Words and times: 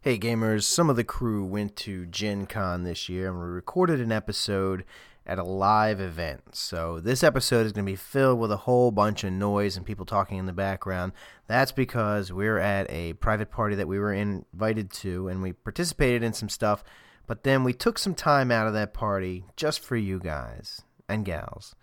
Hey 0.00 0.16
gamers, 0.16 0.62
some 0.62 0.88
of 0.90 0.94
the 0.94 1.02
crew 1.02 1.44
went 1.44 1.74
to 1.78 2.06
Gen 2.06 2.46
Con 2.46 2.84
this 2.84 3.08
year 3.08 3.30
and 3.30 3.40
we 3.40 3.46
recorded 3.46 4.00
an 4.00 4.12
episode 4.12 4.84
at 5.26 5.40
a 5.40 5.42
live 5.42 6.00
event. 6.00 6.54
So 6.54 7.00
this 7.00 7.24
episode 7.24 7.66
is 7.66 7.72
going 7.72 7.84
to 7.84 7.90
be 7.90 7.96
filled 7.96 8.38
with 8.38 8.52
a 8.52 8.58
whole 8.58 8.92
bunch 8.92 9.24
of 9.24 9.32
noise 9.32 9.76
and 9.76 9.84
people 9.84 10.06
talking 10.06 10.38
in 10.38 10.46
the 10.46 10.52
background. 10.52 11.14
That's 11.48 11.72
because 11.72 12.32
we're 12.32 12.60
at 12.60 12.88
a 12.88 13.14
private 13.14 13.50
party 13.50 13.74
that 13.74 13.88
we 13.88 13.98
were 13.98 14.12
invited 14.12 14.92
to 14.92 15.26
and 15.26 15.42
we 15.42 15.52
participated 15.52 16.22
in 16.22 16.32
some 16.32 16.48
stuff, 16.48 16.84
but 17.26 17.42
then 17.42 17.64
we 17.64 17.72
took 17.72 17.98
some 17.98 18.14
time 18.14 18.52
out 18.52 18.68
of 18.68 18.74
that 18.74 18.94
party 18.94 19.46
just 19.56 19.80
for 19.80 19.96
you 19.96 20.20
guys 20.20 20.80
and 21.08 21.24
gals. 21.24 21.74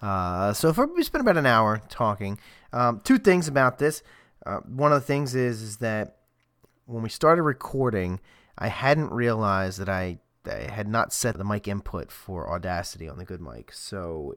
Uh, 0.00 0.52
so 0.52 0.72
for, 0.72 0.86
we 0.86 1.02
spent 1.02 1.22
about 1.22 1.36
an 1.36 1.44
hour 1.44 1.82
talking. 1.88 2.38
Um, 2.72 3.00
two 3.02 3.18
things 3.18 3.48
about 3.48 3.80
this. 3.80 4.04
Uh, 4.46 4.58
one 4.58 4.92
of 4.92 5.00
the 5.00 5.06
things 5.06 5.34
is 5.34 5.60
is 5.60 5.78
that 5.78 6.18
when 6.86 7.02
we 7.02 7.08
started 7.08 7.42
recording, 7.42 8.20
I 8.58 8.68
hadn't 8.68 9.10
realized 9.10 9.78
that 9.80 9.88
I, 9.88 10.18
I 10.50 10.70
had 10.70 10.88
not 10.88 11.12
set 11.12 11.36
the 11.36 11.44
mic 11.44 11.68
input 11.68 12.10
for 12.10 12.50
Audacity 12.50 13.08
on 13.08 13.18
the 13.18 13.24
good 13.24 13.40
mic, 13.40 13.72
so 13.72 14.34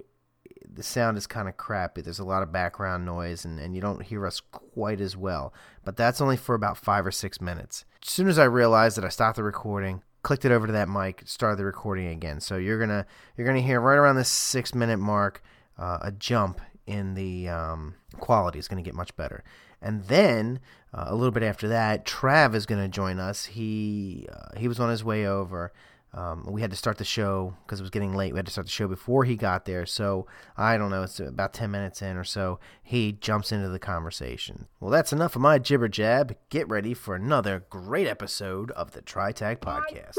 the 0.70 0.84
sound 0.84 1.18
is 1.18 1.28
kind 1.28 1.48
of 1.48 1.58
crappy. 1.58 2.02
There's 2.02 2.20
a 2.20 2.26
lot 2.26 2.44
of 2.44 2.52
background 2.52 3.05
noise, 3.05 3.46
and, 3.46 3.60
and 3.60 3.76
you 3.76 3.82
don't 3.82 4.04
hear 4.04 4.26
us 4.26 4.40
quite 4.40 5.02
as 5.02 5.16
well. 5.16 5.54
But 5.84 5.98
that's 5.98 6.22
only 6.22 6.38
for 6.38 6.55
about 6.55 6.78
five 6.78 7.05
or 7.05 7.12
six 7.12 7.41
minutes. 7.41 7.86
As 8.04 8.10
soon 8.10 8.28
as 8.28 8.40
I 8.40 8.46
realized 8.46 8.98
that 8.98 9.05
I 9.05 9.10
stopped 9.10 9.38
the 9.38 9.44
recording, 9.44 10.04
clicked 10.24 10.46
it 10.46 10.52
over 10.52 10.68
to 10.68 10.74
that 10.74 10.90
mic, 10.90 11.24
started 11.26 11.58
the 11.58 11.66
recording 11.66 12.08
again. 12.08 12.40
So 12.40 12.58
you're 12.58 12.80
gonna 12.80 13.05
you're 13.36 13.48
gonna 13.48 13.62
hear 13.62 13.80
right 13.80 13.96
around 13.98 14.16
this 14.16 14.30
six 14.30 14.74
minute 14.74 14.98
mark 14.98 15.41
uh, 15.77 16.00
a 16.02 16.12
jump 16.12 16.62
in 16.86 17.14
the 17.14 17.50
um, 17.50 17.96
quality 18.20 18.58
is 18.58 18.68
going 18.68 18.82
to 18.82 18.88
get 18.88 18.96
much 18.96 19.16
better. 19.16 19.44
And 19.82 20.05
then 20.05 20.60
uh, 20.94 21.05
a 21.08 21.16
little 21.16 21.32
bit 21.32 21.44
after 21.44 21.68
that, 21.70 22.05
Trav 22.05 22.55
is 22.55 22.66
going 22.66 22.82
to 22.82 22.88
join 22.88 23.20
us. 23.20 23.46
He 23.46 24.27
uh, 24.32 24.58
he 24.58 24.68
was 24.68 24.80
on 24.80 24.90
his 24.90 25.04
way 25.04 25.26
over. 25.26 25.73
Um, 26.13 26.46
we 26.50 26.62
had 26.62 26.72
to 26.72 26.77
start 26.77 26.98
the 26.98 27.04
show 27.04 27.54
because 27.66 27.80
it 27.80 27.84
was 27.84 27.90
getting 27.90 28.16
late. 28.16 28.34
We 28.34 28.40
had 28.40 28.46
to 28.46 28.52
start 28.52 28.66
the 28.66 28.71
show 28.71 28.88
before 28.88 29.26
he 29.26 29.35
got 29.35 29.65
there. 29.65 29.85
So 29.85 30.26
I 30.55 30.77
don't 30.77 30.90
know. 30.90 31.04
It's 31.04 31.20
about 31.20 31.54
ten 31.54 31.70
minutes 31.70 32.02
in 32.02 32.15
or 32.15 32.24
so. 32.24 32.60
He 32.82 33.12
jumps 33.12 33.52
into 33.52 33.70
the 33.70 33.80
conversation. 33.80 34.68
Well, 34.80 34.90
that's 34.90 35.12
enough 35.12 35.35
of 35.35 35.41
my 35.41 35.60
jibber 35.60 35.90
jab. 35.90 36.35
Get 36.49 36.68
ready 36.70 36.93
for 36.93 37.15
another 37.15 37.65
great 37.70 38.08
episode 38.08 38.71
of 38.71 38.91
the 38.91 39.02
TriTac 39.02 39.58
Podcast. 39.58 40.18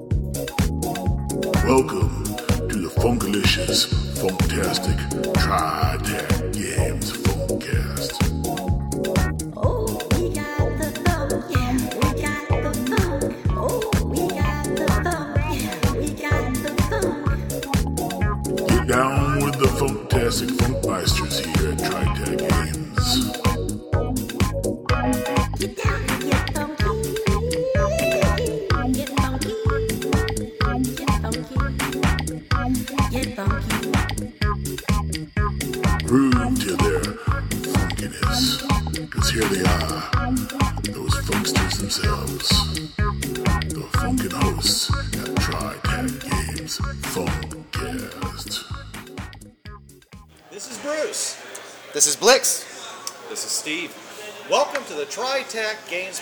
Welcome 1.42 2.24
to 2.68 2.76
the 2.76 2.92
Funkalicious 3.00 3.86
Funktastic 4.18 4.98
Tri-Tac 5.32 6.52
Games 6.52 7.12
Funkcast. 7.12 7.29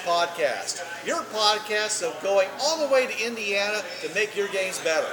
Podcast, 0.08 0.82
your 1.06 1.20
podcast 1.24 2.02
of 2.02 2.18
going 2.22 2.48
all 2.62 2.78
the 2.78 2.90
way 2.90 3.06
to 3.06 3.26
Indiana 3.26 3.82
to 4.00 4.14
make 4.14 4.34
your 4.34 4.48
games 4.48 4.78
better. 4.80 5.06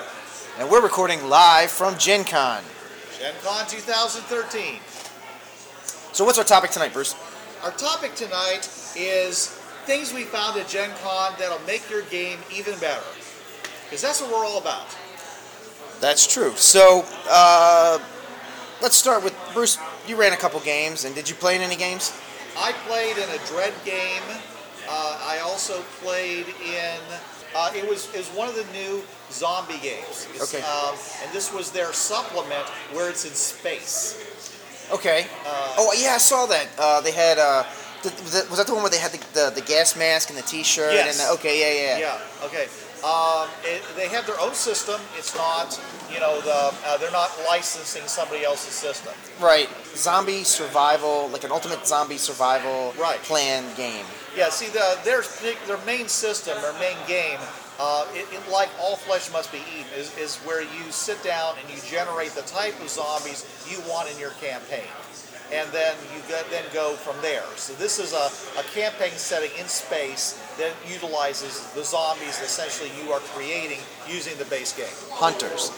And 0.57 0.69
we're 0.69 0.81
recording 0.81 1.27
live 1.27 1.69
from 1.69 1.97
Gen 1.97 2.23
Con. 2.23 2.63
Gen 3.19 3.33
Con 3.43 3.67
2013. 3.67 4.79
So 6.13 6.23
what's 6.23 6.37
our 6.37 6.45
topic 6.45 6.71
tonight, 6.71 6.93
Bruce? 6.93 7.13
Our 7.61 7.71
topic 7.71 8.15
tonight 8.15 8.69
is 8.95 9.49
things 9.83 10.13
we 10.13 10.23
found 10.23 10.57
at 10.57 10.69
Gen 10.69 10.91
Con 11.03 11.33
that'll 11.37 11.59
make 11.67 11.89
your 11.89 12.03
game 12.03 12.39
even 12.55 12.79
better. 12.79 13.03
Because 13.83 14.01
that's 14.01 14.21
what 14.21 14.31
we're 14.31 14.45
all 14.45 14.59
about. 14.59 14.95
That's 15.99 16.25
true. 16.25 16.53
So, 16.55 17.03
uh, 17.29 17.99
let's 18.81 18.95
start 18.95 19.25
with 19.25 19.35
Bruce. 19.53 19.77
You 20.07 20.15
ran 20.15 20.31
a 20.31 20.37
couple 20.37 20.61
games, 20.61 21.03
and 21.03 21.13
did 21.13 21.27
you 21.27 21.35
play 21.35 21.57
in 21.57 21.61
any 21.61 21.75
games? 21.75 22.17
I 22.57 22.71
played 22.87 23.17
in 23.17 23.29
a 23.29 23.45
Dread 23.45 23.73
game. 23.83 24.23
Uh, 24.87 25.19
I 25.23 25.39
also 25.39 25.81
played 26.01 26.45
in. 26.65 26.99
Uh, 27.55 27.71
it 27.73 27.87
was 27.87 28.13
it 28.13 28.17
was 28.17 28.29
one 28.29 28.49
of 28.49 28.55
the 28.55 28.65
new 28.73 29.01
zombie 29.31 29.79
games. 29.79 30.27
It's, 30.33 30.53
Okay. 30.53 30.63
Um, 30.63 30.95
and 31.23 31.31
this 31.33 31.53
was 31.53 31.71
their 31.71 31.93
supplement 31.93 32.65
where 32.93 33.09
it's 33.09 33.23
in 33.25 33.31
space. 33.33 34.21
Okay. 34.91 35.25
Uh, 35.45 35.75
oh 35.79 35.93
yeah, 35.97 36.13
I 36.15 36.17
saw 36.17 36.45
that. 36.47 36.67
Uh, 36.77 37.01
they 37.01 37.11
had. 37.11 37.37
Uh, 37.39 37.63
th- 38.03 38.13
was, 38.21 38.33
that, 38.33 38.49
was 38.49 38.57
that 38.59 38.67
the 38.67 38.73
one 38.73 38.83
where 38.83 38.91
they 38.91 38.99
had 38.99 39.11
the, 39.11 39.23
the, 39.33 39.51
the 39.55 39.61
gas 39.61 39.95
mask 39.97 40.29
and 40.29 40.37
the 40.37 40.43
T-shirt? 40.43 40.93
Yes. 40.93 41.19
And 41.19 41.27
the, 41.29 41.33
okay, 41.39 41.55
yeah, 41.59 41.97
yeah. 41.97 42.19
Yeah. 42.39 42.45
Okay. 42.45 42.67
Um, 43.03 43.47
it, 43.63 43.83
they 43.95 44.07
have 44.09 44.25
their 44.27 44.39
own 44.39 44.53
system. 44.53 44.99
It's 45.17 45.35
not, 45.35 45.79
you 46.11 46.19
know, 46.19 46.41
the 46.41 46.73
uh, 46.85 46.97
they're 46.97 47.11
not 47.11 47.29
licensing 47.47 48.03
somebody 48.07 48.43
else's 48.43 48.73
system. 48.73 49.13
Right. 49.39 49.69
Zombie 49.95 50.43
survival, 50.43 51.29
like 51.29 51.43
an 51.43 51.51
ultimate 51.51 51.85
zombie 51.87 52.17
survival 52.17 52.93
Right. 52.99 53.19
plan 53.23 53.63
game. 53.77 54.05
Yeah. 54.35 54.49
See, 54.49 54.67
the 54.67 54.97
their 55.03 55.23
their 55.67 55.83
main 55.85 56.07
system, 56.07 56.59
their 56.61 56.73
main 56.79 56.97
game, 57.07 57.39
uh, 57.79 58.05
it, 58.13 58.27
it, 58.31 58.51
like 58.51 58.69
all 58.79 58.95
flesh 58.95 59.31
must 59.31 59.51
be 59.51 59.59
eaten, 59.77 59.91
is, 59.97 60.15
is 60.17 60.37
where 60.37 60.61
you 60.61 60.91
sit 60.91 61.21
down 61.23 61.55
and 61.59 61.69
you 61.69 61.81
generate 61.89 62.31
the 62.31 62.43
type 62.43 62.79
of 62.81 62.89
zombies 62.89 63.45
you 63.69 63.79
want 63.89 64.11
in 64.11 64.19
your 64.19 64.31
campaign. 64.41 64.87
And 65.53 65.69
then 65.71 65.95
you 66.15 66.21
go, 66.27 66.41
then 66.49 66.63
go 66.73 66.93
from 66.93 67.21
there. 67.21 67.43
So 67.55 67.73
this 67.73 67.99
is 67.99 68.13
a, 68.13 68.59
a 68.59 68.63
campaign 68.73 69.11
setting 69.11 69.51
in 69.59 69.67
space 69.67 70.41
that 70.57 70.73
utilizes 70.91 71.71
the 71.73 71.83
zombies 71.83 72.39
that 72.39 72.45
essentially 72.45 72.89
you 73.03 73.11
are 73.11 73.19
creating 73.19 73.77
using 74.07 74.35
the 74.39 74.45
base 74.45 74.75
game. 74.75 74.87
Hunters. 75.11 75.71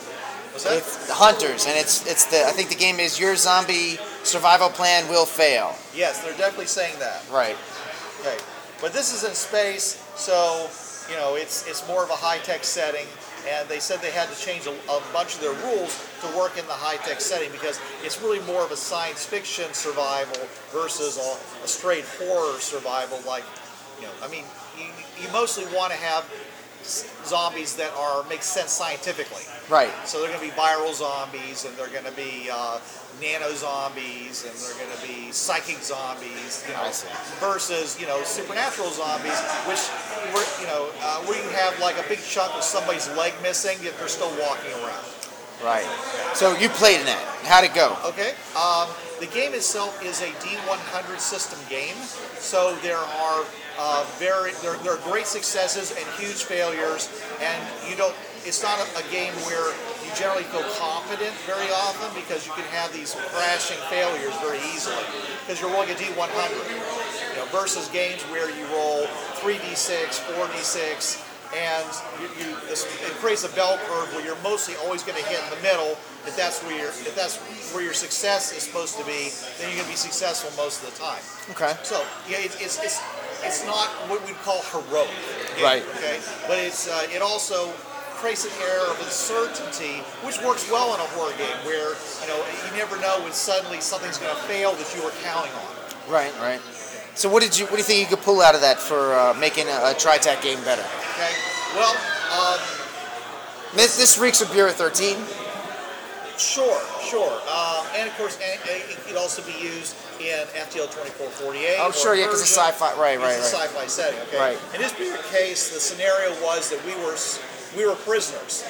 Was 0.53 0.63
that? 0.63 0.77
It's 0.77 1.07
the 1.07 1.13
hunters, 1.13 1.67
and 1.67 1.77
it's 1.77 2.07
it's 2.07 2.25
the 2.25 2.45
I 2.47 2.51
think 2.51 2.69
the 2.69 2.75
game 2.75 2.99
is 2.99 3.19
your 3.19 3.35
zombie 3.35 3.99
survival 4.23 4.69
plan 4.69 5.07
will 5.09 5.25
fail. 5.25 5.75
Yes, 5.93 6.23
they're 6.23 6.37
definitely 6.37 6.65
saying 6.67 6.97
that. 6.99 7.23
Right. 7.29 7.57
Okay, 8.27 8.37
but 8.81 8.91
this 8.91 9.13
is 9.13 9.23
in 9.23 9.33
space, 9.33 10.03
so 10.15 10.69
you 11.09 11.15
know 11.15 11.35
it's 11.35 11.65
it's 11.67 11.87
more 11.87 12.03
of 12.03 12.09
a 12.09 12.15
high 12.15 12.39
tech 12.39 12.63
setting, 12.63 13.07
and 13.47 13.67
they 13.69 13.79
said 13.79 14.01
they 14.01 14.11
had 14.11 14.27
to 14.27 14.35
change 14.35 14.67
a, 14.67 14.71
a 14.91 15.01
bunch 15.13 15.35
of 15.35 15.41
their 15.41 15.55
rules 15.63 15.95
to 16.21 16.27
work 16.37 16.57
in 16.57 16.65
the 16.67 16.75
high 16.75 16.97
tech 17.07 17.21
setting 17.21 17.51
because 17.51 17.79
it's 18.03 18.21
really 18.21 18.41
more 18.41 18.63
of 18.63 18.71
a 18.71 18.75
science 18.75 19.25
fiction 19.25 19.71
survival 19.73 20.43
versus 20.71 21.15
a, 21.17 21.63
a 21.63 21.67
straight 21.67 22.03
horror 22.19 22.59
survival. 22.59 23.19
Like, 23.25 23.45
you 24.01 24.07
know, 24.07 24.13
I 24.21 24.27
mean, 24.27 24.43
you, 24.77 24.91
you 25.23 25.31
mostly 25.31 25.63
want 25.73 25.93
to 25.93 25.97
have 25.99 26.27
zombies 27.25 27.75
that 27.75 27.91
are 27.93 28.23
make 28.29 28.43
sense 28.43 28.71
scientifically. 28.71 29.43
Right. 29.69 29.91
So 30.05 30.19
they're 30.19 30.29
going 30.29 30.39
to 30.39 30.55
be 30.55 30.59
viral 30.59 30.93
zombies, 30.93 31.65
and 31.65 31.75
they're 31.75 31.89
going 31.89 32.05
to 32.05 32.15
be 32.15 32.49
uh, 32.51 32.79
nano 33.21 33.51
zombies, 33.53 34.45
and 34.45 34.53
they're 34.55 34.79
going 34.79 34.95
to 34.95 35.03
be 35.07 35.31
psychic 35.31 35.77
zombies. 35.83 36.63
You 36.67 36.73
know, 36.73 36.83
I 36.83 36.91
see. 36.91 37.07
versus 37.39 37.99
you 37.99 38.07
know 38.07 38.23
supernatural 38.23 38.89
zombies, 38.89 39.39
which 39.67 39.83
were 40.33 40.45
you 40.61 40.67
know 40.67 40.89
uh, 41.01 41.21
where 41.25 41.37
you 41.37 41.49
have 41.51 41.77
like 41.79 41.97
a 41.97 42.07
big 42.07 42.19
chunk 42.19 42.53
of 42.55 42.63
somebody's 42.63 43.09
leg 43.15 43.33
missing, 43.41 43.77
yet 43.81 43.97
they're 43.99 44.07
still 44.07 44.31
walking 44.39 44.71
around. 44.83 45.05
Right. 45.63 45.87
So 46.35 46.55
you 46.57 46.69
played 46.69 46.99
in 46.99 47.05
that. 47.07 47.23
How'd 47.43 47.63
it 47.63 47.73
go? 47.73 47.97
Okay. 48.05 48.33
Um, 48.53 48.87
the 49.19 49.25
game 49.33 49.55
itself 49.55 50.03
is 50.05 50.21
a 50.21 50.29
D100 50.45 51.19
system 51.19 51.57
game, 51.69 51.95
so 52.37 52.75
there 52.83 52.97
are 52.97 53.45
uh, 53.77 54.05
very 54.17 54.51
there, 54.61 54.75
there 54.81 54.93
are 54.93 55.03
great 55.09 55.27
successes 55.27 55.93
and 55.93 56.05
huge 56.17 56.43
failures, 56.43 57.09
and 57.41 57.57
you 57.89 57.95
don't. 57.95 58.15
It's 58.45 58.63
not 58.63 58.79
a, 58.79 58.87
a 58.99 59.05
game 59.11 59.33
where 59.45 59.69
you 60.01 60.09
generally 60.15 60.47
feel 60.49 60.63
confident 60.79 61.35
very 61.45 61.67
often 61.85 62.09
because 62.15 62.47
you 62.47 62.53
can 62.53 62.63
have 62.71 62.93
these 62.93 63.13
crashing 63.35 63.77
failures 63.89 64.33
very 64.41 64.59
easily 64.73 65.03
because 65.43 65.59
you're 65.61 65.69
rolling 65.69 65.91
a 65.91 65.97
D100. 65.99 66.17
You 66.17 67.43
know, 67.43 67.45
versus 67.53 67.87
games 67.89 68.21
where 68.33 68.49
you 68.49 68.65
roll 68.73 69.05
3d6, 69.45 70.25
4d6, 70.33 71.27
and 71.53 71.85
you, 72.19 72.27
you, 72.41 72.57
this, 72.67 72.85
it 73.05 73.13
creates 73.21 73.43
a 73.43 73.53
bell 73.55 73.77
curve 73.85 74.11
where 74.13 74.25
you're 74.25 74.41
mostly 74.43 74.75
always 74.83 75.03
going 75.03 75.21
to 75.21 75.25
hit 75.29 75.39
in 75.43 75.49
the 75.53 75.61
middle. 75.61 75.95
If 76.25 76.35
that's 76.35 76.63
where 76.63 76.75
your 76.75 76.89
if 76.89 77.15
that's 77.15 77.37
where 77.73 77.83
your 77.83 77.93
success 77.93 78.51
is 78.51 78.63
supposed 78.63 78.97
to 78.97 79.05
be, 79.05 79.29
then 79.59 79.69
you're 79.69 79.79
going 79.79 79.87
to 79.87 79.93
be 79.93 80.01
successful 80.01 80.51
most 80.61 80.83
of 80.83 80.91
the 80.91 80.97
time. 80.99 81.21
Okay. 81.51 81.77
So 81.83 82.03
yeah, 82.27 82.39
it, 82.39 82.57
it's 82.59 82.83
it's 82.83 82.99
it's 83.47 83.65
not 83.65 83.87
what 84.11 84.19
we'd 84.27 84.35
call 84.43 84.61
heroic. 84.71 85.09
Right. 85.63 85.83
Okay. 85.97 86.19
But 86.47 86.59
it's 86.59 86.87
uh, 86.87 87.07
it 87.09 87.21
also 87.21 87.71
creates 88.19 88.45
an 88.45 88.51
air 88.61 88.81
of 88.91 88.99
uncertainty, 88.99 90.03
which 90.25 90.41
works 90.43 90.69
well 90.69 90.93
in 90.95 90.99
a 90.99 91.07
horror 91.15 91.33
game, 91.37 91.57
where 91.65 91.95
you 92.21 92.27
know 92.27 92.37
you 92.37 92.77
never 92.77 92.99
know 92.99 93.19
when 93.23 93.31
suddenly 93.31 93.79
something's 93.81 94.17
going 94.17 94.33
to 94.35 94.41
fail 94.43 94.73
that 94.73 94.89
you 94.95 95.03
were 95.03 95.13
counting 95.23 95.51
on. 95.53 95.71
Right, 96.11 96.33
right. 96.39 96.61
So 97.15 97.29
what 97.29 97.41
did 97.41 97.57
you 97.57 97.65
what 97.65 97.73
do 97.73 97.77
you 97.77 97.83
think 97.83 97.99
you 98.01 98.15
could 98.15 98.23
pull 98.23 98.41
out 98.41 98.53
of 98.55 98.61
that 98.61 98.77
for 98.79 99.13
uh, 99.15 99.33
making 99.39 99.67
a, 99.67 99.91
a 99.91 99.93
TriTac 99.97 100.41
game 100.43 100.61
better? 100.63 100.85
Okay. 101.15 101.33
Well, 101.75 101.95
um, 102.37 102.59
This, 103.75 103.97
this 103.97 104.17
reeks 104.17 104.41
of 104.41 104.51
Bureau 104.51 104.71
13. 104.71 105.17
sure, 106.37 106.79
sure. 107.03 107.33
Um, 107.49 107.85
and 107.97 108.07
of 108.09 108.15
course, 108.17 108.37
and 108.41 108.59
it 108.65 108.97
could 109.05 109.17
also 109.17 109.41
be 109.43 109.51
used 109.59 109.95
in 110.19 110.45
FTL 110.55 110.87
2448. 110.91 111.77
Oh, 111.79 111.89
or 111.89 111.93
sure, 111.93 112.15
yeah, 112.15 112.25
'cause 112.25 112.41
it's 112.41 112.51
sci-fi- 112.51 112.93
right, 112.99 113.19
right, 113.19 113.37
It's 113.37 113.53
a 113.53 113.57
right. 113.57 113.67
sci-fi 113.69 113.87
setting. 113.87 114.19
Okay. 114.27 114.37
Right. 114.39 114.57
In 114.73 114.81
this 114.81 114.91
particular 114.91 115.23
case, 115.31 115.69
the 115.69 115.79
scenario 115.79 116.31
was 116.43 116.69
that 116.69 116.83
we 116.85 116.93
were 117.03 117.15
we 117.75 117.85
were 117.85 117.95
prisoners 117.95 118.63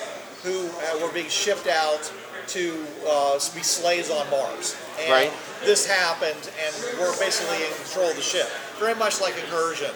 who 0.43 0.67
uh, 0.69 0.99
were 1.01 1.11
being 1.13 1.29
shipped 1.29 1.67
out 1.67 2.11
to 2.47 2.85
uh, 3.07 3.33
be 3.55 3.61
slaves 3.63 4.09
on 4.09 4.29
Mars. 4.29 4.75
And 4.99 5.11
Right. 5.11 5.33
This 5.65 5.85
happened, 5.87 6.49
and 6.63 6.75
we're 6.99 7.17
basically 7.19 7.57
in 7.65 7.73
control 7.83 8.09
of 8.09 8.15
the 8.15 8.21
ship, 8.21 8.47
very 8.79 8.93
much 8.95 9.19
like 9.21 9.35
Incursion. 9.37 9.91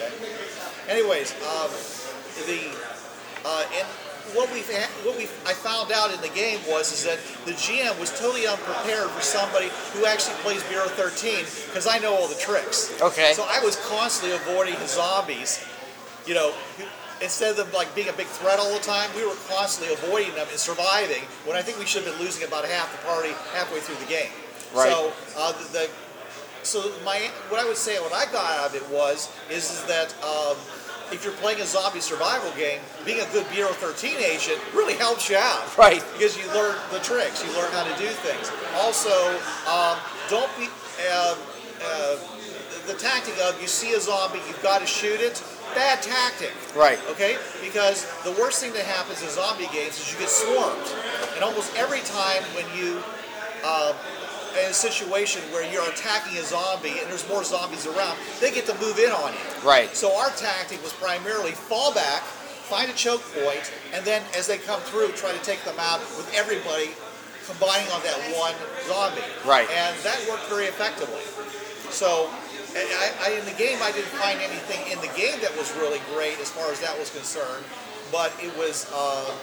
Okay. 0.00 0.10
Anyways, 0.88 1.32
um, 1.46 1.70
the 2.46 2.70
uh, 3.44 3.64
and 3.76 3.86
what 4.34 4.52
we 4.52 4.60
what 5.04 5.16
we 5.16 5.24
I 5.46 5.52
found 5.52 5.92
out 5.92 6.12
in 6.12 6.20
the 6.20 6.32
game 6.34 6.60
was 6.68 6.92
is 6.92 7.04
that 7.04 7.18
the 7.44 7.52
GM 7.52 7.98
was 8.00 8.10
totally 8.18 8.46
unprepared 8.46 9.10
for 9.10 9.22
somebody 9.22 9.68
who 9.92 10.06
actually 10.06 10.36
plays 10.42 10.62
Bureau 10.64 10.88
13 10.88 11.44
because 11.68 11.86
I 11.86 11.98
know 11.98 12.14
all 12.14 12.28
the 12.28 12.40
tricks. 12.40 13.00
Okay. 13.00 13.32
So 13.34 13.44
I 13.48 13.60
was 13.64 13.76
constantly 13.88 14.36
avoiding 14.36 14.74
the 14.78 14.88
zombies. 14.88 15.64
You 16.26 16.34
know, 16.34 16.54
instead 17.20 17.50
of 17.50 17.56
them 17.56 17.72
like 17.72 17.92
being 17.94 18.08
a 18.08 18.12
big 18.12 18.26
threat 18.26 18.58
all 18.58 18.72
the 18.72 18.84
time, 18.84 19.10
we 19.16 19.26
were 19.26 19.36
constantly 19.48 19.92
avoiding 19.94 20.34
them 20.34 20.46
and 20.48 20.58
surviving. 20.58 21.22
When 21.44 21.56
I 21.56 21.62
think 21.62 21.78
we 21.78 21.86
should 21.86 22.04
have 22.04 22.16
been 22.16 22.24
losing 22.24 22.46
about 22.46 22.64
half 22.64 22.90
the 22.92 23.04
party 23.06 23.30
halfway 23.54 23.80
through 23.80 23.96
the 23.96 24.10
game. 24.10 24.30
Right. 24.74 24.88
So 24.88 25.12
uh, 25.36 25.52
the, 25.52 25.64
the 25.72 25.90
so 26.62 26.92
my 27.04 27.18
what 27.48 27.60
I 27.60 27.64
would 27.66 27.76
say 27.76 27.98
what 27.98 28.12
I 28.12 28.30
got 28.30 28.58
out 28.58 28.70
of 28.70 28.74
it 28.74 28.88
was 28.88 29.30
is, 29.50 29.70
is 29.70 29.84
that 29.84 30.14
um, 30.22 30.56
if 31.12 31.24
you're 31.24 31.34
playing 31.34 31.60
a 31.60 31.66
zombie 31.66 32.00
survival 32.00 32.50
game, 32.56 32.80
being 33.04 33.20
a 33.20 33.28
good 33.32 33.46
Bureau 33.52 33.72
13 33.72 34.16
agent 34.18 34.58
really 34.74 34.94
helps 34.94 35.28
you 35.28 35.36
out. 35.36 35.76
Right. 35.76 36.02
Because 36.14 36.36
you 36.36 36.46
learn 36.54 36.74
the 36.90 36.98
tricks, 37.00 37.44
you 37.44 37.52
learn 37.54 37.70
how 37.72 37.84
to 37.84 37.94
do 38.00 38.08
things. 38.08 38.50
Also, 38.80 39.12
um, 39.68 39.98
don't 40.28 40.50
be 40.58 40.68
uh, 41.10 41.36
uh, 41.84 42.16
the, 42.86 42.94
tactic 42.94 43.34
of 43.44 43.60
you 43.60 43.68
see 43.68 43.92
a 43.92 44.00
zombie, 44.00 44.40
you've 44.48 44.62
got 44.62 44.80
to 44.80 44.86
shoot 44.86 45.20
it. 45.20 45.42
Bad 45.74 46.02
tactic. 46.02 46.52
Right. 46.74 46.98
Okay? 47.10 47.36
Because 47.62 48.08
the 48.24 48.32
worst 48.32 48.62
thing 48.62 48.72
that 48.72 48.84
happens 48.84 49.22
in 49.22 49.28
zombie 49.28 49.68
games 49.72 50.00
is 50.00 50.12
you 50.12 50.18
get 50.18 50.28
swarmed. 50.28 50.88
And 51.34 51.44
almost 51.44 51.74
every 51.76 52.00
time 52.00 52.42
when 52.56 52.66
you 52.76 53.02
uh, 53.64 53.94
a 54.56 54.72
situation 54.72 55.42
where 55.52 55.70
you're 55.72 55.88
attacking 55.90 56.38
a 56.38 56.42
zombie 56.42 57.00
and 57.00 57.08
there's 57.10 57.28
more 57.28 57.44
zombies 57.44 57.86
around, 57.86 58.18
they 58.40 58.50
get 58.50 58.66
to 58.66 58.74
move 58.80 58.98
in 58.98 59.10
on 59.10 59.32
you. 59.32 59.68
Right. 59.68 59.94
So 59.94 60.16
our 60.16 60.30
tactic 60.30 60.82
was 60.82 60.92
primarily 60.94 61.52
fall 61.52 61.92
back, 61.94 62.22
find 62.22 62.90
a 62.90 62.94
choke 62.94 63.22
point, 63.34 63.72
and 63.92 64.04
then 64.04 64.22
as 64.36 64.46
they 64.46 64.58
come 64.58 64.80
through, 64.82 65.12
try 65.12 65.32
to 65.32 65.42
take 65.44 65.62
them 65.64 65.76
out 65.78 66.00
with 66.16 66.30
everybody 66.34 66.90
combining 67.46 67.90
on 67.90 68.02
that 68.02 68.16
one 68.38 68.54
zombie. 68.86 69.22
Right. 69.44 69.68
And 69.70 69.96
that 70.04 70.18
worked 70.28 70.46
very 70.48 70.66
effectively. 70.66 71.22
So 71.90 72.30
I, 72.74 73.12
I, 73.26 73.30
in 73.38 73.44
the 73.44 73.58
game, 73.58 73.78
I 73.82 73.92
didn't 73.92 74.14
find 74.16 74.40
anything 74.40 74.80
in 74.90 74.98
the 75.00 75.12
game 75.18 75.40
that 75.42 75.54
was 75.58 75.74
really 75.76 76.00
great 76.14 76.40
as 76.40 76.48
far 76.48 76.70
as 76.72 76.80
that 76.80 76.98
was 76.98 77.10
concerned, 77.10 77.64
but 78.10 78.32
it 78.40 78.56
was. 78.56 78.90
Uh, 78.94 79.34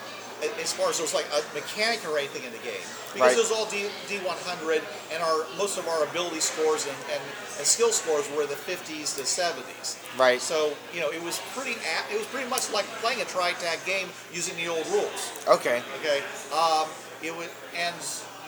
as 0.61 0.71
far 0.71 0.89
as 0.89 0.97
there 0.97 1.03
was 1.03 1.13
like 1.13 1.27
a 1.35 1.43
mechanic 1.53 1.99
or 2.07 2.17
anything 2.17 2.43
in 2.43 2.51
the 2.51 2.63
game, 2.63 2.79
because 3.13 3.33
Right. 3.33 3.37
it 3.37 3.41
was 3.41 3.51
all 3.51 3.65
D, 3.65 3.89
D100, 4.07 4.81
and 5.11 5.23
our 5.23 5.45
most 5.57 5.77
of 5.77 5.87
our 5.87 6.03
ability 6.03 6.39
scores 6.39 6.85
and, 6.85 6.95
and, 7.11 7.21
and 7.57 7.65
skill 7.65 7.91
scores 7.91 8.29
were 8.35 8.45
the 8.45 8.55
50s 8.55 9.15
to 9.17 9.23
70s. 9.23 9.97
Right. 10.17 10.41
So 10.41 10.73
you 10.93 10.99
know, 11.01 11.09
it 11.09 11.21
was 11.23 11.39
pretty. 11.55 11.75
It 12.11 12.17
was 12.17 12.27
pretty 12.27 12.49
much 12.49 12.71
like 12.71 12.85
playing 13.01 13.21
a 13.21 13.25
tri-tac 13.25 13.85
game 13.85 14.07
using 14.33 14.55
the 14.57 14.67
old 14.67 14.85
rules. 14.87 15.31
Okay. 15.47 15.81
Okay. 15.99 16.21
Um, 16.53 16.87
it 17.23 17.35
was, 17.35 17.49
and 17.75 17.95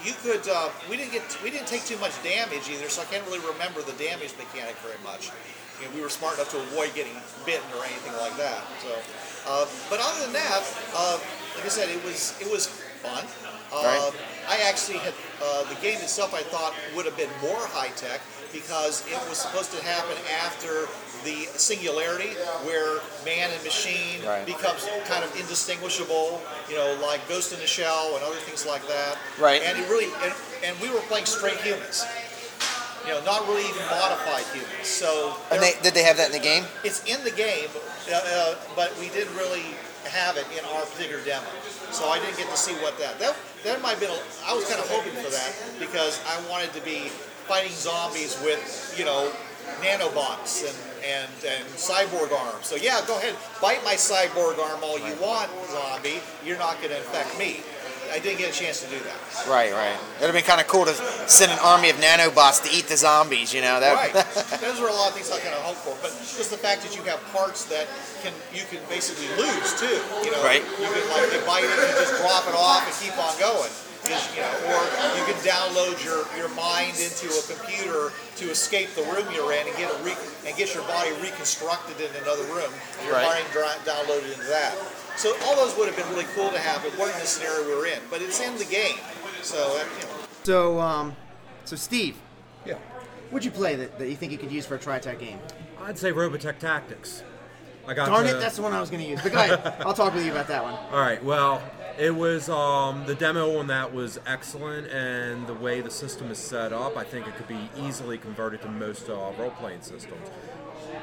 you 0.06 0.14
could. 0.24 0.48
Uh, 0.48 0.70
we 0.90 0.98
didn't 0.98 1.12
get. 1.12 1.24
We 1.44 1.50
didn't 1.52 1.68
take 1.68 1.86
too 1.86 1.98
much 1.98 2.14
damage 2.24 2.70
either, 2.70 2.90
so 2.90 3.02
I 3.02 3.06
can't 3.06 3.26
really 3.26 3.44
remember 3.46 3.82
the 3.82 3.94
damage 3.94 4.34
mechanic 4.38 4.76
very 4.86 5.02
much. 5.04 5.32
You 5.82 5.90
know, 5.90 5.96
we 5.96 6.02
were 6.02 6.10
smart 6.14 6.36
enough 6.36 6.52
to 6.52 6.58
avoid 6.62 6.94
getting 6.94 7.14
bitten 7.46 7.66
or 7.76 7.84
anything 7.86 8.14
like 8.22 8.38
that. 8.38 8.62
So, 8.86 8.94
uh, 9.50 9.66
but 9.90 9.98
other 10.00 10.22
than 10.26 10.34
that, 10.34 10.62
uh, 10.96 11.18
like 11.58 11.66
I 11.66 11.70
said, 11.70 11.90
it 11.90 12.04
was 12.06 12.38
it 12.40 12.50
was 12.50 12.68
fun. 13.02 13.26
Right. 13.74 14.12
I 14.50 14.62
actually 14.68 14.98
had 15.00 15.14
uh, 15.44 15.64
the 15.70 15.76
game 15.82 16.00
itself. 16.00 16.34
I 16.34 16.42
thought 16.42 16.74
would 16.96 17.06
have 17.06 17.18
been 17.18 17.30
more 17.42 17.60
high 17.72 17.90
tech 17.96 18.22
because 18.54 19.06
it 19.08 19.16
was 19.30 19.38
supposed 19.38 19.72
to 19.72 19.82
happen 19.84 20.16
after 20.44 20.88
the 21.24 21.46
singularity, 21.58 22.34
where 22.66 23.00
man 23.24 23.50
and 23.54 23.64
machine 23.64 24.20
Right. 24.26 24.46
becomes 24.46 24.88
kind 25.08 25.24
of 25.24 25.32
indistinguishable. 25.40 26.42
You 26.70 26.76
know, 26.76 26.98
like 27.02 27.22
Ghost 27.30 27.54
in 27.54 27.60
the 27.60 27.68
Shell 27.68 28.16
and 28.16 28.24
other 28.24 28.36
things 28.44 28.66
like 28.66 28.86
that. 28.88 29.18
Right. 29.40 29.62
And 29.64 29.78
it 29.78 29.88
really, 29.90 30.12
and, 30.24 30.34
and 30.66 30.74
we 30.82 30.90
were 30.90 31.02
playing 31.08 31.26
straight 31.26 31.58
humans. 31.62 32.04
You 33.06 33.14
know, 33.14 33.24
not 33.26 33.48
really 33.48 33.64
even 33.64 33.82
modified 33.90 34.46
humans. 34.54 34.86
So 34.88 35.36
And 35.52 35.62
they, 35.62 35.74
did 35.82 35.94
they 35.96 36.04
have 36.04 36.18
that 36.18 36.28
in 36.28 36.34
the 36.34 36.40
game? 36.44 36.66
it's 36.84 37.04
in 37.06 37.24
the 37.24 37.32
game, 37.32 37.70
uh, 38.10 38.56
but 38.76 38.98
we 39.00 39.10
didn't 39.10 39.36
really 39.36 39.76
have 40.10 40.38
it 40.38 40.46
in 40.58 40.66
our 40.66 40.86
particular 40.86 41.24
demo. 41.24 41.46
So 41.92 42.10
I 42.10 42.20
didn't 42.20 42.38
get 42.38 42.50
to 42.50 42.58
see 42.58 42.74
what 42.82 42.98
that 43.00 43.20
that 43.20 43.36
that 43.64 43.82
might. 43.82 44.02
A, 44.02 44.10
I 44.46 44.54
was 44.54 44.66
kind 44.66 44.80
of 44.80 44.90
hoping 44.90 45.14
for 45.14 45.30
that 45.30 45.54
because 45.80 46.22
I 46.26 46.42
wanted 46.50 46.74
to 46.74 46.82
be 46.82 47.10
fighting 47.48 47.72
zombies 47.72 48.40
with 48.42 48.96
you 48.98 49.06
know 49.06 49.32
nanobots 49.82 50.66
and 50.66 50.78
and 51.06 51.32
and 51.46 51.66
cyborg 51.78 52.32
arms. 52.32 52.66
So 52.66 52.76
yeah, 52.76 53.02
go 53.06 53.18
ahead, 53.18 53.36
bite 53.62 53.84
my 53.84 53.96
cyborg 53.96 54.58
arm 54.60 54.84
all 54.84 54.98
you 54.98 55.16
want, 55.22 55.50
zombie. 55.70 56.20
You're 56.46 56.58
not 56.58 56.78
going 56.78 56.90
to 56.90 56.98
infect 56.98 57.38
me. 57.38 57.62
I 58.12 58.20
didn't 58.20 58.40
get 58.40 58.52
a 58.52 58.54
chance 58.54 58.84
to 58.84 58.90
do 58.92 59.00
that. 59.00 59.16
Right, 59.48 59.72
right. 59.72 59.96
It'd 60.20 60.28
have 60.28 60.36
been 60.36 60.44
kind 60.44 60.60
of 60.60 60.68
cool 60.68 60.84
to 60.86 60.94
send 61.32 61.52
an 61.52 61.60
army 61.64 61.90
of 61.90 61.96
nanobots 61.98 62.60
to 62.64 62.70
eat 62.76 62.86
the 62.92 62.98
zombies. 62.98 63.54
You 63.54 63.62
know 63.62 63.80
that. 63.80 63.96
Right. 63.96 64.12
Those 64.62 64.80
are 64.84 64.90
a 64.90 64.94
lot 64.94 65.10
of 65.10 65.16
things 65.16 65.32
I 65.32 65.40
kind 65.40 65.56
of 65.56 65.64
hope 65.64 65.80
for, 65.80 65.96
but 66.04 66.12
just 66.20 66.52
the 66.52 66.60
fact 66.60 66.84
that 66.84 66.92
you 66.96 67.02
have 67.08 67.24
parts 67.32 67.66
that 67.72 67.88
can 68.22 68.34
you 68.52 68.68
can 68.68 68.84
basically 68.92 69.32
lose 69.40 69.72
too. 69.80 69.96
You 70.28 70.32
know, 70.36 70.44
Right. 70.44 70.62
You 70.78 70.92
can 70.92 71.04
like 71.16 71.32
they 71.32 71.42
bite 71.48 71.64
it, 71.64 71.72
you 71.72 71.96
just 72.04 72.20
drop 72.20 72.44
it 72.52 72.56
off 72.56 72.84
and 72.84 72.94
keep 73.00 73.16
on 73.16 73.32
going. 73.40 73.72
Just, 74.02 74.34
you 74.34 74.42
know, 74.42 74.50
or 74.74 74.82
you 75.14 75.24
can 75.30 75.38
download 75.46 75.94
your, 76.04 76.26
your 76.34 76.50
mind 76.58 76.98
into 76.98 77.30
a 77.30 77.44
computer 77.46 78.10
to 78.42 78.50
escape 78.50 78.90
the 78.98 79.06
room 79.14 79.30
you're 79.30 79.54
in 79.54 79.68
and 79.70 79.78
get 79.78 79.94
a 79.94 79.98
re- 80.04 80.18
and 80.42 80.58
get 80.58 80.74
your 80.74 80.82
body 80.90 81.14
reconstructed 81.22 82.02
in 82.02 82.10
another 82.26 82.42
room. 82.50 82.66
And 82.98 83.06
your 83.06 83.14
Right. 83.22 83.46
mind 83.46 83.46
downloaded 83.86 84.26
into 84.34 84.50
that. 84.50 84.74
So 85.22 85.36
all 85.46 85.56
those 85.56 85.78
would 85.78 85.88
have 85.88 85.96
been 85.96 86.10
really 86.10 86.26
cool 86.34 86.50
to 86.50 86.58
have. 86.58 86.84
It 86.84 86.98
wasn't 86.98 87.20
the 87.22 87.28
scenario 87.28 87.68
we 87.68 87.76
were 87.76 87.86
in, 87.86 88.00
but 88.10 88.24
it's 88.24 88.40
in 88.42 88.58
the 88.58 88.66
game. 88.66 88.98
So 89.44 89.56
uh, 89.80 89.84
you 90.00 90.06
know, 90.08 90.14
So, 90.42 90.80
um, 90.80 91.16
so 91.64 91.76
Steve, 91.76 92.16
Yeah. 92.66 92.80
what'd 93.30 93.46
you 93.46 93.52
play 93.52 93.76
that, 93.76 94.00
that 94.00 94.10
you 94.10 94.16
think 94.16 94.32
you 94.32 94.40
could 94.40 94.52
use 94.52 94.66
for 94.66 94.74
a 94.74 94.80
TriTac 94.80 95.20
game? 95.20 95.38
I'd 95.80 96.00
say 96.00 96.12
Robotech 96.12 96.58
Tactics. 96.58 97.22
I 97.88 97.94
got 97.94 98.08
Darn 98.08 98.26
to- 98.26 98.36
it, 98.36 98.40
that's 98.40 98.56
the 98.56 98.64
one 98.64 98.74
I 98.74 98.80
was 98.82 98.90
going 98.90 99.04
to 99.04 99.08
use. 99.10 99.22
But 99.22 99.32
go 99.32 99.38
ahead, 99.38 99.76
I'll 99.86 99.94
talk 99.94 100.16
with 100.16 100.26
you 100.26 100.32
about 100.32 100.48
that 100.48 100.64
one. 100.64 100.74
All 100.74 101.00
right. 101.00 101.24
Well, 101.24 101.62
it 102.00 102.16
was 102.16 102.50
um, 102.50 103.06
the 103.06 103.14
demo 103.14 103.60
on 103.60 103.68
that 103.68 103.94
was 103.94 104.20
excellent, 104.26 104.88
and 104.88 105.46
the 105.46 105.54
way 105.54 105.82
the 105.82 105.92
system 105.92 106.32
is 106.32 106.40
set 106.40 106.74
up, 106.74 106.98
I 106.98 107.04
think 107.04 107.28
it 107.28 107.36
could 107.36 107.48
be 107.48 107.70
easily 107.78 108.18
converted 108.18 108.64
to 108.64 108.70
most 108.70 109.08
uh, 109.08 109.14
role-playing 109.38 109.82
systems. 109.82 110.30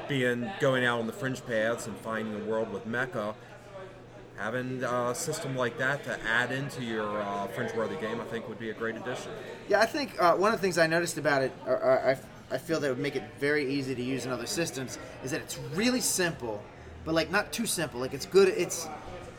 Being 0.08 0.50
going 0.58 0.84
out 0.84 0.98
on 0.98 1.06
the 1.06 1.12
fringe 1.12 1.46
paths 1.46 1.86
and 1.86 1.96
finding 1.98 2.34
a 2.34 2.44
world 2.44 2.72
with 2.72 2.84
mecha, 2.88 3.34
having 4.38 4.82
a 4.84 5.14
system 5.14 5.56
like 5.56 5.76
that 5.78 6.04
to 6.04 6.18
add 6.26 6.52
into 6.52 6.84
your 6.84 7.20
uh, 7.20 7.46
fringe-worthy 7.48 7.96
game, 7.96 8.20
I 8.20 8.24
think 8.24 8.48
would 8.48 8.58
be 8.58 8.70
a 8.70 8.74
great 8.74 8.96
addition. 8.96 9.32
Yeah, 9.68 9.80
I 9.80 9.86
think 9.86 10.20
uh, 10.20 10.34
one 10.36 10.52
of 10.52 10.58
the 10.58 10.62
things 10.62 10.78
I 10.78 10.86
noticed 10.86 11.18
about 11.18 11.42
it, 11.42 11.52
or, 11.66 11.76
or 11.76 12.08
I, 12.10 12.54
I 12.54 12.58
feel 12.58 12.78
that 12.80 12.88
would 12.88 12.98
make 12.98 13.16
it 13.16 13.24
very 13.40 13.70
easy 13.70 13.94
to 13.94 14.02
use 14.02 14.26
in 14.26 14.32
other 14.32 14.46
systems, 14.46 14.98
is 15.24 15.32
that 15.32 15.40
it's 15.40 15.58
really 15.74 16.00
simple, 16.00 16.62
but 17.04 17.14
like 17.14 17.30
not 17.30 17.52
too 17.52 17.66
simple. 17.66 18.00
Like 18.00 18.14
it's 18.14 18.26
good. 18.26 18.48
It's 18.48 18.88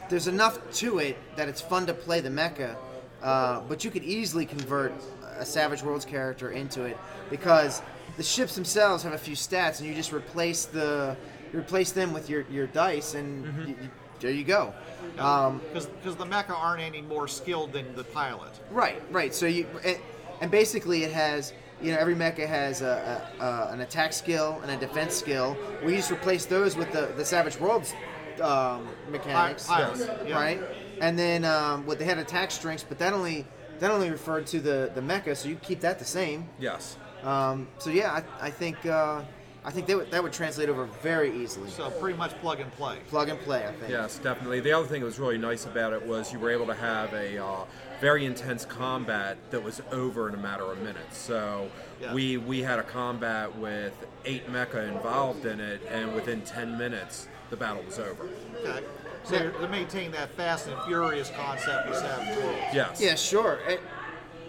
there's 0.09 0.27
enough 0.27 0.59
to 0.73 0.99
it 0.99 1.17
that 1.35 1.47
it's 1.47 1.61
fun 1.61 1.85
to 1.85 1.93
play 1.93 2.19
the 2.19 2.29
mecha, 2.29 2.75
uh, 3.21 3.61
but 3.69 3.85
you 3.85 3.91
could 3.91 4.03
easily 4.03 4.45
convert 4.45 4.91
a 5.37 5.45
Savage 5.45 5.81
Worlds 5.83 6.03
character 6.03 6.51
into 6.51 6.83
it 6.83 6.97
because 7.29 7.81
the 8.17 8.23
ships 8.23 8.55
themselves 8.55 9.03
have 9.03 9.13
a 9.13 9.17
few 9.17 9.35
stats, 9.35 9.79
and 9.79 9.87
you 9.87 9.95
just 9.95 10.11
replace 10.11 10.65
the 10.65 11.15
you 11.53 11.59
replace 11.59 11.91
them 11.91 12.11
with 12.11 12.29
your, 12.29 12.45
your 12.51 12.67
dice, 12.67 13.13
and 13.15 13.45
Mm-hmm. 13.45 13.61
you, 13.61 13.75
you, 13.81 13.89
there 14.19 14.31
you 14.31 14.43
go. 14.43 14.73
Um, 15.17 15.61
Because 15.73 16.15
the 16.15 16.25
mecha 16.25 16.51
aren't 16.51 16.81
any 16.81 17.01
more 17.01 17.27
skilled 17.27 17.73
than 17.73 17.95
the 17.95 18.03
pilot. 18.03 18.51
Right, 18.71 19.01
right. 19.11 19.33
So 19.33 19.45
you 19.45 19.67
and, 19.83 19.97
and 20.41 20.51
basically 20.51 21.03
it 21.03 21.11
has 21.11 21.53
you 21.81 21.91
know 21.91 21.97
every 21.97 22.15
mecha 22.15 22.45
has 22.47 22.81
a, 22.81 23.31
a, 23.39 23.43
a, 23.43 23.69
an 23.73 23.81
attack 23.81 24.13
skill 24.13 24.59
and 24.61 24.71
a 24.71 24.77
defense 24.77 25.15
skill. 25.15 25.57
We 25.83 25.95
just 25.95 26.11
replace 26.11 26.45
those 26.45 26.75
with 26.75 26.91
the 26.91 27.11
the 27.17 27.25
Savage 27.25 27.59
Worlds 27.59 27.93
um, 28.41 28.87
mechanics, 29.09 29.67
Pi- 29.67 29.83
pilot, 29.83 30.27
yeah. 30.27 30.35
right? 30.35 30.61
And 31.01 31.17
then 31.17 31.45
um, 31.45 31.85
what 31.85 31.99
they 31.99 32.05
had 32.05 32.17
attack 32.17 32.51
strengths, 32.51 32.83
but 32.87 32.99
that 32.99 33.13
only 33.13 33.45
that 33.79 33.91
only 33.91 34.09
referred 34.09 34.47
to 34.47 34.59
the 34.59 34.91
the 34.93 35.01
mecha, 35.01 35.35
so 35.35 35.49
you 35.49 35.55
keep 35.55 35.79
that 35.81 35.99
the 35.99 36.05
same. 36.05 36.47
Yes. 36.59 36.97
Um, 37.23 37.67
so 37.79 37.89
yeah, 37.89 38.23
I, 38.41 38.47
I 38.47 38.49
think 38.49 38.85
uh, 38.85 39.21
I 39.69 39.71
think 39.71 39.85
that 39.85 39.97
would, 39.97 40.09
that 40.09 40.23
would 40.23 40.33
translate 40.33 40.67
over 40.67 40.85
very 41.03 41.31
easily. 41.43 41.69
So 41.69 41.91
pretty 41.91 42.17
much 42.17 42.31
plug 42.41 42.59
and 42.59 42.71
play. 42.71 42.97
Plug 43.07 43.29
and 43.29 43.39
play, 43.41 43.67
I 43.67 43.71
think. 43.73 43.91
Yes, 43.91 44.17
definitely. 44.17 44.61
The 44.61 44.71
other 44.71 44.87
thing 44.87 45.01
that 45.01 45.05
was 45.05 45.19
really 45.19 45.37
nice 45.37 45.67
about 45.67 45.93
it 45.93 46.03
was 46.03 46.33
you 46.33 46.39
were 46.39 46.49
able 46.49 46.65
to 46.65 46.73
have 46.73 47.13
a 47.13 47.37
uh, 47.37 47.65
very 48.01 48.25
intense 48.25 48.65
combat 48.65 49.37
that 49.51 49.63
was 49.63 49.79
over 49.91 50.27
in 50.27 50.33
a 50.33 50.39
matter 50.39 50.63
of 50.63 50.81
minutes. 50.81 51.19
So 51.19 51.69
Yeah. 52.01 52.15
we 52.15 52.37
we 52.37 52.63
had 52.63 52.79
a 52.79 52.83
combat 52.83 53.55
with 53.57 53.93
eight 54.25 54.51
mecha 54.51 54.87
involved 54.87 55.45
in 55.45 55.59
it, 55.59 55.83
and 55.87 56.15
within 56.15 56.41
ten 56.41 56.75
minutes 56.75 57.27
the 57.51 57.55
battle 57.55 57.83
was 57.83 57.99
over. 57.99 58.27
Okay. 58.65 58.83
So 59.25 59.35
you're, 59.35 59.51
they're 59.51 59.67
that 60.13 60.31
fast 60.31 60.67
and 60.67 60.81
furious 60.87 61.29
concept 61.37 61.89
we 61.89 61.93
Savage 61.93 62.43
Worlds. 62.43 62.57
Yes. 62.73 62.99
Yeah, 62.99 63.13
sure. 63.13 63.59
I- 63.67 63.77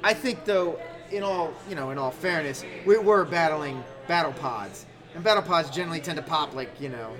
I 0.02 0.14
think 0.14 0.46
though, 0.46 0.80
in 1.10 1.22
all 1.22 1.52
you 1.68 1.74
know, 1.74 1.90
in 1.90 1.98
all 1.98 2.10
fairness, 2.10 2.64
we 2.86 2.96
were 2.96 3.26
battling 3.26 3.84
battle 4.08 4.32
pods, 4.32 4.86
and 5.14 5.24
battle 5.24 5.42
pods 5.42 5.70
generally 5.70 6.00
tend 6.00 6.16
to 6.16 6.22
pop 6.22 6.54
like 6.54 6.80
you 6.80 6.88
know, 6.88 7.12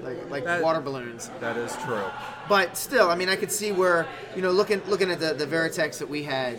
like 0.00 0.30
like 0.30 0.44
That- 0.44 0.62
water 0.62 0.80
balloons. 0.80 1.30
That 1.40 1.56
is 1.56 1.76
true. 1.84 2.04
But 2.48 2.76
still, 2.76 3.10
I 3.10 3.14
mean, 3.14 3.28
I 3.28 3.36
could 3.36 3.52
see 3.52 3.72
where 3.72 4.06
you 4.36 4.42
know, 4.42 4.50
looking 4.50 4.82
looking 4.86 5.10
at 5.10 5.20
the 5.20 5.34
the 5.34 5.46
Veritechs 5.46 5.98
that 5.98 6.08
we 6.08 6.22
had, 6.22 6.58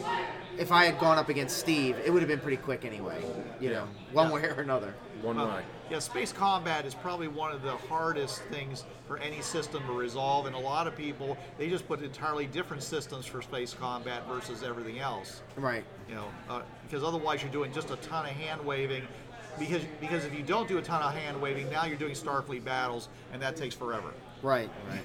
if 0.57 0.71
I 0.71 0.85
had 0.85 0.99
gone 0.99 1.17
up 1.17 1.29
against 1.29 1.57
Steve, 1.57 1.97
it 2.05 2.11
would 2.11 2.21
have 2.21 2.29
been 2.29 2.39
pretty 2.39 2.57
quick 2.57 2.85
anyway. 2.85 3.23
You 3.59 3.71
know, 3.71 3.87
one 4.13 4.31
way 4.31 4.43
or 4.43 4.61
another. 4.61 4.93
One 5.21 5.37
Well, 5.37 5.47
way. 5.47 5.63
yeah, 5.89 5.99
space 5.99 6.31
combat 6.31 6.85
is 6.85 6.93
probably 6.93 7.27
one 7.29 7.51
of 7.51 7.63
the 7.63 7.71
hardest 7.71 8.41
things 8.51 8.83
for 9.07 9.17
any 9.17 9.41
system 9.41 9.81
to 9.87 9.93
resolve, 9.93 10.45
and 10.45 10.55
a 10.55 10.59
lot 10.59 10.85
of 10.87 10.95
people 10.95 11.35
they 11.57 11.67
just 11.69 11.87
put 11.87 12.03
entirely 12.03 12.45
different 12.45 12.83
systems 12.83 13.25
for 13.25 13.41
space 13.41 13.73
combat 13.73 14.27
versus 14.27 14.61
everything 14.61 14.99
else. 14.99 15.41
Right. 15.55 15.83
You 16.09 16.15
know, 16.15 16.25
uh, 16.49 16.61
because 16.83 17.03
otherwise 17.03 17.41
you're 17.41 17.51
doing 17.51 17.71
just 17.73 17.89
a 17.91 17.95
ton 17.97 18.25
of 18.25 18.31
hand 18.33 18.63
waving. 18.63 19.07
Because 19.59 19.83
because 19.99 20.25
if 20.25 20.33
you 20.33 20.43
don't 20.43 20.67
do 20.67 20.77
a 20.77 20.81
ton 20.81 21.01
of 21.01 21.13
hand 21.13 21.41
waving, 21.41 21.69
now 21.69 21.85
you're 21.85 21.97
doing 21.97 22.13
Starfleet 22.13 22.63
battles, 22.63 23.09
and 23.31 23.41
that 23.41 23.55
takes 23.55 23.75
forever. 23.75 24.13
Right. 24.41 24.69
Right. 24.89 25.01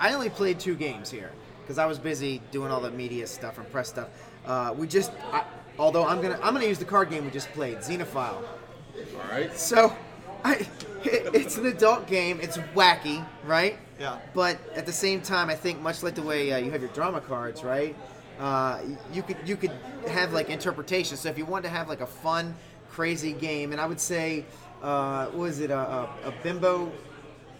I 0.00 0.14
only 0.14 0.30
played 0.30 0.58
two 0.58 0.74
games 0.74 1.10
here 1.10 1.30
because 1.62 1.78
I 1.78 1.86
was 1.86 1.98
busy 1.98 2.42
doing 2.50 2.70
all 2.70 2.80
the 2.80 2.90
media 2.90 3.26
stuff 3.26 3.58
and 3.58 3.70
press 3.70 3.88
stuff. 3.88 4.08
Uh, 4.44 4.74
we 4.76 4.86
just, 4.86 5.12
I, 5.32 5.44
although 5.78 6.04
I'm 6.04 6.20
gonna 6.20 6.38
I'm 6.42 6.54
gonna 6.54 6.66
use 6.66 6.78
the 6.78 6.84
card 6.84 7.10
game 7.10 7.24
we 7.24 7.30
just 7.30 7.50
played, 7.52 7.78
Xenophile. 7.78 8.42
All 8.44 9.30
right. 9.30 9.56
So, 9.56 9.96
I, 10.44 10.54
it, 10.54 10.68
it's 11.34 11.56
an 11.56 11.66
adult 11.66 12.06
game. 12.06 12.40
It's 12.40 12.58
wacky, 12.74 13.24
right? 13.44 13.78
Yeah. 13.98 14.18
But 14.34 14.58
at 14.74 14.86
the 14.86 14.92
same 14.92 15.20
time, 15.20 15.48
I 15.48 15.54
think 15.54 15.80
much 15.80 16.02
like 16.02 16.14
the 16.14 16.22
way 16.22 16.52
uh, 16.52 16.58
you 16.58 16.70
have 16.72 16.80
your 16.80 16.90
drama 16.90 17.20
cards, 17.20 17.62
right? 17.62 17.96
Uh, 18.38 18.80
you 19.12 19.22
could 19.22 19.36
you 19.44 19.56
could 19.56 19.72
have 20.08 20.32
like 20.32 20.50
interpretation. 20.50 21.16
So 21.16 21.28
if 21.28 21.38
you 21.38 21.44
wanted 21.44 21.68
to 21.68 21.74
have 21.74 21.88
like 21.88 22.00
a 22.00 22.06
fun, 22.06 22.56
crazy 22.96 23.32
game, 23.32 23.72
and 23.72 23.80
I 23.80 23.86
would 23.86 24.00
say, 24.00 24.44
uh, 24.82 25.26
what 25.26 25.38
was 25.38 25.60
it 25.60 25.70
a, 25.70 25.78
a, 25.78 26.02
a 26.26 26.34
bimbo? 26.42 26.92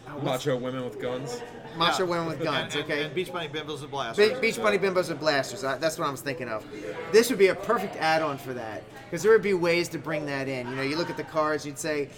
uh, 0.06 0.18
Macho 0.22 0.56
women 0.56 0.84
with 0.84 1.00
guns. 1.00 1.40
Macho 1.76 2.04
Yeah. 2.04 2.10
women 2.10 2.26
with 2.26 2.42
guns. 2.42 2.74
And- 2.74 2.82
and- 2.84 2.92
okay. 2.92 3.04
And 3.04 3.14
Beach 3.14 3.32
Bunny 3.32 3.48
Bimbos 3.48 3.80
and 3.80 3.90
Blasters. 3.90 4.30
Be- 4.34 4.40
Beach 4.40 4.56
Bunny 4.60 4.78
Bimbos 4.78 5.10
and 5.10 5.18
Blasters. 5.18 5.64
I, 5.64 5.78
that's 5.78 5.96
what 5.98 6.06
I 6.06 6.10
was 6.10 6.20
thinking 6.20 6.48
of. 6.48 6.64
This 7.12 7.30
would 7.30 7.38
be 7.38 7.46
a 7.48 7.54
perfect 7.54 7.96
add-on 7.96 8.36
for 8.36 8.52
that 8.52 8.82
because 9.04 9.22
there 9.22 9.32
would 9.32 9.42
be 9.42 9.54
ways 9.54 9.88
to 9.90 9.98
bring 9.98 10.26
that 10.26 10.48
in. 10.48 10.68
You 10.68 10.74
know, 10.76 10.82
you 10.82 10.96
look 10.96 11.08
at 11.08 11.16
the 11.16 11.24
cards, 11.24 11.64
you'd 11.64 11.78
say, 11.78 12.10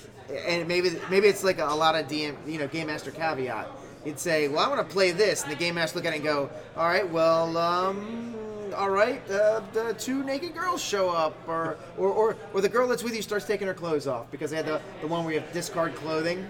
and 0.47 0.67
maybe 0.67 0.99
maybe 1.11 1.29
it's 1.29 1.45
like 1.45 1.59
a, 1.59 1.67
a 1.67 1.75
lot 1.75 1.95
of 1.95 2.09
DM, 2.09 2.35
you 2.49 2.59
know, 2.59 2.67
game 2.67 2.89
master 2.89 3.11
caveat. 3.13 3.69
You'd 4.05 4.19
say, 4.19 4.49
well, 4.49 4.59
I 4.59 4.69
want 4.69 4.87
to 4.87 4.93
play 4.93 5.13
this, 5.13 5.43
and 5.45 5.53
the 5.53 5.57
game 5.57 5.77
master 5.77 5.99
look 5.99 6.07
at 6.07 6.13
it 6.13 6.17
and 6.17 6.25
go, 6.25 6.51
all 6.77 6.89
right, 6.89 7.09
well, 7.09 7.57
um, 7.57 8.35
all 8.75 8.91
right, 8.91 9.23
uh, 9.31 9.61
the 9.73 9.95
two 9.95 10.23
naked 10.23 10.55
girls 10.55 10.83
show 10.83 11.11
up, 11.11 11.37
or, 11.49 11.77
or 11.97 12.09
or 12.09 12.37
or 12.53 12.61
the 12.61 12.69
girl 12.69 12.87
that's 12.89 13.03
with 13.03 13.15
you 13.15 13.23
starts 13.23 13.47
taking 13.47 13.67
her 13.67 13.75
clothes 13.75 14.07
off 14.07 14.31
because 14.31 14.51
they 14.51 14.57
had 14.57 14.67
the 14.67 14.81
the 15.01 15.07
one 15.07 15.25
where 15.25 15.35
you 15.35 15.41
have 15.41 15.53
discard 15.53 15.95
clothing. 15.95 16.47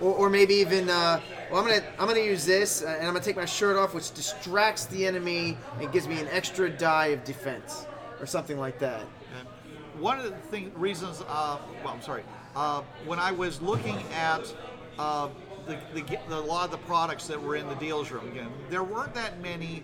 Or, 0.00 0.14
or 0.14 0.30
maybe 0.30 0.54
even, 0.54 0.88
uh, 0.88 1.20
well, 1.50 1.60
I'm 1.60 1.68
gonna 1.68 1.84
I'm 1.98 2.08
gonna 2.08 2.20
use 2.20 2.46
this, 2.46 2.82
uh, 2.82 2.86
and 2.86 3.06
I'm 3.06 3.12
gonna 3.12 3.22
take 3.22 3.36
my 3.36 3.44
shirt 3.44 3.76
off, 3.76 3.92
which 3.92 4.12
distracts 4.14 4.86
the 4.86 5.06
enemy 5.06 5.58
and 5.78 5.92
gives 5.92 6.08
me 6.08 6.18
an 6.18 6.26
extra 6.30 6.70
die 6.70 7.08
of 7.08 7.22
defense, 7.22 7.84
or 8.18 8.24
something 8.24 8.58
like 8.58 8.78
that. 8.78 9.02
And 9.02 10.00
One 10.00 10.18
of 10.18 10.24
the 10.24 10.30
thing, 10.48 10.72
reasons, 10.74 11.22
uh, 11.28 11.58
well, 11.84 11.92
I'm 11.92 12.00
sorry, 12.00 12.22
uh, 12.56 12.80
when 13.04 13.18
I 13.18 13.30
was 13.30 13.60
looking 13.60 13.98
at 14.14 14.50
uh, 14.98 15.28
the, 15.66 15.76
the, 15.92 16.18
the, 16.30 16.38
a 16.38 16.40
lot 16.40 16.64
of 16.64 16.70
the 16.70 16.78
products 16.86 17.26
that 17.26 17.40
were 17.42 17.56
in 17.56 17.68
the 17.68 17.74
deals 17.74 18.10
room, 18.10 18.26
again, 18.28 18.48
there 18.70 18.82
weren't 18.82 19.12
that 19.12 19.38
many 19.42 19.82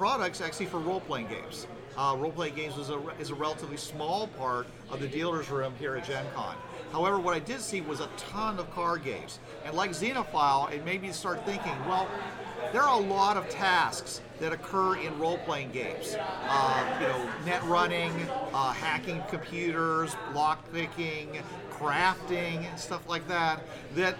products 0.00 0.40
actually 0.40 0.64
for 0.64 0.78
role 0.78 1.00
playing 1.00 1.26
games. 1.26 1.66
Uh, 1.94 2.16
role 2.18 2.32
playing 2.32 2.54
games 2.54 2.78
is 2.78 2.88
a, 2.88 2.98
is 3.18 3.28
a 3.28 3.34
relatively 3.34 3.76
small 3.76 4.28
part 4.28 4.66
of 4.88 4.98
the 4.98 5.06
dealer's 5.06 5.50
room 5.50 5.74
here 5.78 5.94
at 5.94 6.06
Gen 6.06 6.24
Con. 6.34 6.56
However, 6.90 7.18
what 7.18 7.34
I 7.34 7.38
did 7.38 7.60
see 7.60 7.82
was 7.82 8.00
a 8.00 8.08
ton 8.16 8.58
of 8.58 8.70
card 8.70 9.04
games. 9.04 9.40
And 9.62 9.76
like 9.76 9.90
Xenophile, 9.90 10.72
it 10.72 10.86
made 10.86 11.02
me 11.02 11.12
start 11.12 11.44
thinking, 11.44 11.74
well, 11.86 12.08
there 12.72 12.82
are 12.82 13.00
a 13.00 13.02
lot 13.02 13.36
of 13.36 13.48
tasks 13.48 14.20
that 14.38 14.52
occur 14.52 14.96
in 14.96 15.18
role-playing 15.18 15.70
games. 15.70 16.16
Uh, 16.18 16.98
you 17.00 17.06
know, 17.08 17.30
net 17.44 17.62
running, 17.64 18.12
uh, 18.54 18.72
hacking 18.72 19.22
computers, 19.28 20.16
lock 20.34 20.72
picking, 20.72 21.38
crafting, 21.70 22.66
and 22.68 22.78
stuff 22.78 23.06
like 23.08 23.26
that. 23.28 23.60
That 23.94 24.16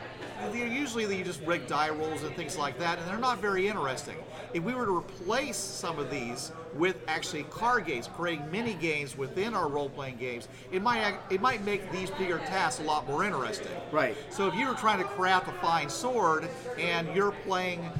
they're 0.52 0.66
usually 0.66 1.16
you 1.16 1.24
just 1.24 1.42
rig 1.42 1.66
die 1.66 1.90
rolls 1.90 2.22
and 2.22 2.34
things 2.34 2.56
like 2.56 2.78
that, 2.78 2.98
and 2.98 3.08
they're 3.08 3.18
not 3.18 3.40
very 3.40 3.68
interesting. 3.68 4.16
If 4.52 4.62
we 4.62 4.74
were 4.74 4.86
to 4.86 4.96
replace 4.96 5.56
some 5.56 5.98
of 5.98 6.10
these 6.10 6.52
with 6.74 6.96
actually 7.08 7.44
card 7.44 7.86
games, 7.86 8.08
creating 8.08 8.50
mini 8.50 8.74
games 8.74 9.16
within 9.16 9.54
our 9.54 9.68
role-playing 9.68 10.16
games, 10.16 10.48
it 10.72 10.82
might 10.82 11.14
it 11.30 11.40
might 11.40 11.64
make 11.64 11.90
these 11.92 12.10
bigger 12.12 12.38
tasks 12.38 12.80
a 12.80 12.84
lot 12.84 13.06
more 13.06 13.24
interesting. 13.24 13.72
Right. 13.90 14.16
So 14.30 14.48
if 14.48 14.54
you 14.54 14.66
were 14.66 14.74
trying 14.74 14.98
to 14.98 15.04
craft 15.04 15.48
a 15.48 15.52
fine 15.60 15.88
sword 15.88 16.48
and 16.78 17.14
you're 17.14 17.32
playing, 17.32 17.90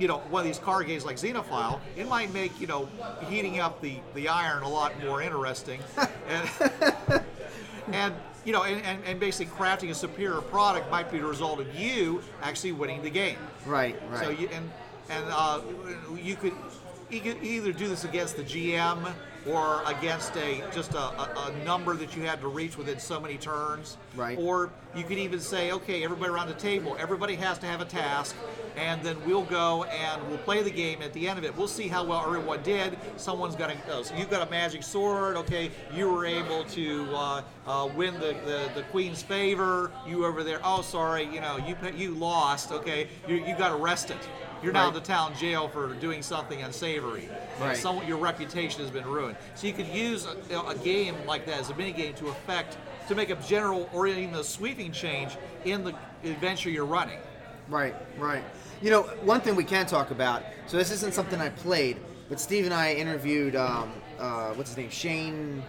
you 0.00 0.08
know, 0.08 0.18
one 0.30 0.40
of 0.40 0.46
these 0.46 0.58
card 0.58 0.86
games 0.86 1.04
like 1.04 1.16
Xenophile, 1.16 1.78
it 1.94 2.08
might 2.08 2.32
make, 2.32 2.58
you 2.58 2.66
know, 2.66 2.88
heating 3.28 3.60
up 3.60 3.80
the, 3.82 3.98
the 4.14 4.28
iron 4.28 4.62
a 4.62 4.68
lot 4.68 4.98
more 5.04 5.20
interesting. 5.20 5.80
and, 6.28 7.22
and 7.92 8.14
you 8.46 8.52
know, 8.54 8.62
and, 8.62 8.82
and, 8.84 9.04
and 9.04 9.20
basically 9.20 9.54
crafting 9.54 9.90
a 9.90 9.94
superior 9.94 10.40
product 10.40 10.90
might 10.90 11.12
be 11.12 11.18
the 11.18 11.26
result 11.26 11.60
of 11.60 11.74
you 11.74 12.22
actually 12.42 12.72
winning 12.72 13.02
the 13.02 13.10
game. 13.10 13.36
Right, 13.66 14.00
right. 14.10 14.24
So 14.24 14.30
you 14.30 14.48
and 14.48 14.70
and 15.10 15.24
uh, 15.28 15.60
you 16.16 16.36
could 16.36 16.54
you 17.10 17.20
could 17.20 17.42
either 17.42 17.72
do 17.72 17.88
this 17.88 18.04
against 18.04 18.36
the 18.36 18.42
GM 18.42 19.12
or 19.46 19.82
against 19.86 20.36
a 20.36 20.62
just 20.72 20.94
a, 20.94 20.98
a, 20.98 21.52
a 21.52 21.64
number 21.64 21.94
that 21.94 22.16
you 22.16 22.22
had 22.22 22.40
to 22.40 22.48
reach 22.48 22.76
within 22.76 22.98
so 22.98 23.20
many 23.20 23.36
turns. 23.36 23.96
Right. 24.16 24.38
Or 24.38 24.70
you 24.94 25.04
could 25.04 25.18
even 25.18 25.40
say, 25.40 25.72
okay, 25.72 26.02
everybody 26.04 26.30
around 26.30 26.48
the 26.48 26.54
table, 26.54 26.96
everybody 26.98 27.34
has 27.36 27.58
to 27.58 27.66
have 27.66 27.80
a 27.80 27.84
task, 27.84 28.36
and 28.76 29.02
then 29.02 29.16
we'll 29.24 29.44
go 29.44 29.84
and 29.84 30.28
we'll 30.28 30.38
play 30.38 30.62
the 30.62 30.70
game. 30.70 31.02
At 31.02 31.12
the 31.12 31.28
end 31.28 31.38
of 31.38 31.44
it, 31.44 31.56
we'll 31.56 31.68
see 31.68 31.88
how 31.88 32.04
well 32.04 32.24
everyone 32.24 32.62
did. 32.62 32.98
Someone's 33.16 33.56
got 33.56 33.70
a, 33.70 33.92
uh, 33.92 34.02
so 34.02 34.14
you've 34.16 34.30
got 34.30 34.46
a 34.46 34.50
magic 34.50 34.82
sword. 34.82 35.36
Okay, 35.36 35.70
you 35.94 36.10
were 36.10 36.26
able 36.26 36.64
to 36.64 37.08
uh, 37.14 37.42
uh, 37.66 37.88
win 37.94 38.14
the, 38.14 38.36
the, 38.44 38.70
the 38.74 38.82
queen's 38.90 39.22
favor. 39.22 39.90
You 40.06 40.24
over 40.24 40.42
there, 40.42 40.60
oh 40.64 40.82
sorry, 40.82 41.24
you 41.24 41.40
know 41.40 41.56
you 41.58 41.76
you 41.96 42.14
lost. 42.14 42.72
Okay, 42.72 43.08
you, 43.28 43.36
you 43.36 43.56
got 43.56 43.78
arrested. 43.78 44.18
You're 44.62 44.74
now 44.74 44.88
in 44.88 44.94
the 44.94 45.00
town 45.00 45.34
jail 45.36 45.68
for 45.68 45.94
doing 45.94 46.22
something 46.22 46.60
unsavory. 46.60 47.30
Right. 47.58 47.76
Some, 47.76 48.06
your 48.06 48.18
reputation 48.18 48.82
has 48.82 48.90
been 48.90 49.06
ruined. 49.06 49.29
So 49.54 49.66
you 49.66 49.72
could 49.72 49.88
use 49.88 50.26
a, 50.26 50.58
a 50.60 50.74
game 50.76 51.14
like 51.26 51.46
that 51.46 51.60
as 51.60 51.70
a 51.70 51.74
mini 51.74 51.92
game 51.92 52.14
to 52.14 52.28
affect, 52.28 52.76
to 53.08 53.14
make 53.14 53.30
a 53.30 53.36
general 53.36 53.88
or 53.92 54.06
even 54.06 54.34
a 54.34 54.44
sweeping 54.44 54.92
change 54.92 55.36
in 55.64 55.84
the 55.84 55.94
adventure 56.24 56.70
you're 56.70 56.84
running. 56.84 57.18
Right, 57.68 57.94
right. 58.18 58.42
You 58.82 58.90
know, 58.90 59.02
one 59.22 59.40
thing 59.40 59.54
we 59.56 59.64
can 59.64 59.86
talk 59.86 60.10
about. 60.10 60.42
So 60.66 60.76
this 60.76 60.90
isn't 60.90 61.14
something 61.14 61.40
I 61.40 61.50
played, 61.50 61.98
but 62.28 62.40
Steve 62.40 62.64
and 62.64 62.74
I 62.74 62.94
interviewed. 62.94 63.54
Um, 63.56 63.92
uh, 64.18 64.52
what's 64.54 64.70
his 64.70 64.76
name? 64.76 64.90
Shane. 64.90 65.62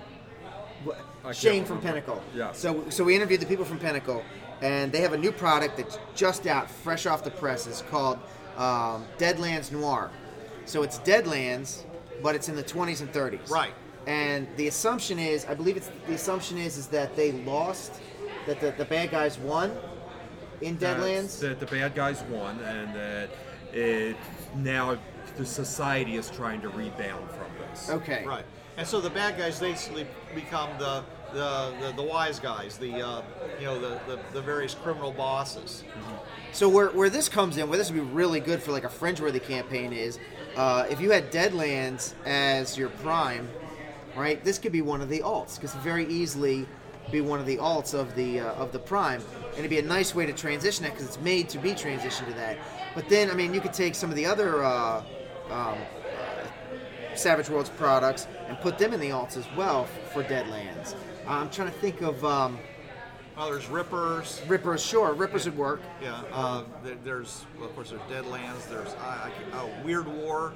wh- 0.86 1.34
Shane 1.34 1.64
from 1.66 1.78
remember. 1.78 2.02
Pinnacle. 2.02 2.24
Yeah. 2.36 2.52
So 2.54 2.90
so 2.90 3.04
we 3.04 3.16
interviewed 3.16 3.40
the 3.42 3.46
people 3.46 3.66
from 3.66 3.78
Pinnacle, 3.80 4.24
and 4.62 4.92
they 4.92 5.02
have 5.02 5.14
a 5.14 5.18
new 5.18 5.32
product 5.32 5.78
that's 5.78 6.00
just 6.16 6.48
out, 6.48 6.70
fresh 6.70 7.06
off 7.06 7.24
the 7.24 7.32
presses, 7.32 7.84
called 7.92 8.18
um, 8.58 9.06
Deadlands 9.18 9.72
Noir. 9.72 10.10
So 10.66 10.84
it's 10.84 11.00
Deadlands, 11.00 11.84
but 12.22 12.36
it's 12.36 12.50
in 12.50 12.56
the 12.56 12.64
20s 12.64 13.02
and 13.02 13.12
30s. 13.12 13.50
Right. 13.50 13.74
And 14.08 14.48
the 14.58 14.68
assumption 14.68 15.20
is, 15.20 15.46
I 15.46 15.54
believe 15.54 15.78
it's 15.78 15.92
the 16.08 16.14
assumption 16.14 16.58
is, 16.58 16.78
is 16.78 16.88
that 16.88 17.16
they 17.16 17.32
lost, 17.32 17.94
that 18.48 18.60
the, 18.60 18.72
the 18.72 18.86
bad 18.86 19.12
guys 19.12 19.38
won, 19.38 19.72
in 20.62 20.78
Deadlands? 20.78 21.40
That 21.40 21.60
the 21.60 21.66
bad 21.66 21.96
guys 21.96 22.24
won, 22.24 22.60
and 22.60 22.96
that 22.96 23.30
it 23.74 24.16
now 24.56 24.98
the 25.38 25.46
society 25.46 26.16
is 26.16 26.30
trying 26.30 26.62
to 26.62 26.70
rebound 26.70 27.30
from 27.32 27.48
this. 27.70 27.90
Okay. 27.90 28.26
Right. 28.26 28.46
And 28.78 28.88
so 28.88 29.02
the 29.02 29.10
bad 29.10 29.38
guys 29.38 29.60
basically 29.60 30.08
become 30.34 30.70
the 30.80 31.04
the, 31.34 31.74
the, 31.80 31.94
the 31.96 32.04
wise 32.04 32.40
guys, 32.40 32.78
the 32.78 32.94
uh, 33.02 33.22
you 33.60 33.66
know 33.66 33.80
the, 33.80 34.00
the, 34.08 34.20
the 34.34 34.42
various 34.42 34.74
criminal 34.74 35.12
bosses. 35.12 35.84
So 36.52 36.68
where, 36.68 36.90
where 36.90 37.10
this 37.10 37.30
comes 37.30 37.58
in, 37.58 37.70
where 37.70 37.78
this 37.78 37.90
would 37.90 37.96
be 37.96 38.14
really 38.14 38.42
good 38.42 38.62
for 38.62 38.74
like 38.74 38.84
a 38.84 38.90
fringe-worthy 38.90 39.40
campaign 39.40 39.94
is, 39.94 40.20
uh, 40.56 40.86
if 40.90 41.00
you 41.00 41.12
had 41.12 41.32
Deadlands 41.32 42.14
as 42.26 42.78
your 42.78 42.90
prime, 42.90 43.50
right? 44.16 44.44
This 44.44 44.60
could 44.60 44.72
be 44.72 44.82
one 44.82 45.02
of 45.02 45.10
the 45.10 45.20
alts 45.20 45.56
because 45.56 45.74
very 45.76 46.06
easily 46.08 46.68
be 47.12 47.22
one 47.22 47.40
of 47.40 47.46
the 47.46 47.58
alts 47.58 47.94
of 47.94 48.16
the 48.16 48.40
uh, 48.40 48.54
of 48.54 48.72
the 48.72 48.80
prime, 48.80 49.22
and 49.50 49.60
it'd 49.60 49.70
be 49.70 49.80
a 49.80 49.82
nice 49.82 50.14
way 50.16 50.26
to 50.26 50.34
transition 50.34 50.86
it 50.86 50.92
because 50.92 51.06
it's 51.06 51.20
made 51.20 51.50
to 51.50 51.58
be 51.58 51.72
transitioned 51.72 52.28
to 52.28 52.34
that. 52.34 52.58
But 52.96 53.10
then, 53.10 53.30
I 53.30 53.34
mean, 53.34 53.54
you 53.54 53.62
could 53.62 53.74
take 53.74 53.96
some 53.96 54.10
of 54.10 54.16
the 54.16 54.26
other 54.26 54.64
uh, 54.64 55.04
um, 55.50 55.78
Savage 57.16 57.50
Worlds 57.50 57.70
products 57.70 58.28
and 58.48 58.60
put 58.60 58.78
them 58.78 58.94
in 58.94 59.00
the 59.00 59.10
alts 59.10 59.38
as 59.38 59.46
well 59.56 59.86
for 60.14 60.24
Deadlands. 60.24 60.96
I'm 61.28 61.50
trying 61.50 61.72
to 61.72 61.78
think 61.80 62.02
of 62.02 62.24
um, 62.26 62.60
Well, 63.42 63.50
there's 63.50 63.70
Rippers. 63.70 64.40
Rippers. 64.48 64.86
Sure, 64.86 65.14
Rippers 65.16 65.46
would 65.46 65.58
work. 65.58 65.82
Yeah. 66.00 66.22
Uh, 66.32 66.62
there's 67.04 67.44
well, 67.58 67.68
of 67.68 67.74
course 67.74 67.90
there's 67.90 68.02
Deadlands. 68.04 68.70
There's 68.70 68.94
I, 69.02 69.32
I, 69.32 69.32
oh, 69.54 69.68
Weird 69.84 70.08
War. 70.08 70.54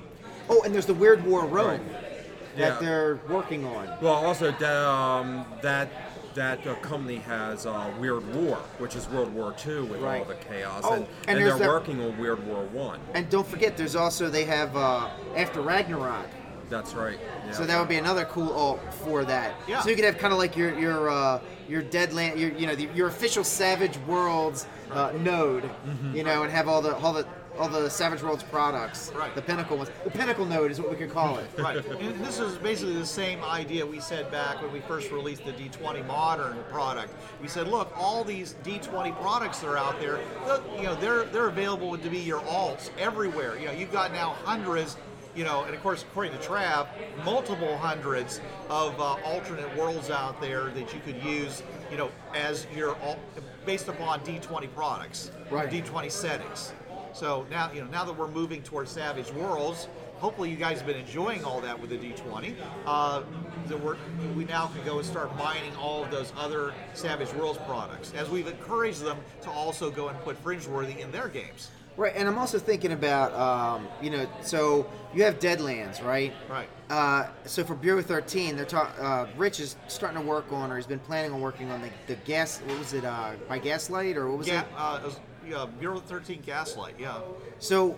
Oh, 0.50 0.62
and 0.64 0.72
there's 0.72 0.86
the 0.86 0.94
Weird 0.94 1.26
War 1.26 1.48
Rome 1.48 1.84
that 1.90 2.58
Yeah. 2.58 2.78
they're 2.80 3.20
working 3.28 3.66
on. 3.66 3.90
Well, 4.04 4.14
also 4.14 4.52
that 4.52 4.86
um, 4.88 5.48
that 5.64 5.90
that 6.36 6.68
uh, 6.68 6.76
company 6.76 7.16
has 7.16 7.66
uh, 7.66 7.92
Weird 8.00 8.24
War, 8.36 8.58
which 8.78 8.96
is 8.96 9.10
World 9.10 9.34
War 9.34 9.56
II 9.66 9.86
with 9.86 10.04
all 10.04 10.24
the 10.24 10.36
chaos, 10.36 10.84
Oh, 10.86 10.94
and, 10.94 11.08
and 11.28 11.40
and, 11.40 11.48
they're 11.48 11.58
that- 11.58 11.68
working 11.68 12.00
on 12.04 12.16
Weird 12.20 12.46
War 12.46 12.66
One. 12.66 13.00
And 13.16 13.28
don't 13.32 13.48
forget, 13.48 13.76
there's 13.78 13.96
also 13.96 14.30
they 14.30 14.46
have 14.46 14.76
uh, 14.78 15.10
after 15.36 15.62
Ragnarok, 15.62 16.28
That's 16.70 16.94
right. 16.94 17.18
Yeah. 17.48 17.52
so 17.52 17.66
that 17.66 17.80
would 17.80 17.90
be 17.90 17.96
another 17.96 18.26
cool 18.26 18.54
alt 18.54 18.80
for 18.94 19.26
that. 19.26 19.56
Yeah. 19.68 19.82
So 19.82 19.90
you 19.90 19.96
could 19.96 20.06
have 20.06 20.20
kind 20.20 20.34
of 20.34 20.38
like 20.38 20.56
your 20.56 20.78
your 20.78 21.10
uh, 21.10 21.42
your 21.68 21.82
Deadland, 21.84 22.40
your 22.40 22.52
you 22.52 22.68
know 22.68 22.76
the, 22.76 22.88
your 22.94 23.08
official 23.08 23.44
Savage 23.44 23.98
Worlds 24.08 24.66
uh, 24.92 25.12
node, 25.22 25.64
Mm-hmm. 25.64 26.16
you 26.16 26.24
know, 26.24 26.44
and 26.44 26.52
have 26.52 26.68
all 26.68 26.82
the 26.82 26.96
all 26.98 27.14
the 27.14 27.26
all 27.58 27.70
the 27.70 27.90
Savage 27.90 28.22
Worlds 28.22 28.44
products. 28.44 29.14
Right. 29.16 29.34
The 29.34 29.42
Pinnacle 29.42 29.78
ones. 29.78 29.90
The 30.04 30.12
Pinnacle 30.12 30.46
node 30.46 30.72
is 30.72 30.80
what 30.82 30.90
we 30.90 30.98
could 30.98 31.10
call 31.10 31.38
it. 31.38 31.46
Right. 31.58 31.78
and 31.86 32.24
this 32.26 32.38
is 32.38 32.58
basically 32.58 32.96
the 32.96 33.06
same 33.06 33.42
idea 33.46 33.86
we 33.86 34.02
said 34.02 34.30
back 34.30 34.62
when 34.62 34.74
we 34.74 34.82
first 34.82 35.10
released 35.10 35.46
the 35.46 35.54
D20 35.54 36.06
Modern 36.06 36.58
product. 36.70 37.14
We 37.42 37.48
said, 37.48 37.70
look, 37.70 37.94
all 37.96 38.26
these 38.26 38.56
D20 38.66 39.18
products 39.22 39.60
that 39.60 39.68
are 39.70 39.78
out 39.78 40.02
there, 40.02 40.20
look, 40.46 40.64
you 40.76 40.84
know, 40.84 40.96
they're 40.96 41.24
they're 41.26 41.48
available 41.48 41.98
to 41.98 42.10
be 42.10 42.20
your 42.20 42.42
alts 42.42 42.90
everywhere. 43.00 43.58
You 43.58 43.68
know, 43.68 43.72
you've 43.72 43.92
got 43.94 44.12
now 44.12 44.32
hundreds. 44.44 44.98
You 45.36 45.44
know, 45.44 45.64
and 45.66 45.76
of 45.76 45.82
course, 45.84 46.04
according 46.04 46.32
to 46.34 46.40
Trav, 46.40 46.88
multiple 47.26 47.78
hundreds 47.78 48.40
of 48.70 49.00
uh, 49.00 49.18
alternate 49.26 49.76
worlds 49.78 50.10
out 50.10 50.40
there 50.40 50.66
that 50.72 50.94
you 50.94 51.02
could 51.06 51.22
use. 51.24 51.62
You 51.92 51.98
know, 51.98 52.10
as 52.34 52.66
your 52.74 52.96
al- 52.98 53.20
based 53.66 53.88
upon 53.90 54.22
D20 54.22 54.74
products, 54.74 55.32
Right. 55.52 55.70
D20 55.70 56.10
settings. 56.10 56.74
So 57.14 57.46
now, 57.50 57.72
you 57.72 57.82
know, 57.82 57.88
now 57.88 58.04
that 58.06 58.14
we're 58.18 58.28
moving 58.28 58.62
towards 58.62 58.92
Savage 58.92 59.32
Worlds, 59.32 59.88
hopefully 60.18 60.50
you 60.50 60.58
guys 60.58 60.78
have 60.80 60.88
been 60.88 60.98
enjoying 60.98 61.44
all 61.46 61.62
that 61.62 61.80
with 61.80 61.90
the 61.90 61.98
D20. 61.98 62.56
Uh, 62.86 63.22
that 63.68 63.80
we're, 63.82 63.96
we 64.36 64.44
now 64.46 64.68
can 64.68 64.84
go 64.86 64.98
and 64.98 65.06
start 65.08 65.36
mining 65.38 65.74
all 65.78 66.04
of 66.04 66.12
those 66.12 66.34
other 66.38 66.74
Savage 66.94 67.34
Worlds 67.34 67.60
products, 67.66 68.14
as 68.16 68.30
we've 68.30 68.48
encouraged 68.48 69.02
them 69.02 69.18
to 69.44 69.50
also 69.50 69.90
go 69.90 70.10
and 70.10 70.20
put 70.22 70.42
Fringeworthy 70.44 71.00
in 71.00 71.12
their 71.12 71.28
games. 71.30 71.72
Right, 71.98 72.14
and 72.16 72.28
I'm 72.28 72.38
also 72.38 72.60
thinking 72.60 72.92
about, 72.92 73.34
um, 73.34 73.88
you 74.02 74.10
know, 74.10 74.28
so 74.42 74.86
you 75.14 75.24
have 75.24 75.40
Deadlands, 75.40 76.04
right? 76.04 76.34
Right. 76.50 76.68
Uh, 76.90 77.28
so 77.46 77.64
for 77.64 77.74
Bureau 77.74 78.02
13, 78.02 78.58
they're 78.58 78.66
talk, 78.66 78.94
uh, 79.00 79.28
Rich 79.38 79.62
is 79.62 79.78
starting 79.88 80.20
to 80.20 80.26
work 80.26 80.52
on, 80.52 80.72
or 80.72 80.76
he's 80.76 80.86
been 80.86 81.00
planning 81.00 81.32
on 81.32 81.40
working 81.40 81.72
on 81.72 81.82
the, 81.82 81.90
the 82.08 82.16
gas. 82.26 82.60
What 82.66 82.80
was 82.80 82.94
it? 82.94 83.06
Uh, 83.06 83.32
by 83.48 83.60
Gaslight, 83.60 84.18
or 84.18 84.28
what 84.28 84.40
was 84.40 84.48
it? 84.50 84.66
uh, 84.76 85.00
it 85.02 85.06
was, 85.06 85.20
yeah, 85.48 85.66
Bureau 85.80 86.00
13 86.00 86.42
Gaslight, 86.42 86.96
yeah. 87.00 87.20
So 87.60 87.98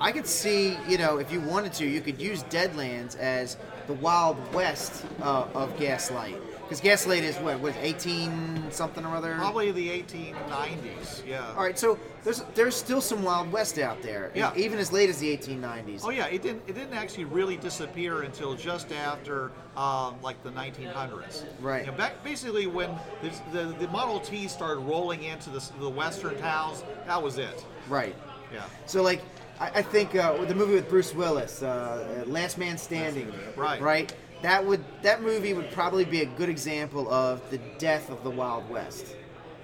I 0.00 0.12
could 0.12 0.26
see, 0.26 0.76
you 0.86 0.98
know, 0.98 1.16
if 1.16 1.32
you 1.32 1.40
wanted 1.40 1.72
to, 1.74 1.86
you 1.86 2.02
could 2.02 2.20
use 2.20 2.42
Deadlands 2.44 3.16
as 3.16 3.56
the 3.86 3.94
Wild 3.94 4.36
West 4.52 5.04
uh, 5.22 5.46
of 5.54 5.78
Gaslight, 5.78 6.36
because 6.70 6.80
Gaslight 6.80 7.24
is 7.24 7.36
what, 7.38 7.58
was 7.58 7.74
18 7.78 8.70
something 8.70 9.04
or 9.04 9.16
other. 9.16 9.34
Probably 9.34 9.72
the 9.72 9.88
1890s, 9.88 11.26
yeah. 11.26 11.52
All 11.56 11.64
right, 11.64 11.76
so 11.76 11.98
there's 12.22 12.44
there's 12.54 12.76
still 12.76 13.00
some 13.00 13.24
Wild 13.24 13.50
West 13.50 13.80
out 13.80 14.00
there, 14.02 14.30
Yeah. 14.36 14.52
even 14.54 14.78
as 14.78 14.92
late 14.92 15.10
as 15.10 15.18
the 15.18 15.36
1890s. 15.36 16.02
Oh 16.04 16.10
yeah, 16.10 16.26
it 16.26 16.42
didn't. 16.42 16.62
It 16.68 16.76
didn't 16.76 16.94
actually 16.94 17.24
really 17.24 17.56
disappear 17.56 18.22
until 18.22 18.54
just 18.54 18.92
after, 18.92 19.50
um, 19.76 20.14
like 20.22 20.40
the 20.44 20.50
1900s. 20.50 21.42
Right. 21.60 21.84
You 21.84 21.90
know, 21.90 21.96
back 21.98 22.22
basically 22.22 22.68
when 22.68 22.90
the, 23.20 23.32
the 23.50 23.74
the 23.80 23.88
Model 23.88 24.20
T 24.20 24.46
started 24.46 24.78
rolling 24.82 25.24
into 25.24 25.50
the, 25.50 25.68
the 25.80 25.88
western 25.90 26.36
towns, 26.38 26.84
that 27.04 27.20
was 27.20 27.38
it. 27.38 27.64
Right. 27.88 28.14
Yeah. 28.54 28.62
So 28.86 29.02
like, 29.02 29.22
I, 29.58 29.70
I 29.74 29.82
think 29.82 30.14
uh, 30.14 30.44
the 30.44 30.54
movie 30.54 30.74
with 30.74 30.88
Bruce 30.88 31.12
Willis, 31.16 31.64
uh, 31.64 32.22
Last 32.28 32.58
Man 32.58 32.78
Standing, 32.78 33.32
Right. 33.56 33.80
Right. 33.80 34.14
That 34.42 34.64
would 34.64 34.84
that 35.02 35.22
movie 35.22 35.52
would 35.52 35.70
probably 35.72 36.04
be 36.04 36.22
a 36.22 36.26
good 36.26 36.48
example 36.48 37.10
of 37.12 37.48
the 37.50 37.58
death 37.78 38.10
of 38.10 38.22
the 38.24 38.30
Wild 38.30 38.68
West. 38.70 39.16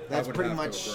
That's 0.09 0.29
pretty 0.29 0.55
much 0.55 0.89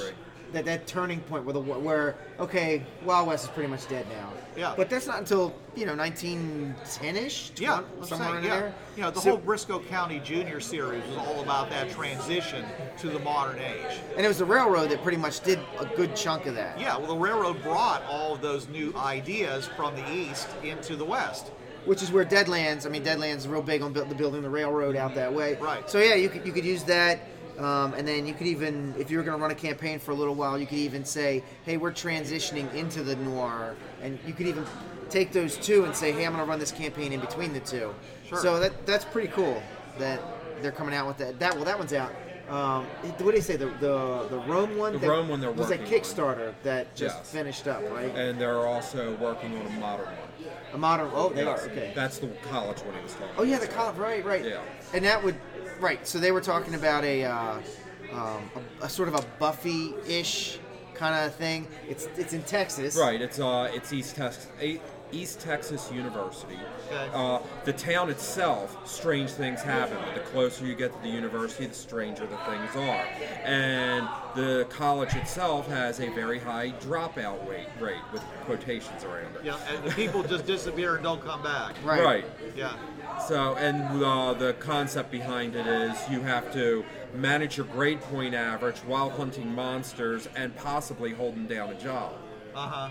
that 0.53 0.65
that 0.65 0.85
turning 0.85 1.21
point 1.21 1.45
where 1.45 1.53
the 1.53 1.59
where 1.61 2.15
okay, 2.39 2.83
Wild 3.05 3.27
West 3.27 3.45
is 3.45 3.49
pretty 3.51 3.69
much 3.69 3.87
dead 3.87 4.05
now. 4.09 4.31
Yeah. 4.55 4.73
But 4.75 4.89
that's 4.89 5.07
not 5.07 5.17
until 5.19 5.55
you 5.75 5.85
know 5.85 5.95
1910ish. 5.95 7.59
Yeah, 7.59 7.77
20, 7.79 7.87
I'm 8.01 8.07
somewhere 8.07 8.27
saying, 8.29 8.37
in 8.37 8.43
yeah. 8.43 8.59
there. 8.59 8.75
You 8.97 9.01
know, 9.03 9.11
the 9.11 9.21
So- 9.21 9.29
whole 9.31 9.39
Brisco 9.39 9.87
County 9.87 10.19
Junior 10.19 10.59
series 10.59 11.03
was 11.07 11.17
all 11.17 11.41
about 11.41 11.69
that 11.69 11.89
transition 11.89 12.65
to 12.99 13.07
the 13.09 13.19
modern 13.19 13.59
age. 13.59 13.99
and 14.15 14.25
it 14.25 14.27
was 14.27 14.37
the 14.39 14.45
railroad 14.45 14.89
that 14.91 15.01
pretty 15.03 15.17
much 15.17 15.39
did 15.39 15.59
a 15.79 15.85
good 15.95 16.15
chunk 16.15 16.45
of 16.45 16.55
that. 16.55 16.79
Yeah, 16.79 16.97
well, 16.97 17.07
the 17.07 17.15
railroad 17.15 17.63
brought 17.63 18.03
all 18.09 18.33
of 18.35 18.41
those 18.41 18.67
new 18.67 18.93
ideas 18.97 19.67
from 19.75 19.95
the 19.95 20.11
east 20.13 20.49
into 20.63 20.95
the 20.95 21.05
west. 21.05 21.51
Which 21.85 22.01
is 22.01 22.11
where 22.11 22.25
Deadlands. 22.25 22.85
I 22.85 22.89
mean, 22.89 23.03
Deadlands 23.03 23.37
is 23.37 23.47
real 23.47 23.61
big 23.61 23.81
on 23.81 23.93
build, 23.93 24.09
the 24.09 24.15
building 24.15 24.41
the 24.41 24.49
railroad 24.49 24.95
out 24.95 25.15
that 25.15 25.33
way. 25.33 25.55
Right. 25.55 25.89
So 25.89 25.99
yeah, 25.99 26.15
you 26.15 26.29
could 26.29 26.45
you 26.45 26.51
could 26.51 26.65
use 26.65 26.83
that, 26.83 27.19
um, 27.57 27.93
and 27.93 28.07
then 28.07 28.25
you 28.25 28.33
could 28.33 28.47
even, 28.47 28.95
if 28.97 29.11
you 29.11 29.17
were 29.17 29.23
going 29.23 29.37
to 29.37 29.41
run 29.41 29.51
a 29.51 29.55
campaign 29.55 29.99
for 29.99 30.11
a 30.11 30.15
little 30.15 30.35
while, 30.35 30.57
you 30.57 30.65
could 30.65 30.77
even 30.77 31.05
say, 31.05 31.43
hey, 31.63 31.77
we're 31.77 31.91
transitioning 31.91 32.73
into 32.73 33.03
the 33.03 33.15
noir, 33.17 33.75
and 34.01 34.17
you 34.25 34.33
could 34.33 34.47
even 34.47 34.65
take 35.09 35.31
those 35.31 35.57
two 35.57 35.83
and 35.85 35.95
say, 35.95 36.11
hey, 36.11 36.25
I'm 36.25 36.33
going 36.33 36.43
to 36.43 36.49
run 36.49 36.59
this 36.59 36.71
campaign 36.71 37.11
in 37.11 37.19
between 37.19 37.53
the 37.53 37.59
two. 37.59 37.93
Sure. 38.27 38.37
So 38.39 38.59
that 38.59 38.85
that's 38.85 39.05
pretty 39.05 39.27
cool 39.29 39.61
that 39.97 40.21
they're 40.61 40.71
coming 40.71 40.95
out 40.95 41.07
with 41.07 41.17
that. 41.17 41.39
That 41.39 41.55
well, 41.55 41.65
that 41.65 41.77
one's 41.77 41.93
out. 41.93 42.13
Um, 42.51 42.85
what 43.19 43.31
do 43.31 43.35
you 43.37 43.41
say? 43.41 43.55
The 43.55 43.67
the 43.79 44.27
the 44.29 44.39
Rome 44.45 44.77
one. 44.77 44.91
The 44.93 44.99
that 44.99 45.07
Rome 45.09 45.29
one 45.29 45.39
they're 45.39 45.51
was 45.51 45.67
a 45.71 45.77
working 45.77 45.85
on. 45.85 45.91
Kickstarter 46.01 46.53
that 46.63 46.93
just 46.95 47.15
Yes. 47.17 47.31
finished 47.31 47.67
up, 47.67 47.81
right? 47.89 48.13
and 48.13 48.39
they're 48.41 48.67
also 48.67 49.15
working 49.15 49.57
on 49.57 49.65
a 49.67 49.69
modern 49.79 50.07
one. 50.07 50.15
A 50.73 50.77
modern. 50.77 51.09
Oh, 51.13 51.29
they 51.29 51.45
Yes. 51.45 51.63
are 51.63 51.69
okay. 51.69 51.93
That's 51.95 52.17
the 52.17 52.27
college 52.49 52.79
one 52.79 52.93
he 52.95 53.01
was 53.01 53.13
talking. 53.13 53.29
Oh 53.37 53.43
yeah, 53.43 53.57
the 53.57 53.67
college, 53.67 53.95
right, 53.95 54.25
right. 54.25 54.43
Yeah. 54.43 54.59
And 54.93 55.05
that 55.05 55.23
would, 55.23 55.35
right. 55.79 56.05
So 56.05 56.19
they 56.19 56.31
were 56.33 56.41
talking 56.41 56.75
about 56.75 57.05
a, 57.05 57.23
uh, 57.23 57.53
um, 58.13 58.51
a, 58.81 58.85
a 58.85 58.89
sort 58.89 59.07
of 59.07 59.15
a 59.15 59.21
Buffy-ish 59.39 60.59
kind 60.93 61.15
of 61.25 61.33
thing. 61.35 61.67
It's 61.87 62.09
it's 62.17 62.33
in 62.33 62.43
Texas. 62.43 62.97
Right. 62.97 63.21
It's 63.21 63.39
uh, 63.39 63.71
it's 63.73 63.93
East 63.93 64.17
Texas, 64.17 64.47
East 65.12 65.39
Texas 65.39 65.91
University. 65.91 66.60
Okay. 66.88 67.10
Uh, 67.13 67.39
the 67.65 67.74
town 67.74 68.10
itself, 68.10 68.88
strange 68.88 69.32
things 69.32 69.62
happen. 69.62 69.97
But 70.06 70.15
the 70.15 70.30
closer 70.32 70.65
you 70.65 70.76
get 70.76 70.93
to 70.93 71.02
the 71.02 71.10
university, 71.10 71.65
the 71.65 71.74
stranger 71.74 72.26
the 72.26 72.38
things 72.38 72.76
are. 72.76 73.06
And 73.43 74.08
the 74.36 74.65
college 74.69 75.13
itself 75.15 75.67
has 75.67 76.00
a 76.00 76.10
very 76.10 76.39
high 76.39 76.74
dropout 76.82 77.47
rate, 77.50 77.67
rate 77.80 78.02
with 78.12 78.21
quotations 78.45 79.04
around 79.04 79.36
it. 79.36 79.43
Yeah, 79.43 79.58
and 79.69 79.84
the 79.84 79.91
people 79.91 80.24
just 80.24 80.45
disappear 80.45 80.95
and 80.95 81.04
don't 81.04 81.21
come 81.21 81.41
back. 81.43 81.76
Right. 81.84 82.04
Right. 82.04 82.26
Yeah. 82.56 82.76
So, 83.28 83.56
and 83.56 84.04
uh, 84.04 84.34
the 84.34 84.54
concept 84.54 85.12
behind 85.12 85.56
it 85.56 85.67
is 85.67 85.97
you 86.10 86.21
have 86.21 86.52
to 86.54 86.84
manage 87.13 87.58
your 87.58 87.65
grade 87.67 88.02
point 88.02 88.34
average 88.34 88.78
while 88.80 89.10
hunting 89.10 89.54
monsters 89.54 90.28
and 90.36 90.56
possibly 90.56 91.12
holding 91.12 91.45
down 91.45 91.69
a 91.69 91.80
job. 91.80 92.13
Uh 92.56 92.67
huh. 92.67 92.89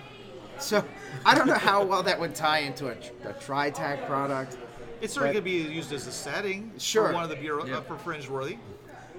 So 0.61 0.85
I 1.25 1.35
don't 1.35 1.47
know 1.47 1.55
how 1.55 1.85
well 1.85 2.03
that 2.03 2.19
would 2.21 2.35
tie 2.35 2.59
into 2.61 2.89
a, 2.89 2.95
tr- 2.95 3.29
a 3.29 3.33
TriTac 3.35 4.07
product. 4.07 4.59
It's 5.01 5.15
certainly 5.15 5.41
But- 5.41 5.45
going 5.47 5.59
to 5.63 5.69
be 5.69 5.75
used 5.75 5.93
as 5.93 6.07
a 6.07 6.13
setting 6.13 6.71
Sure. 6.79 7.09
for 7.09 7.15
one 7.15 7.25
of 7.25 7.31
the 7.31 7.37
bureau 7.37 7.65
Yeah. 7.67 7.79
uh, 7.79 7.81
for 7.83 7.97
Fringeworthy. 7.97 8.59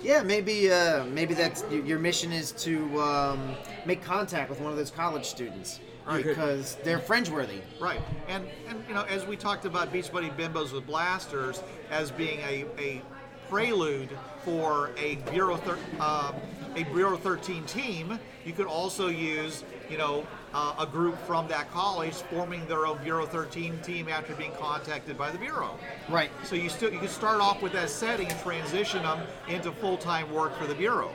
Yeah, 0.01 0.23
maybe 0.23 0.71
uh, 0.71 1.03
maybe 1.05 1.35
that's 1.35 1.63
your 1.69 1.85
your 1.85 1.99
mission 1.99 2.31
is 2.31 2.51
to 2.53 2.99
um, 3.01 3.55
make 3.85 4.01
contact 4.03 4.49
with 4.49 4.59
one 4.59 4.71
of 4.71 4.77
those 4.77 4.89
college 4.89 5.25
students 5.25 5.79
Right. 6.07 6.23
because 6.25 6.75
they're 6.83 6.97
fringe-worthy. 6.97 7.61
Right, 7.79 8.01
and 8.27 8.47
and 8.67 8.83
you 8.87 8.95
know, 8.95 9.03
as 9.03 9.27
we 9.27 9.35
talked 9.35 9.65
about 9.65 9.93
Beach 9.93 10.11
Bunny 10.11 10.31
Bimbos 10.31 10.71
with 10.73 10.87
Blasters 10.87 11.61
as 11.91 12.09
being 12.09 12.39
a, 12.39 12.65
a 12.79 13.03
prelude 13.47 14.09
for 14.43 14.89
a 14.97 15.15
Bureau 15.31 15.57
thir- 15.57 15.77
um, 15.99 16.33
a 16.75 16.83
Bureau 16.85 17.15
13 17.17 17.63
team, 17.65 18.17
you 18.43 18.53
could 18.53 18.65
also 18.65 19.07
use 19.07 19.63
you 19.87 19.99
know 19.99 20.25
uh, 20.53 20.75
a 20.79 20.85
group 20.85 21.17
from 21.25 21.47
that 21.47 21.71
college 21.71 22.13
forming 22.13 22.65
their 22.67 22.85
own 22.85 22.97
Bureau 23.03 23.25
13 23.25 23.79
team 23.79 24.09
after 24.09 24.33
being 24.35 24.51
contacted 24.53 25.17
by 25.17 25.31
the 25.31 25.37
Bureau. 25.37 25.77
Right. 26.09 26.29
So 26.43 26.55
you 26.55 26.69
still 26.69 26.91
you 26.91 26.99
can 26.99 27.07
start 27.07 27.41
off 27.41 27.61
with 27.61 27.71
that 27.73 27.89
setting 27.89 28.27
and 28.29 28.39
transition 28.41 29.03
them 29.03 29.19
into 29.47 29.71
full 29.71 29.97
time 29.97 30.31
work 30.31 30.57
for 30.57 30.67
the 30.67 30.75
Bureau. 30.75 31.11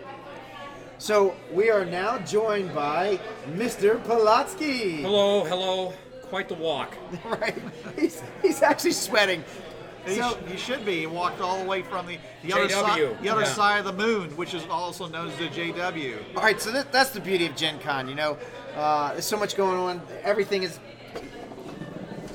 So 0.99 1.37
we 1.53 1.69
are 1.71 1.85
now 1.85 2.19
joined 2.21 2.75
by 2.75 3.21
Mr. 3.51 4.03
Polotsky. 4.05 5.01
Hello, 5.01 5.45
hello. 5.45 5.93
Quite 6.23 6.49
the 6.49 6.55
walk. 6.55 6.97
Right. 7.25 7.59
He's, 7.97 8.23
he's 8.41 8.63
actually 8.63 8.93
sweating. 8.93 9.45
You, 10.07 10.15
So, 10.15 10.31
sh- 10.47 10.51
you 10.53 10.57
should 10.59 10.85
be. 10.85 11.01
You 11.01 11.11
walked 11.11 11.41
all 11.41 11.59
the 11.61 11.69
way 11.69 11.83
from 11.83 12.07
the, 12.07 12.19
the 12.45 12.53
other 12.53 12.67
JW, 12.69 12.71
side, 12.71 13.23
the 13.23 13.29
other 13.29 13.41
yeah. 13.43 13.47
side 13.49 13.79
of 13.79 13.85
the 13.85 13.93
moon, 13.93 14.31
which 14.37 14.55
is 14.55 14.65
also 14.71 15.09
known 15.09 15.29
as 15.29 15.37
the 15.39 15.49
JW. 15.49 16.17
all 16.37 16.43
right, 16.43 16.61
so 16.61 16.71
that, 16.73 16.93
that's 16.93 17.11
the 17.11 17.21
beauty 17.21 17.47
of 17.47 17.57
Gen 17.57 17.79
Con, 17.81 18.09
you 18.09 18.15
know. 18.15 18.37
Uh, 18.77 19.13
there's 19.13 19.25
so 19.25 19.37
much 19.39 19.57
going 19.57 19.77
on. 19.79 20.01
Everything 20.23 20.63
is 20.63 20.79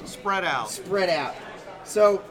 Spread 0.05 0.43
out. 0.43 0.69
spread 0.69 1.09
out. 1.09 1.35
So, 1.83 2.21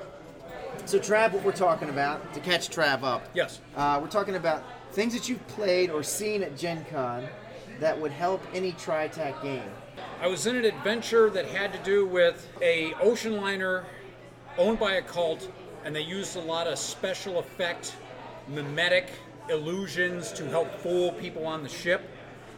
so 0.86 0.98
Trav, 0.98 1.32
what 1.32 1.42
we're 1.44 1.52
talking 1.52 1.88
about, 1.88 2.32
to 2.34 2.40
catch 2.40 2.68
Trav 2.68 3.02
up, 3.02 3.24
Yes. 3.34 3.60
uh, 3.76 3.98
we're 4.00 4.08
talking 4.08 4.36
about 4.36 4.62
things 4.92 5.12
that 5.14 5.28
you've 5.28 5.46
played 5.48 5.90
or 5.90 6.02
seen 6.02 6.42
at 6.42 6.56
Gen 6.56 6.84
Con 6.90 7.26
that 7.78 7.98
would 7.98 8.10
help 8.12 8.42
any 8.52 8.72
TriTac 8.72 9.42
game. 9.42 9.62
I 10.20 10.26
was 10.26 10.46
in 10.46 10.56
an 10.56 10.64
adventure 10.64 11.30
that 11.30 11.46
had 11.46 11.72
to 11.72 11.78
do 11.78 12.06
with 12.06 12.46
a 12.60 12.92
ocean 13.00 13.40
liner 13.40 13.84
owned 14.60 14.78
by 14.78 14.94
a 14.94 15.02
cult, 15.02 15.50
and 15.84 15.96
they 15.96 16.02
used 16.02 16.36
a 16.36 16.40
lot 16.40 16.66
of 16.66 16.78
special 16.78 17.38
effect, 17.38 17.96
mimetic 18.48 19.08
illusions 19.48 20.30
to 20.32 20.44
help 20.48 20.72
fool 20.80 21.12
people 21.12 21.46
on 21.46 21.62
the 21.62 21.68
ship. 21.68 22.02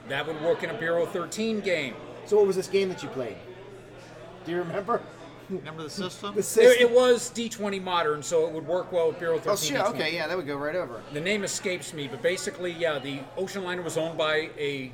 That 0.09 0.27
would 0.27 0.41
work 0.43 0.65
in 0.65 0.71
a 0.71 0.75
Bureau 0.75 1.07
13 1.07 1.61
game. 1.61 1.95
So, 2.27 2.37
what 2.37 2.47
was 2.47 2.57
this 2.57 2.67
game 2.67 2.89
that 2.89 3.03
you 3.03 3.09
played? 3.09 3.37
Do 4.45 4.51
you 4.51 4.59
remember? 4.59 5.01
Remember 5.49 5.83
the 5.85 5.91
system? 5.91 6.35
The 6.35 6.41
It, 6.41 6.45
system. 6.45 6.87
it 6.89 6.91
was 6.91 7.31
D20 7.31 7.83
modern, 7.83 8.23
so 8.23 8.47
it 8.47 8.53
would 8.53 8.67
work 8.67 8.91
well 8.91 9.09
with 9.09 9.19
Bureau 9.21 9.39
13. 9.39 9.53
oh, 9.53 9.57
shit. 9.57 9.77
D20. 9.77 9.95
Okay, 9.95 10.15
yeah, 10.15 10.27
that 10.27 10.37
would 10.37 10.47
go 10.47 10.57
right 10.57 10.75
over. 10.75 11.03
The 11.13 11.21
name 11.21 11.45
escapes 11.45 11.93
me, 11.95 12.09
but 12.09 12.21
basically, 12.21 12.73
yeah, 12.73 12.99
the 12.99 13.21
ocean 13.37 13.63
liner 13.63 13.83
was 13.83 13.97
owned 13.97 14.19
by 14.19 14.51
a, 14.59 14.91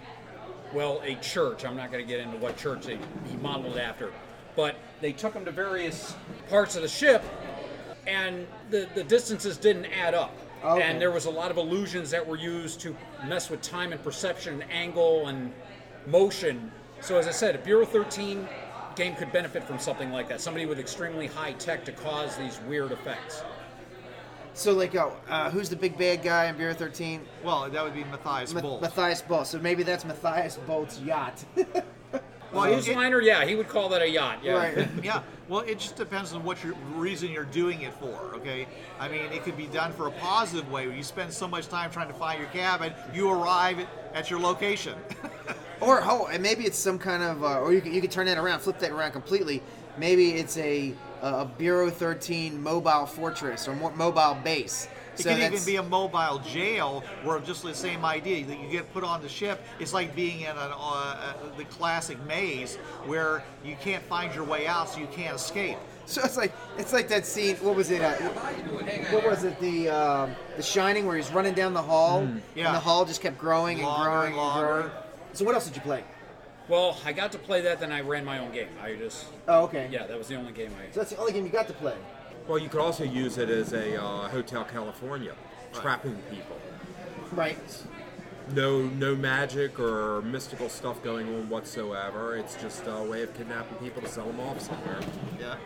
well, 0.75 1.01
a 1.05 1.15
church. 1.17 1.65
I'm 1.65 1.77
not 1.77 1.91
going 1.91 2.05
to 2.05 2.09
get 2.09 2.21
into 2.21 2.37
what 2.39 2.57
church 2.59 2.87
they, 2.87 2.99
he 3.31 3.37
modeled 3.41 3.79
after, 3.79 4.13
but 4.59 4.75
they 5.01 5.13
took 5.13 5.33
them 5.35 5.45
to 5.45 5.53
various 5.53 6.17
parts 6.51 6.75
of 6.75 6.83
the 6.83 6.89
ship, 6.89 7.23
and 8.09 8.45
the 8.71 8.89
the 8.97 9.05
distances 9.05 9.57
didn't 9.57 9.85
add 9.87 10.15
up. 10.15 10.37
Okay. 10.65 10.83
And 10.83 11.01
there 11.01 11.13
was 11.13 11.27
a 11.27 11.31
lot 11.31 11.53
of 11.53 11.59
illusions 11.59 12.11
that 12.11 12.27
were 12.27 12.37
used 12.37 12.81
to 12.81 12.97
mess 13.25 13.49
with 13.51 13.63
time 13.63 13.93
and 13.93 14.03
perception, 14.03 14.55
and 14.61 14.71
angle 14.73 15.29
and 15.29 15.53
motion. 16.07 16.73
So 17.01 17.17
as 17.19 17.29
I 17.29 17.31
said, 17.31 17.55
a 17.55 17.59
Bureau 17.59 17.87
13 17.87 18.49
game 18.97 19.15
could 19.15 19.31
benefit 19.31 19.63
from 19.63 19.79
something 19.79 20.11
like 20.11 20.29
that. 20.29 20.41
Somebody 20.41 20.67
with 20.67 20.81
extremely 20.81 21.29
high 21.29 21.53
tech 21.53 21.85
to 21.85 21.93
cause 21.93 22.37
these 22.37 22.59
weird 22.67 22.91
effects. 22.91 23.45
So, 24.55 24.73
like, 24.73 24.97
oh, 24.97 25.13
uh, 25.29 25.51
who's 25.53 25.69
the 25.69 25.77
big 25.77 25.97
bad 25.97 26.25
guy 26.25 26.47
in 26.47 26.57
Bureau 26.57 26.75
13? 26.75 27.21
Well, 27.45 27.71
that 27.71 27.85
would 27.85 27.95
be 27.95 28.03
Matthias 28.03 28.53
Ma- 28.53 28.61
Bolt. 28.61 28.83
Matthias 28.83 29.23
Bolt. 29.23 29.47
So 29.47 29.61
maybe 29.61 29.85
that's 29.85 30.05
Matthias 30.05 30.57
Bolt's 30.67 30.99
yacht. 30.99 31.45
well, 32.53 32.65
Cruise 32.65 32.89
it- 32.89 32.93
it- 32.93 32.97
liner, 32.97 33.21
yeah, 33.21 33.45
he 33.45 33.55
would 33.55 33.69
call 33.69 33.89
that 33.91 34.03
a 34.03 34.09
yacht. 34.09 34.39
Yeah. 34.43 34.53
right. 34.53 34.89
yeah. 35.03 35.23
Well, 35.49 35.61
it 35.61 35.79
just 35.79 35.97
depends 35.97 36.35
on 36.35 36.45
what 36.45 36.63
your 36.63 36.75
reason 36.95 37.31
you're 37.31 37.45
doing 37.45 37.81
it 37.83 37.95
for. 37.95 38.35
Okay. 38.35 38.67
I 39.01 39.09
mean, 39.09 39.33
it 39.33 39.45
could 39.45 39.57
be 39.57 39.67
done 39.67 39.93
for 39.93 40.07
a 40.07 40.11
positive 40.11 40.71
way. 40.71 40.87
Where 40.87 40.97
you 40.97 41.03
spend 41.03 41.33
so 41.33 41.49
much 41.49 41.69
time 41.69 41.91
trying 41.91 42.09
to 42.09 42.15
find 42.15 42.39
your 42.39 42.51
cabin, 42.51 42.93
you 43.15 43.31
arrive 43.31 43.79
at, 43.79 43.89
at 44.15 44.31
your 44.31 44.41
location. 44.41 44.95
Or 45.81 46.01
oh, 46.03 46.27
and 46.27 46.43
maybe 46.43 46.65
it's 46.65 46.77
some 46.77 46.99
kind 46.99 47.23
of, 47.23 47.45
uh, 47.45 47.61
or 47.61 47.73
you 47.73 47.81
could, 47.81 47.93
you 47.93 48.01
could 48.01 48.11
turn 48.11 48.27
that 48.27 48.37
around, 48.37 48.59
flip 48.59 48.81
that 48.81 48.91
around 48.91 49.13
completely. 49.13 49.63
Maybe 49.97 50.33
it's 50.33 50.57
a 50.59 50.93
a 51.23 51.45
Bureau 51.45 51.91
13 51.91 52.61
mobile 52.61 53.07
fortress 53.07 53.69
or 53.69 53.75
more 53.75 53.93
mobile 53.95 54.37
base. 54.43 54.89
It 55.19 55.23
so 55.25 55.31
could 55.31 55.41
even 55.41 55.65
be 55.65 55.77
a 55.77 55.83
mobile 55.83 56.39
jail 56.47 57.03
where 57.25 57.39
just 57.41 57.63
the 57.63 57.75
same 57.75 58.05
idea 58.05 58.45
that 58.47 58.59
you 58.61 58.69
get 58.69 58.93
put 58.93 59.03
on 59.05 59.21
the 59.23 59.29
ship. 59.29 59.63
It's 59.81 59.93
like 59.93 60.15
being 60.15 60.41
in 60.43 60.51
an, 60.51 60.57
uh, 60.59 60.73
uh, 60.73 61.33
the 61.57 61.65
classic 61.65 62.23
maze 62.27 62.77
where 63.07 63.43
you 63.65 63.77
can't 63.81 64.03
find 64.05 64.35
your 64.35 64.45
way 64.45 64.67
out, 64.67 64.89
so 64.89 65.01
you 65.01 65.09
can't 65.09 65.35
escape. 65.37 65.79
so 66.07 66.23
it's 66.25 66.37
like 66.37 66.53
it's 66.79 66.93
like 66.93 67.09
that 67.09 67.27
scene. 67.27 67.57
What 67.57 67.75
was 67.77 67.91
it? 67.91 68.01
Uh, 68.03 68.15
what 69.13 69.25
was 69.25 69.45
it? 69.45 69.59
The 69.61 69.89
um, 69.89 70.31
The 70.57 70.63
Shining, 70.63 71.07
where 71.07 71.17
he's 71.17 71.31
running 71.33 71.55
down 71.55 71.75
the 71.75 71.83
hall, 71.83 72.27
Yeah. 72.55 72.67
and 72.67 72.75
the 72.75 72.81
hall 72.81 73.05
just 73.05 73.21
kept 73.21 73.39
growing 73.39 73.79
and 73.79 73.87
Longer 73.87 74.05
growing 74.11 74.27
and 74.33 74.35
and 74.35 74.37
longer. 74.37 74.67
growing. 74.67 74.91
So 75.33 75.45
what 75.45 75.55
else 75.55 75.67
did 75.67 75.77
you 75.77 75.83
play? 75.83 76.05
Well, 76.69 76.99
I 77.05 77.13
got 77.13 77.33
to 77.33 77.39
play 77.39 77.63
that, 77.63 77.81
then 77.81 77.93
I 77.93 78.03
ran 78.03 78.25
my 78.27 78.39
own 78.41 78.53
game. 78.53 78.69
I 78.83 78.95
just, 78.95 79.25
Oh, 79.49 79.65
okay. 79.65 79.89
yeah, 79.91 80.07
that 80.07 80.19
was 80.19 80.29
the 80.29 80.35
only 80.35 80.53
game 80.53 80.71
I. 80.79 80.93
So 80.93 81.01
that's 81.01 81.11
the 81.11 81.17
only 81.17 81.33
game 81.33 81.45
you 81.47 81.51
got 81.51 81.67
to 81.69 81.73
play. 81.73 81.95
Well, 82.49 82.59
you 82.59 82.71
could 82.71 82.81
also 82.81 83.05
use 83.05 83.37
it 83.37 83.51
as 83.51 83.75
a 83.75 84.03
uh, 84.03 84.27
Hotel 84.29 84.65
California, 84.65 85.35
trapping 85.75 86.17
people. 86.31 86.59
Right. 87.33 87.59
No, 88.55 88.85
no 88.85 89.15
magic 89.15 89.79
or 89.79 90.23
mystical 90.23 90.71
stuff 90.71 91.03
going 91.03 91.29
on 91.29 91.51
whatsoever. 91.51 92.39
It's 92.39 92.55
just 92.55 92.85
a 92.87 93.03
way 93.03 93.23
of 93.23 93.37
kidnapping 93.37 93.77
people 93.77 94.01
to 94.01 94.09
sell 94.09 94.25
them 94.25 94.41
off 94.41 94.63
somewhere. 94.63 94.99
Yeah. 95.39 95.57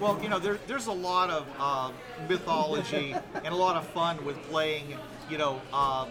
Well, 0.00 0.18
you 0.22 0.30
know, 0.30 0.38
there, 0.38 0.58
there's 0.66 0.86
a 0.86 0.92
lot 0.92 1.28
of 1.28 1.46
uh, 1.58 1.92
mythology 2.26 3.14
and 3.34 3.48
a 3.48 3.56
lot 3.56 3.76
of 3.76 3.86
fun 3.88 4.24
with 4.24 4.42
playing, 4.44 4.96
you 5.28 5.36
know, 5.36 5.60
uh, 5.74 6.08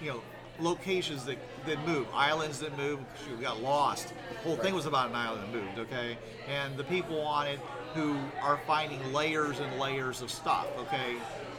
you 0.00 0.08
know, 0.08 0.22
locations 0.60 1.26
that, 1.26 1.36
that 1.66 1.86
move, 1.86 2.06
islands 2.14 2.58
that 2.60 2.74
move. 2.78 3.00
Shoot, 3.22 3.36
we 3.36 3.44
got 3.44 3.60
lost. 3.60 4.14
The 4.30 4.48
whole 4.48 4.56
thing 4.56 4.74
was 4.74 4.86
about 4.86 5.10
an 5.10 5.16
island 5.16 5.42
that 5.42 5.52
moved, 5.52 5.78
okay? 5.80 6.16
And 6.48 6.74
the 6.78 6.84
people 6.84 7.20
on 7.20 7.48
it 7.48 7.60
who 7.94 8.16
are 8.42 8.58
finding 8.66 9.12
layers 9.12 9.60
and 9.60 9.78
layers 9.78 10.22
of 10.22 10.30
stuff, 10.30 10.66
okay? 10.78 11.16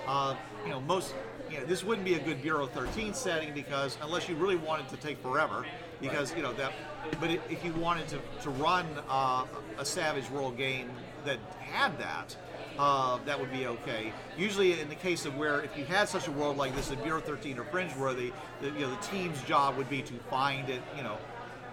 Uh, 0.07 0.35
you 0.63 0.69
know, 0.69 0.81
most, 0.81 1.13
you 1.49 1.59
know, 1.59 1.65
this 1.65 1.83
wouldn't 1.83 2.05
be 2.05 2.15
a 2.15 2.19
good 2.19 2.41
Bureau 2.41 2.65
13 2.65 3.13
setting 3.13 3.53
because 3.53 3.97
unless 4.01 4.27
you 4.27 4.35
really 4.35 4.55
wanted 4.55 4.87
to 4.89 4.97
take 4.97 5.21
forever, 5.21 5.65
because, 6.01 6.35
you 6.35 6.41
know, 6.41 6.53
that, 6.53 6.73
but 7.19 7.29
if 7.29 7.63
you 7.63 7.73
wanted 7.73 8.07
to, 8.09 8.19
to 8.41 8.49
run 8.51 8.85
uh, 9.09 9.45
a 9.77 9.85
Savage 9.85 10.29
World 10.29 10.57
game 10.57 10.89
that 11.25 11.37
had 11.59 11.97
that, 11.99 12.35
uh, 12.77 13.19
that 13.25 13.39
would 13.39 13.51
be 13.51 13.67
okay. 13.67 14.11
Usually, 14.37 14.79
in 14.79 14.89
the 14.89 14.95
case 14.95 15.25
of 15.25 15.37
where 15.37 15.61
if 15.61 15.77
you 15.77 15.85
had 15.85 16.09
such 16.09 16.27
a 16.27 16.31
world 16.31 16.57
like 16.57 16.75
this, 16.75 16.89
in 16.89 16.99
Bureau 17.01 17.21
13 17.21 17.59
or 17.59 17.63
Fringe, 17.65 17.91
where 17.91 18.13
the, 18.13 18.31
the 18.61 18.67
you 18.69 18.79
know 18.79 18.89
the 18.89 19.01
team's 19.07 19.41
job 19.43 19.77
would 19.77 19.89
be 19.89 20.01
to 20.01 20.13
find 20.29 20.69
it, 20.69 20.81
you 20.97 21.03
know, 21.03 21.17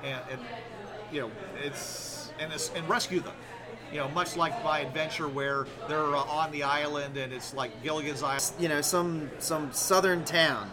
and, 0.05 0.21
and 0.31 0.41
you 1.11 1.23
know 1.23 1.31
it's 1.65 2.33
and 2.39 2.53
it's, 2.53 2.71
and 2.75 2.89
rescue 2.89 3.21
them. 3.21 3.35
You 3.93 3.99
know, 3.99 4.09
much 4.11 4.37
like 4.37 4.63
my 4.65 4.81
adventure 4.81 5.29
where 5.29 5.67
they're 5.89 6.15
uh, 6.15 6.23
on 6.23 6.51
the 6.53 6.63
island 6.63 7.17
and 7.17 7.33
it's 7.33 7.55
like 7.55 7.83
Gilligan's 7.83 8.23
Island. 8.23 8.53
You 8.59 8.69
know, 8.69 8.81
some 8.81 9.31
some 9.39 9.73
southern 9.73 10.25
town. 10.25 10.71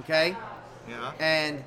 Okay. 0.00 0.36
Yeah. 0.88 1.12
and 1.18 1.64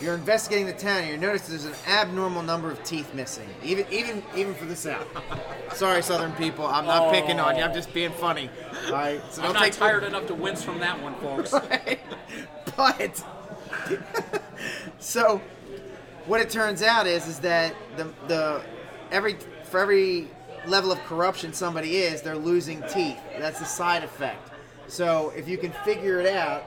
you're 0.00 0.14
investigating 0.14 0.66
the 0.66 0.72
town 0.72 1.02
and 1.02 1.08
you 1.08 1.16
notice 1.16 1.46
there's 1.46 1.64
an 1.64 1.74
abnormal 1.86 2.42
number 2.42 2.68
of 2.68 2.82
teeth 2.82 3.14
missing 3.14 3.48
even 3.62 3.86
even 3.92 4.24
even 4.36 4.54
for 4.54 4.64
the 4.64 4.74
south 4.74 5.06
sorry 5.74 6.02
southern 6.02 6.32
people 6.32 6.66
i'm 6.66 6.84
not 6.84 7.12
picking 7.12 7.38
on 7.38 7.56
you 7.56 7.62
i'm 7.62 7.72
just 7.72 7.92
being 7.94 8.10
funny 8.10 8.50
all 8.86 8.92
right 8.92 9.20
so 9.30 9.42
I'm 9.42 9.52
don't 9.52 9.62
not 9.62 9.72
tired 9.72 10.04
enough 10.04 10.26
to 10.28 10.34
wince 10.34 10.62
from 10.62 10.78
that 10.80 11.00
one, 11.02 11.14
folks. 11.16 11.50
but 12.76 13.24
so 14.98 15.40
what 16.26 16.40
it 16.40 16.50
turns 16.50 16.82
out 16.82 17.06
is 17.06 17.26
is 17.26 17.38
that 17.40 17.74
the 17.96 18.04
the 18.28 18.62
every 19.10 19.36
for 19.64 19.80
every 19.80 20.28
level 20.66 20.92
of 20.92 20.98
corruption 21.00 21.52
somebody 21.52 21.98
is 21.98 22.22
they're 22.22 22.36
losing 22.36 22.82
teeth. 22.88 23.18
That's 23.38 23.58
the 23.58 23.64
side 23.64 24.04
effect. 24.04 24.50
So 24.88 25.32
if 25.36 25.48
you 25.48 25.58
can 25.58 25.72
figure 25.84 26.20
it 26.20 26.26
out 26.26 26.64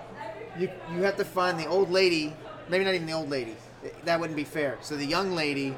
you 0.58 0.70
you 0.94 1.04
have 1.04 1.18
to 1.18 1.26
find 1.26 1.60
the 1.60 1.66
old 1.66 1.90
lady 1.90 2.34
maybe 2.70 2.84
not 2.84 2.94
even 2.94 3.08
the 3.08 3.14
old 3.14 3.30
lady 3.30 3.56
that 4.04 4.20
wouldn't 4.20 4.38
be 4.38 4.44
fair. 4.44 4.78
So 4.82 4.96
the 4.96 5.06
young 5.06 5.34
lady 5.34 5.76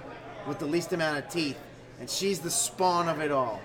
with 0.48 0.60
the 0.60 0.66
least 0.66 0.94
amount 0.94 1.24
of 1.24 1.30
teeth 1.30 1.58
and 2.00 2.10
she's 2.10 2.40
the 2.40 2.52
spawn 2.52 3.08
of 3.08 3.22
it 3.22 3.32
all 3.32 3.62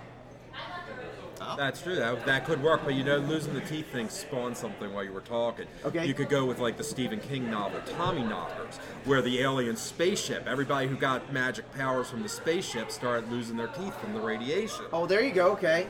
That's 1.56 1.80
true. 1.82 1.94
That, 1.96 2.26
that 2.26 2.44
could 2.44 2.62
work, 2.62 2.82
but 2.84 2.94
you 2.94 3.04
know, 3.04 3.18
losing 3.18 3.54
the 3.54 3.60
teeth 3.62 3.86
thing 3.92 4.08
spawned 4.08 4.56
something 4.56 4.92
while 4.92 5.04
you 5.04 5.12
were 5.12 5.20
talking. 5.20 5.66
Okay. 5.84 6.06
You 6.06 6.14
could 6.14 6.28
go 6.28 6.44
with 6.44 6.58
like 6.58 6.76
the 6.76 6.84
Stephen 6.84 7.20
King 7.20 7.50
novel 7.50 7.80
Tommyknockers, 7.80 8.76
where 9.04 9.22
the 9.22 9.40
alien 9.40 9.76
spaceship, 9.76 10.46
everybody 10.46 10.86
who 10.88 10.96
got 10.96 11.32
magic 11.32 11.72
powers 11.74 12.08
from 12.10 12.22
the 12.22 12.28
spaceship 12.28 12.90
started 12.90 13.30
losing 13.30 13.56
their 13.56 13.68
teeth 13.68 13.98
from 14.00 14.12
the 14.14 14.20
radiation. 14.20 14.84
oh 14.92 15.06
there 15.06 15.22
you 15.22 15.32
go 15.32 15.52
okay 15.52 15.86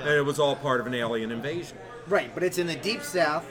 And 0.00 0.08
it 0.08 0.24
was 0.24 0.38
all 0.38 0.56
part 0.56 0.80
of 0.80 0.86
an 0.86 0.94
alien 0.94 1.30
invasion. 1.30 1.78
right 2.08 2.32
but 2.34 2.42
it's 2.42 2.58
in 2.58 2.66
the 2.66 2.76
deep 2.76 3.02
south 3.02 3.46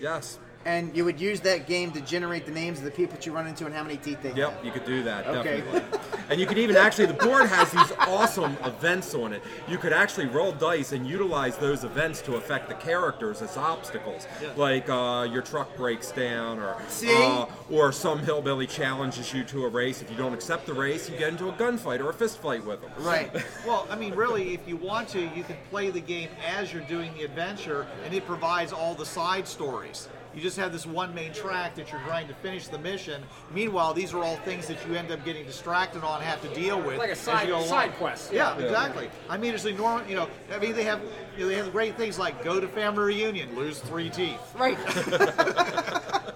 Yes. 0.00 0.38
And 0.66 0.94
you 0.94 1.04
would 1.04 1.18
use 1.20 1.40
that 1.40 1.66
game 1.66 1.90
to 1.92 2.00
generate 2.02 2.44
the 2.44 2.52
names 2.52 2.78
of 2.78 2.84
the 2.84 2.90
people 2.90 3.14
that 3.16 3.24
you 3.24 3.32
run 3.32 3.46
into 3.46 3.64
and 3.66 3.74
how 3.74 3.82
many 3.82 3.96
teeth 3.96 4.22
they 4.22 4.28
have. 4.28 4.36
Yep, 4.38 4.64
you 4.64 4.70
could 4.70 4.84
do 4.84 5.02
that, 5.04 5.26
Okay. 5.26 5.62
definitely. 5.62 5.98
and 6.28 6.38
you 6.40 6.46
could 6.46 6.58
even 6.58 6.76
actually, 6.76 7.06
the 7.06 7.14
board 7.14 7.46
has 7.48 7.70
these 7.70 7.92
awesome 8.00 8.56
events 8.64 9.14
on 9.14 9.32
it. 9.32 9.42
You 9.68 9.78
could 9.78 9.92
actually 9.92 10.26
roll 10.26 10.52
dice 10.52 10.92
and 10.92 11.06
utilize 11.06 11.56
those 11.56 11.82
events 11.84 12.20
to 12.22 12.34
affect 12.36 12.68
the 12.68 12.74
characters 12.74 13.40
as 13.40 13.56
obstacles. 13.56 14.26
Like 14.56 14.88
uh, 14.90 15.26
your 15.30 15.42
truck 15.42 15.74
breaks 15.76 16.12
down, 16.12 16.58
or 16.58 16.76
uh, 17.08 17.46
or 17.70 17.90
some 17.92 18.18
hillbilly 18.18 18.66
challenges 18.66 19.32
you 19.32 19.44
to 19.44 19.64
a 19.64 19.68
race. 19.68 20.02
If 20.02 20.10
you 20.10 20.16
don't 20.16 20.34
accept 20.34 20.66
the 20.66 20.74
race, 20.74 21.08
you 21.08 21.16
get 21.16 21.30
into 21.30 21.48
a 21.48 21.52
gunfight 21.52 22.00
or 22.00 22.10
a 22.10 22.14
fist 22.14 22.38
fight 22.38 22.64
with 22.64 22.80
them. 22.82 22.90
Right. 22.98 23.30
Well, 23.66 23.86
I 23.90 23.96
mean, 23.96 24.14
really, 24.14 24.54
if 24.54 24.66
you 24.66 24.76
want 24.76 25.08
to, 25.10 25.20
you 25.20 25.42
can 25.44 25.56
play 25.70 25.90
the 25.90 26.00
game 26.00 26.28
as 26.46 26.72
you're 26.72 26.82
doing 26.82 27.12
the 27.14 27.24
adventure, 27.24 27.86
and 28.04 28.14
it 28.14 28.26
provides 28.26 28.72
all 28.72 28.94
the 28.94 29.04
side 29.04 29.46
stories. 29.46 30.08
You 30.34 30.40
just 30.40 30.56
have 30.58 30.72
this 30.72 30.86
one 30.86 31.12
main 31.14 31.32
track 31.32 31.74
that 31.74 31.90
you're 31.90 32.00
trying 32.02 32.28
to 32.28 32.34
finish 32.34 32.68
the 32.68 32.78
mission. 32.78 33.22
Meanwhile, 33.52 33.94
these 33.94 34.14
are 34.14 34.22
all 34.22 34.36
things 34.36 34.68
that 34.68 34.78
you 34.86 34.94
end 34.94 35.10
up 35.10 35.24
getting 35.24 35.44
distracted 35.44 36.04
on, 36.04 36.20
have 36.22 36.40
to 36.42 36.54
deal 36.54 36.80
with. 36.80 36.98
Like 36.98 37.10
a 37.10 37.16
side- 37.16 37.42
you 37.48 37.54
go 37.54 37.56
along. 37.58 37.68
side 37.68 37.92
quest. 37.94 38.32
Yeah, 38.32 38.56
Yeah. 38.56 38.64
exactly. 38.64 39.10
I 39.28 39.36
mean, 39.36 39.54
it's 39.54 39.64
a 39.64 39.72
normal. 39.72 40.08
You 40.08 40.14
know, 40.16 40.28
I 40.54 40.58
mean, 40.58 40.74
they 40.74 40.84
have 40.84 41.00
you 41.36 41.44
know, 41.44 41.48
they 41.48 41.56
have 41.56 41.72
great 41.72 41.96
things 41.96 42.18
like 42.18 42.44
go 42.44 42.60
to 42.60 42.68
family 42.68 43.02
reunion, 43.14 43.56
lose 43.56 43.80
three 43.80 44.08
teeth. 44.10 44.38
Right. 44.56 44.78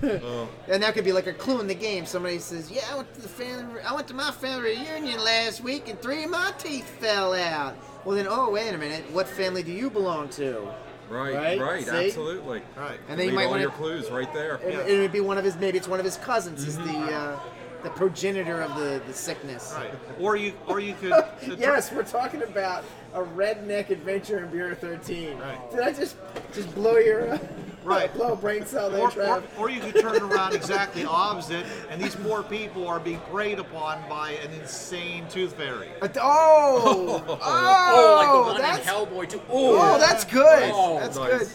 And 0.00 0.82
that 0.82 0.94
could 0.94 1.04
be 1.04 1.10
like 1.12 1.26
a 1.26 1.32
clue 1.32 1.60
in 1.60 1.66
the 1.66 1.74
game. 1.74 2.06
Somebody 2.06 2.38
says, 2.38 2.70
"Yeah, 2.70 2.82
I 2.92 2.96
went 2.96 3.12
to 3.14 3.20
the 3.20 3.28
family. 3.28 3.80
I 3.82 3.92
went 3.92 4.06
to 4.08 4.14
my 4.14 4.30
family 4.30 4.76
reunion 4.76 5.18
last 5.24 5.60
week, 5.60 5.88
and 5.88 6.00
three 6.00 6.22
of 6.22 6.30
my 6.30 6.52
teeth 6.56 6.88
fell 7.00 7.34
out." 7.34 7.74
Well, 8.04 8.14
then, 8.16 8.28
oh 8.30 8.48
wait 8.50 8.72
a 8.72 8.78
minute. 8.78 9.10
What 9.10 9.26
family 9.26 9.64
do 9.64 9.72
you 9.72 9.90
belong 9.90 10.28
to? 10.30 10.68
Right, 11.08 11.34
Right, 11.34 11.60
right, 11.60 11.84
see? 11.86 12.06
absolutely. 12.06 12.62
Right. 12.76 12.98
And 13.08 13.18
then 13.18 13.26
you 13.26 13.32
Leave 13.32 13.34
might 13.34 13.44
all 13.44 13.50
want 13.50 13.62
your 13.62 13.70
clues 13.70 14.10
right 14.10 14.32
there. 14.34 14.56
It, 14.56 14.90
it 14.90 14.98
would 15.00 15.12
be 15.12 15.20
one 15.20 15.38
of 15.38 15.44
his. 15.44 15.56
Maybe 15.56 15.78
it's 15.78 15.88
one 15.88 15.98
of 16.00 16.04
his 16.04 16.16
cousins. 16.18 16.66
Is 16.66 16.76
Mm-hmm. 16.78 17.06
the 17.06 17.12
uh, 17.14 17.38
the 17.84 17.90
progenitor 17.90 18.60
of 18.60 18.74
the 18.76 19.00
the 19.06 19.12
sickness. 19.14 19.72
Right. 19.76 19.90
Or 20.20 20.36
you, 20.36 20.52
or 20.66 20.80
you 20.80 20.94
could. 20.94 21.12
Yes, 21.58 21.92
we're 21.92 22.02
talking 22.04 22.42
about 22.42 22.84
a 23.14 23.20
redneck 23.22 23.90
adventure 23.90 24.38
in 24.44 24.50
Bureau 24.50 24.74
13. 24.74 25.38
Right. 25.38 25.70
Did 25.70 25.80
I 25.80 25.92
just 25.92 26.16
just 26.52 26.74
blow 26.74 26.96
your 26.98 27.34
uh, 27.34 27.38
Right. 27.84 28.12
blow 28.12 28.32
a 28.32 28.36
brain 28.36 28.66
cell 28.66 28.90
there, 28.90 29.00
Or, 29.02 29.10
or, 29.38 29.42
or 29.58 29.70
you 29.70 29.80
could 29.80 30.00
turn 30.00 30.16
it 30.16 30.22
around 30.22 30.54
exactly 30.54 31.04
opposite, 31.04 31.64
and 31.90 32.00
these 32.02 32.14
poor 32.16 32.42
people 32.42 32.86
are 32.86 33.00
being 33.00 33.20
preyed 33.30 33.58
upon 33.58 34.06
by 34.08 34.32
an 34.32 34.52
insane 34.52 35.26
tooth 35.28 35.54
fairy. 35.54 35.88
Uh, 36.02 36.08
oh, 36.20 37.24
oh, 37.26 37.38
Oh, 37.42 38.16
like 38.16 38.32
the 38.32 38.42
one 38.42 38.56
in 38.56 38.62
that's, 38.62 38.86
Hellboy 38.86 39.28
2. 39.28 39.40
oh, 39.50 39.98
that's 39.98 40.24
good. 40.24 40.70
Oh, 40.74 40.98
that's 41.00 41.16
nice. 41.16 41.38
good. 41.38 41.48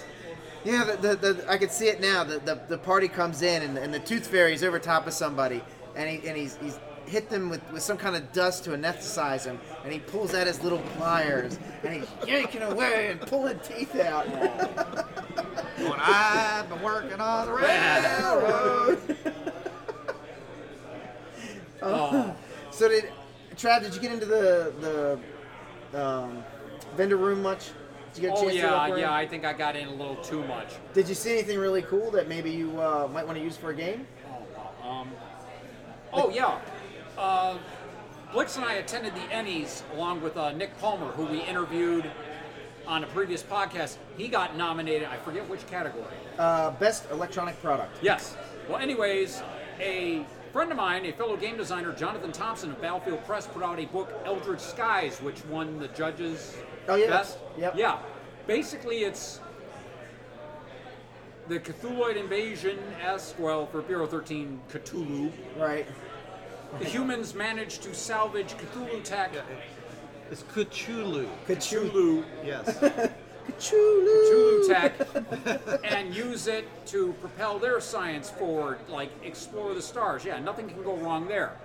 Yeah, 0.66 0.84
the, 0.86 1.16
the, 1.16 1.34
the, 1.34 1.50
I 1.52 1.58
can 1.58 1.70
see 1.70 1.88
it 1.88 2.00
now. 2.00 2.24
The, 2.24 2.40
the, 2.40 2.60
the 2.70 2.78
party 2.78 3.10
comes 3.10 3.42
in, 3.42 3.64
and, 3.64 3.78
and 3.78 3.94
the 3.94 4.00
tooth 4.00 4.26
fairy 4.28 4.54
is 4.54 4.64
over 4.64 4.80
top 4.80 5.08
of 5.08 5.14
somebody, 5.14 5.62
and 5.96 6.10
he 6.10 6.26
and 6.28 6.38
he's, 6.38 6.56
he's 6.58 6.80
hit 7.06 7.30
them 7.30 7.50
with, 7.50 7.62
with 7.72 7.82
some 7.84 7.98
kind 7.98 8.16
of 8.16 8.32
dust 8.34 8.64
to 8.66 8.72
anesthetize 8.72 9.46
him, 9.46 9.60
and 9.84 9.92
he 9.94 10.00
pulls 10.00 10.34
out 10.34 10.48
his 10.48 10.62
little 10.64 10.80
pliers, 10.98 11.58
and 11.84 11.94
he's 11.94 12.08
yanking 12.28 12.62
away 12.62 13.10
and 13.12 13.22
pulling 13.22 13.60
teeth 13.60 13.96
out. 13.96 14.28
When 14.28 15.94
I've 16.00 16.70
been 16.70 16.82
working 16.82 17.20
on 17.20 17.48
the 17.48 17.54
railroad. 17.54 19.18
Oh. 21.86 22.34
So 22.72 22.88
did 22.88 23.10
Trav? 23.58 23.82
Did 23.84 23.94
you 23.94 24.00
get 24.00 24.14
into 24.14 24.26
the 24.26 25.20
the 25.92 26.02
um, 26.02 26.44
vendor 26.96 27.18
room 27.18 27.42
much? 27.42 27.72
Did 28.14 28.24
you 28.24 28.30
get 28.30 28.38
a 28.38 28.40
Oh 28.40 28.44
chance 28.44 28.56
to 28.56 28.62
look 28.62 28.72
yeah, 28.72 28.88
around? 28.90 29.00
yeah. 29.00 29.14
I 29.14 29.28
think 29.28 29.44
I 29.44 29.52
got 29.54 29.76
in 29.76 29.88
a 29.90 29.92
little 29.94 30.16
too 30.18 30.44
much. 30.46 30.70
Did 30.94 31.10
you 31.10 31.16
see 31.16 31.34
anything 31.34 31.60
really 31.60 31.82
cool 31.82 32.10
that 32.12 32.30
maybe 32.30 32.50
you 32.52 32.70
uh, 32.82 33.10
might 33.12 33.26
want 33.26 33.38
to 33.38 33.44
use 33.44 33.58
for 33.58 33.72
a 33.72 33.76
game? 33.76 34.08
Um, 34.82 35.12
oh 36.14 36.30
yeah, 36.30 36.60
uh, 37.24 37.58
Blix 38.34 38.56
and 38.58 38.66
I 38.66 38.74
attended 38.76 39.14
the 39.16 39.22
Ennies 39.34 39.84
along 39.94 40.22
with 40.22 40.36
uh, 40.38 40.52
Nick 40.52 40.78
Palmer, 40.80 41.08
who 41.12 41.26
we 41.26 41.40
interviewed 41.42 42.10
on 42.86 43.04
a 43.04 43.08
previous 43.08 43.42
podcast. 43.42 43.98
He 44.18 44.28
got 44.28 44.58
nominated. 44.58 45.08
I 45.08 45.18
forget 45.18 45.48
which 45.48 45.66
category. 45.68 46.04
Uh, 46.38 46.72
best 46.72 47.10
electronic 47.12 47.60
product. 47.62 47.98
Yes. 48.02 48.36
Well, 48.68 48.78
anyways, 48.80 49.42
a 49.80 50.26
friend 50.52 50.70
of 50.72 50.78
mine, 50.78 51.06
a 51.06 51.12
fellow 51.14 51.38
game 51.38 51.58
designer, 51.58 51.94
Jonathan 51.94 52.32
Thompson 52.32 52.72
of 52.72 52.82
Battlefield 52.82 53.24
Press, 53.26 53.48
put 53.48 53.64
out 53.64 53.80
a 53.80 53.86
book, 53.86 54.12
Eldritch 54.26 54.60
Skies, 54.60 55.20
which 55.20 55.46
won 55.46 55.80
the 55.80 55.88
judges' 55.90 56.58
Oh, 56.90 56.96
yeah. 56.96 57.08
best. 57.08 57.38
Yep. 57.58 57.76
Yeah. 57.78 58.00
Basically, 58.48 59.04
it's 59.06 59.40
the 61.48 61.60
Cthulhuid 61.60 62.18
invasion 62.18 62.78
esque. 63.02 63.36
Well, 63.40 63.68
for 63.68 63.82
Bureau 63.82 64.08
13, 64.08 64.60
Cthulhu. 64.70 65.32
Right. 65.58 65.88
The 66.80 66.86
humans 66.86 67.36
managed 67.36 67.84
to 67.84 67.94
salvage 67.94 68.56
Cthulhu 68.58 69.04
tech. 69.04 69.32
It's 70.32 70.44
Cthulhu. 70.44 71.28
Cthulhu. 71.46 72.24
Yes. 72.44 72.78
Cthulhu 73.60 74.68
tech 74.68 74.94
and 75.84 76.16
use 76.16 76.48
it 76.48 76.66
to 76.88 77.14
propel 77.14 77.60
their 77.60 77.80
science 77.80 78.30
forward, 78.30 78.80
like 78.90 79.12
explore 79.24 79.74
the 79.74 79.82
stars. 79.82 80.26
Yeah, 80.26 80.40
nothing 80.40 80.68
can 80.68 80.82
go 80.82 80.96
wrong 80.96 81.28
there. 81.28 81.58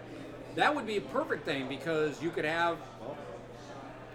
That 0.56 0.74
would 0.74 0.86
be 0.86 0.96
a 0.96 1.00
perfect 1.00 1.44
thing 1.44 1.68
because 1.68 2.20
you 2.22 2.30
could 2.30 2.44
have 2.44 2.78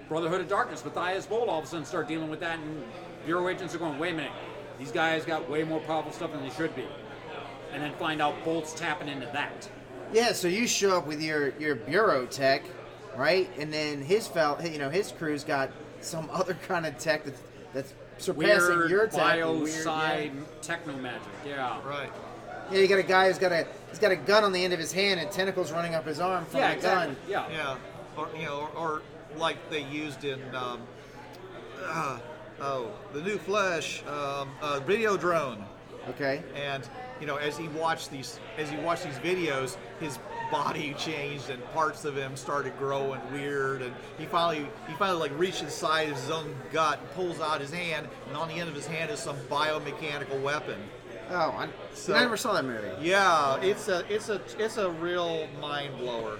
Brotherhood 0.09 0.41
of 0.41 0.49
Darkness, 0.49 0.83
Matthias 0.83 1.25
Bolt, 1.25 1.49
all 1.49 1.59
of 1.59 1.65
a 1.65 1.67
sudden 1.67 1.85
start 1.85 2.07
dealing 2.07 2.29
with 2.29 2.41
that, 2.41 2.59
and 2.59 2.83
Bureau 3.25 3.47
agents 3.47 3.73
are 3.73 3.79
going, 3.79 3.97
wait 3.97 4.13
a 4.13 4.17
minute, 4.17 4.31
these 4.77 4.91
guys 4.91 5.25
got 5.25 5.49
way 5.49 5.63
more 5.63 5.79
powerful 5.79 6.11
stuff 6.11 6.31
than 6.33 6.43
they 6.43 6.49
should 6.49 6.75
be. 6.75 6.85
And 7.71 7.81
then 7.81 7.93
find 7.95 8.21
out 8.21 8.35
Bolt's 8.43 8.73
tapping 8.73 9.07
into 9.07 9.25
that. 9.27 9.69
Yeah. 10.13 10.31
So 10.33 10.47
you 10.47 10.67
show 10.67 10.97
up 10.97 11.07
with 11.07 11.21
your 11.21 11.49
your 11.59 11.75
bureau 11.75 12.25
tech, 12.25 12.63
right? 13.15 13.49
And 13.59 13.73
then 13.73 14.01
his 14.01 14.27
fel, 14.27 14.59
you 14.65 14.77
know, 14.79 14.89
his 14.89 15.11
crew's 15.11 15.43
got 15.43 15.71
some 16.01 16.29
other 16.33 16.55
kind 16.67 16.85
of 16.85 16.97
tech 16.97 17.23
that's 17.25 17.41
that's 17.73 17.93
surpassing 18.17 18.77
Weird 18.77 18.89
your 18.91 19.07
tech. 19.07 19.13
bio 19.19 19.53
Weird, 19.53 19.69
sci 19.69 20.23
yeah. 20.25 20.31
techno 20.61 20.95
magic, 20.97 21.27
yeah. 21.45 21.79
right. 21.87 22.11
Yeah, 22.71 22.79
you 22.79 22.87
got 22.87 22.99
a 22.99 23.03
guy 23.03 23.27
who's 23.27 23.37
got 23.39 23.51
a 23.51 23.67
he's 23.89 23.99
got 23.99 24.11
a 24.11 24.15
gun 24.15 24.43
on 24.43 24.51
the 24.53 24.63
end 24.63 24.73
of 24.73 24.79
his 24.79 24.91
hand 24.93 25.19
and 25.19 25.29
tentacles 25.31 25.71
running 25.71 25.95
up 25.95 26.05
his 26.05 26.19
arm 26.19 26.45
from 26.45 26.59
Yeah, 26.61 26.69
the 26.69 26.75
exactly. 26.75 27.15
gun. 27.15 27.17
Yeah. 27.27 27.49
Yeah. 27.51 27.77
Or 28.17 28.29
you 28.37 28.45
know, 28.45 28.69
or, 28.75 28.79
or 28.79 29.01
like 29.37 29.57
they 29.69 29.83
used 29.83 30.23
in 30.23 30.39
um, 30.55 30.79
uh, 31.83 32.19
oh 32.61 32.91
the 33.13 33.21
new 33.21 33.37
Flesh 33.37 34.03
um, 34.07 34.49
uh, 34.61 34.79
Videodrome. 34.85 35.63
Okay. 36.09 36.43
and 36.53 36.87
you 37.21 37.25
know 37.27 37.37
as 37.37 37.57
he 37.57 37.69
watched 37.69 38.11
these 38.11 38.39
as 38.57 38.69
he 38.69 38.75
watched 38.77 39.05
these 39.05 39.15
videos 39.19 39.77
his 40.03 40.19
body 40.51 40.93
changed 40.97 41.49
and 41.49 41.63
parts 41.73 42.05
of 42.05 42.15
him 42.15 42.35
started 42.35 42.77
growing 42.77 43.19
weird 43.31 43.81
and 43.81 43.93
he 44.19 44.25
finally 44.25 44.67
he 44.87 44.93
finally 44.95 45.19
like 45.29 45.39
reached 45.39 45.63
inside 45.63 46.07
his 46.09 46.29
own 46.29 46.53
gut 46.71 46.99
and 46.99 47.09
pulls 47.13 47.39
out 47.39 47.59
his 47.59 47.71
hand 47.71 48.07
and 48.27 48.37
on 48.37 48.47
the 48.47 48.53
end 48.53 48.69
of 48.69 48.75
his 48.75 48.85
hand 48.85 49.09
is 49.09 49.19
some 49.19 49.35
biomechanical 49.49 50.39
weapon. 50.43 50.79
Oh, 51.31 51.35
I, 51.57 51.69
So- 51.95 52.13
I 52.13 52.19
never 52.19 52.37
saw 52.37 52.53
that 52.53 52.65
movie. 52.65 52.87
yeah 53.01 53.59
it's 53.61 53.87
a 53.87 54.03
it's 54.13 54.29
a 54.29 54.41
it's 54.59 54.77
a 54.77 54.91
real 54.91 55.47
mind 55.59 55.97
blower 55.97 56.39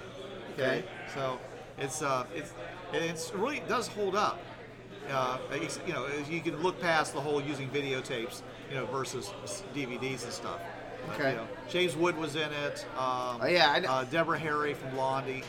okay, 0.52 0.84
so 1.12 1.38
it's 1.78 2.02
uh 2.02 2.24
it's 2.34 2.52
it's 2.92 3.34
really 3.34 3.60
does 3.66 3.88
hold 3.88 4.14
up. 4.14 4.40
Uh, 5.10 5.36
you 5.86 5.92
know 5.92 6.06
you 6.30 6.40
can 6.40 6.56
look 6.62 6.80
past 6.80 7.12
the 7.12 7.20
whole 7.20 7.40
using 7.42 7.68
videotapes 7.70 8.42
you 8.70 8.74
know 8.76 8.86
versus 8.86 9.32
DVDs 9.74 10.22
and 10.24 10.32
stuff 10.32 10.60
But, 11.06 11.20
Okay. 11.20 11.30
you 11.30 11.36
know, 11.36 11.48
James 11.68 11.96
Wood 11.96 12.16
was 12.18 12.36
in 12.36 12.50
it 12.52 12.86
um, 12.96 13.38
Oh, 13.42 13.46
yeah, 13.48 13.70
I 13.70 13.80
uh, 13.86 14.04
Deborah 14.04 14.38
Harry 14.38 14.74
from 14.74 14.90
Blondie 14.90 15.42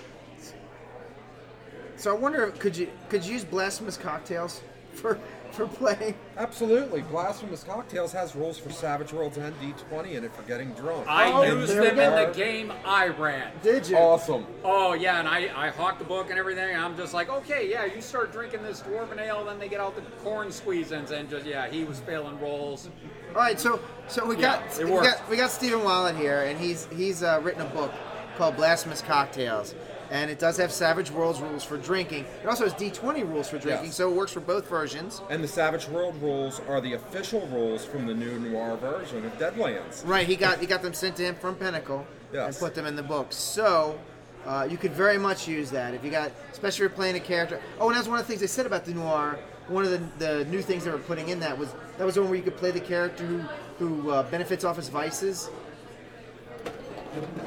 So 1.97 2.15
I 2.15 2.17
wonder, 2.19 2.47
could 2.59 2.75
you 2.77 2.89
could 3.09 3.25
you 3.25 3.33
use 3.33 3.43
blasphemous 3.45 3.97
cocktails 3.97 4.61
for 4.93 5.17
for 5.51 5.67
playing? 5.67 6.15
Absolutely. 6.37 7.01
Blasphemous 7.03 7.63
Cocktails 7.63 8.11
has 8.11 8.35
rules 8.35 8.57
for 8.57 8.69
Savage 8.71 9.13
Worlds 9.13 9.37
and 9.37 9.55
D20 9.61 10.15
in 10.15 10.25
it 10.25 10.35
for 10.35 10.41
getting 10.41 10.71
drunk. 10.73 11.07
I 11.07 11.31
Oh, 11.31 11.43
used 11.43 11.71
there 11.71 11.83
them 11.85 11.97
in 11.99 12.11
go. 12.11 12.25
the 12.27 12.33
game 12.37 12.73
I 12.83 13.07
ran. 13.07 13.53
Did 13.63 13.87
you? 13.87 13.95
Awesome. 13.95 14.45
Oh 14.65 14.91
yeah, 14.93 15.19
and 15.19 15.27
I, 15.29 15.49
I 15.55 15.69
hawked 15.69 15.99
the 15.99 16.05
book 16.05 16.29
and 16.29 16.37
everything. 16.37 16.75
I'm 16.75 16.97
just 16.97 17.13
like, 17.13 17.29
okay, 17.29 17.69
yeah, 17.69 17.85
you 17.85 18.01
start 18.01 18.33
drinking 18.33 18.63
this 18.63 18.81
dwarven 18.81 19.17
ale, 19.21 19.45
then 19.45 19.57
they 19.57 19.69
get 19.69 19.79
out 19.79 19.95
the 19.95 20.01
corn 20.23 20.49
squeezins, 20.49 21.11
and 21.11 21.29
just 21.29 21.45
yeah, 21.45 21.69
he 21.69 21.85
was 21.85 22.01
failing 22.01 22.37
rolls. 22.41 22.89
All 23.35 23.41
right, 23.41 23.59
so 23.59 23.81
so 24.07 24.25
we 24.25 24.37
got 24.37 24.63
it 24.79 24.85
we 24.85 24.91
got 24.91 25.29
we 25.29 25.35
got 25.35 25.51
Stephen 25.51 25.83
Wallet 25.83 26.15
here, 26.15 26.43
and 26.43 26.57
he's 26.57 26.87
he's 26.95 27.21
uh, 27.21 27.41
written 27.43 27.61
a 27.61 27.65
book 27.65 27.91
called 28.37 28.55
Blasphemous 28.55 29.01
Cocktails, 29.01 29.75
and 30.09 30.31
it 30.31 30.39
does 30.39 30.55
have 30.55 30.71
Savage 30.71 31.11
Worlds 31.11 31.41
rules 31.41 31.61
for 31.63 31.77
drinking. 31.77 32.25
It 32.43 32.47
also 32.47 32.63
has 32.63 32.73
D20 32.73 33.27
rules 33.27 33.49
for 33.49 33.57
drinking, 33.57 33.87
Yes. 33.87 33.95
so 33.95 34.09
it 34.09 34.15
works 34.15 34.31
for 34.31 34.39
both 34.39 34.69
versions. 34.69 35.21
And 35.29 35.43
the 35.43 35.47
Savage 35.49 35.87
World 35.89 36.15
rules 36.21 36.61
are 36.69 36.79
the 36.79 36.93
official 36.93 37.45
rules 37.47 37.83
from 37.83 38.05
the 38.07 38.13
new 38.13 38.39
noir 38.39 38.77
version 38.77 39.25
of 39.25 39.37
Deadlands. 39.37 40.05
Right, 40.07 40.25
he 40.25 40.37
got 40.37 40.59
he 40.59 40.65
got 40.65 40.81
them 40.81 40.93
sent 40.93 41.17
to 41.17 41.23
him 41.23 41.35
from 41.35 41.55
Pinnacle 41.55 42.07
and 42.33 42.55
put 42.55 42.73
them 42.73 42.85
in 42.85 42.95
the 42.95 43.03
book. 43.03 43.27
So, 43.31 43.99
Uh, 44.45 44.67
you 44.69 44.77
could 44.77 44.93
very 44.93 45.17
much 45.17 45.47
use 45.47 45.71
that 45.71 45.95
if 45.95 46.03
you 46.05 46.11
got, 46.11 46.31
especially 46.51 46.85
if 46.85 46.91
you're 46.91 46.97
playing 47.01 47.15
a 47.15 47.19
character. 47.19 47.59
Oh, 47.79 47.87
and 47.89 47.97
that's 47.97 48.07
one 48.07 48.19
of 48.19 48.25
the 48.25 48.29
things 48.29 48.41
they 48.41 48.47
said 48.59 48.67
about 48.67 48.85
the 48.85 48.93
noir. 48.93 49.39
One 49.67 49.83
of 49.83 49.91
the, 49.91 50.25
the 50.25 50.45
new 50.45 50.61
things 50.61 50.85
they 50.85 50.91
were 50.91 50.97
putting 50.97 51.29
in 51.29 51.39
that 51.39 51.57
was 51.57 51.73
that 51.97 52.05
was 52.05 52.15
the 52.15 52.21
one 52.21 52.29
where 52.29 52.37
you 52.37 52.43
could 52.43 52.57
play 52.57 52.71
the 52.71 52.79
character 52.79 53.25
who 53.25 53.41
who 53.79 54.11
uh, 54.11 54.23
benefits 54.23 54.63
off 54.63 54.77
his 54.77 54.89
vices. 54.89 55.49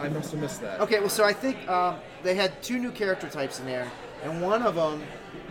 I 0.00 0.08
must 0.08 0.32
have 0.32 0.40
missed 0.40 0.60
that. 0.62 0.80
Okay, 0.80 1.00
well, 1.00 1.10
so 1.10 1.24
I 1.24 1.32
think 1.32 1.68
um, 1.68 1.96
they 2.22 2.34
had 2.34 2.62
two 2.62 2.78
new 2.78 2.90
character 2.90 3.28
types 3.28 3.60
in 3.60 3.66
there, 3.66 3.90
and 4.22 4.40
one 4.40 4.62
of 4.62 4.74
them 4.76 5.02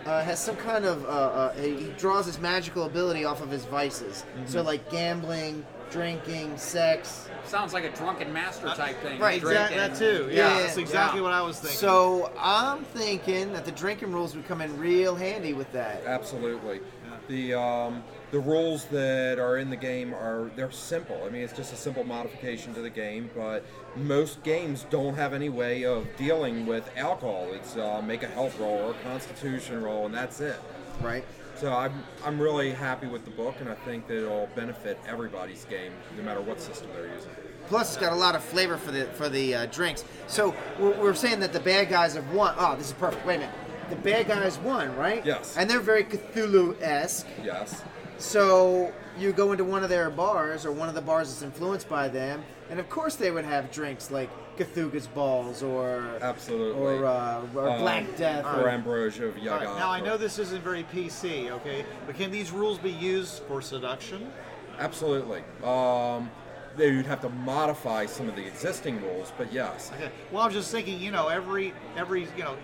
uh, 0.06 0.22
has 0.24 0.42
some 0.42 0.56
kind 0.56 0.84
of 0.84 1.04
uh, 1.04 1.08
uh, 1.08 1.52
he 1.54 1.92
draws 1.96 2.26
his 2.26 2.38
magical 2.40 2.84
ability 2.84 3.24
off 3.24 3.40
of 3.40 3.50
his 3.50 3.64
vices. 3.66 4.24
So 4.46 4.62
like 4.62 4.90
gambling, 4.90 5.64
drinking, 5.90 6.56
sex. 6.56 7.28
Sounds 7.44 7.72
like 7.72 7.84
a 7.84 7.90
drunken 7.90 8.32
master 8.32 8.68
type 8.68 9.00
thing. 9.00 9.18
Right, 9.18 9.40
Drinking. 9.40 9.76
That, 9.76 9.92
that 9.92 9.98
too. 9.98 10.28
Yeah, 10.30 10.54
Yeah, 10.56 10.62
that's 10.62 10.76
exactly 10.76 11.20
yeah. 11.20 11.24
what 11.24 11.32
I 11.32 11.42
was 11.42 11.58
thinking. 11.58 11.78
So 11.78 12.30
I'm 12.38 12.84
thinking 12.84 13.52
that 13.54 13.64
the 13.64 13.72
drinking 13.72 14.12
rules 14.12 14.36
would 14.36 14.46
come 14.46 14.60
in 14.60 14.78
real 14.78 15.14
handy 15.14 15.54
with 15.54 15.70
that. 15.72 16.04
Absolutely. 16.04 16.80
The 17.28 17.54
um, 17.54 18.02
the 18.30 18.38
rules 18.40 18.86
that 18.86 19.38
are 19.38 19.58
in 19.58 19.68
the 19.68 19.76
game 19.76 20.14
are 20.14 20.50
they're 20.56 20.70
simple. 20.70 21.22
I 21.26 21.28
mean, 21.30 21.42
it's 21.42 21.52
just 21.52 21.74
a 21.74 21.76
simple 21.76 22.02
modification 22.04 22.72
to 22.74 22.80
the 22.80 22.88
game. 22.90 23.30
But 23.36 23.64
most 23.96 24.42
games 24.44 24.86
don't 24.88 25.14
have 25.14 25.34
any 25.34 25.50
way 25.50 25.84
of 25.84 26.06
dealing 26.16 26.64
with 26.64 26.90
alcohol. 26.96 27.48
It's 27.52 27.76
uh, 27.76 28.00
make 28.02 28.22
a 28.22 28.28
health 28.28 28.58
roll 28.58 28.78
or 28.78 28.90
a 28.92 28.94
Constitution 29.04 29.82
roll, 29.82 30.06
and 30.06 30.14
that's 30.14 30.40
it. 30.40 30.58
Right. 31.02 31.24
So 31.58 31.72
I'm 31.72 32.04
I'm 32.24 32.40
really 32.40 32.70
happy 32.70 33.08
with 33.08 33.24
the 33.24 33.32
book, 33.32 33.56
and 33.58 33.68
I 33.68 33.74
think 33.74 34.06
that 34.06 34.18
it'll 34.18 34.48
benefit 34.54 34.96
everybody's 35.08 35.64
game, 35.64 35.92
no 36.16 36.22
matter 36.22 36.40
what 36.40 36.60
system 36.60 36.88
they're 36.94 37.12
using. 37.12 37.30
Plus, 37.66 37.94
it's 37.94 38.00
got 38.00 38.12
a 38.12 38.16
lot 38.16 38.36
of 38.36 38.44
flavor 38.44 38.76
for 38.76 38.92
the 38.92 39.06
for 39.06 39.28
the 39.28 39.54
uh, 39.54 39.66
drinks. 39.66 40.04
So 40.28 40.54
we're, 40.78 40.96
we're 41.00 41.14
saying 41.14 41.40
that 41.40 41.52
the 41.52 41.60
bad 41.60 41.88
guys 41.88 42.14
have 42.14 42.32
won. 42.32 42.54
Oh, 42.56 42.76
this 42.76 42.86
is 42.86 42.92
perfect. 42.92 43.26
Wait 43.26 43.36
a 43.36 43.38
minute. 43.40 43.54
The 43.90 43.96
bad 43.96 44.28
guys 44.28 44.56
won, 44.58 44.94
right? 44.96 45.24
Yes. 45.26 45.56
And 45.56 45.68
they're 45.68 45.80
very 45.80 46.04
Cthulhu-esque. 46.04 47.26
Yes. 47.42 47.82
So 48.18 48.92
you 49.18 49.32
go 49.32 49.52
into 49.52 49.64
one 49.64 49.82
of 49.82 49.88
their 49.88 50.10
bars 50.10 50.64
or 50.64 50.72
one 50.72 50.88
of 50.88 50.94
the 50.94 51.00
bars 51.00 51.28
that's 51.28 51.42
influenced 51.42 51.88
by 51.88 52.08
them, 52.08 52.42
and 52.70 52.78
of 52.78 52.88
course 52.88 53.16
they 53.16 53.30
would 53.30 53.44
have 53.44 53.70
drinks 53.70 54.10
like 54.10 54.30
Cthulhu's 54.56 55.06
balls 55.06 55.62
or 55.62 56.04
Absolutely. 56.20 56.80
or, 56.82 57.06
uh, 57.06 57.42
or 57.54 57.68
Um, 57.70 57.78
Black 57.80 58.16
Death. 58.16 58.44
or 58.44 58.62
Or, 58.62 58.68
Ambrosia 58.68 59.26
of 59.26 59.38
Yaga. 59.38 59.66
right, 59.66 59.78
now 59.78 59.90
I 59.90 60.00
know 60.00 60.16
this 60.16 60.38
isn't 60.38 60.62
very 60.62 60.84
PC, 60.84 61.50
okay, 61.50 61.84
but 62.06 62.16
can 62.16 62.30
these 62.30 62.50
rules 62.52 62.78
be 62.78 62.90
used 62.90 63.42
for 63.44 63.62
seduction? 63.62 64.32
Absolutely. 64.78 65.42
Um, 65.64 66.30
they 66.76 66.94
would 66.94 67.06
have 67.06 67.20
to 67.22 67.28
modify 67.28 68.06
some 68.06 68.28
of 68.28 68.36
the 68.36 68.46
existing 68.46 69.00
rules, 69.02 69.32
but 69.36 69.52
yes. 69.52 69.90
Okay. 69.94 70.10
Well, 70.30 70.42
I 70.42 70.46
was 70.46 70.54
just 70.54 70.70
thinking, 70.70 71.00
you 71.00 71.10
know, 71.10 71.26
every 71.28 71.74
every 71.96 72.22
you 72.36 72.44
know, 72.44 72.56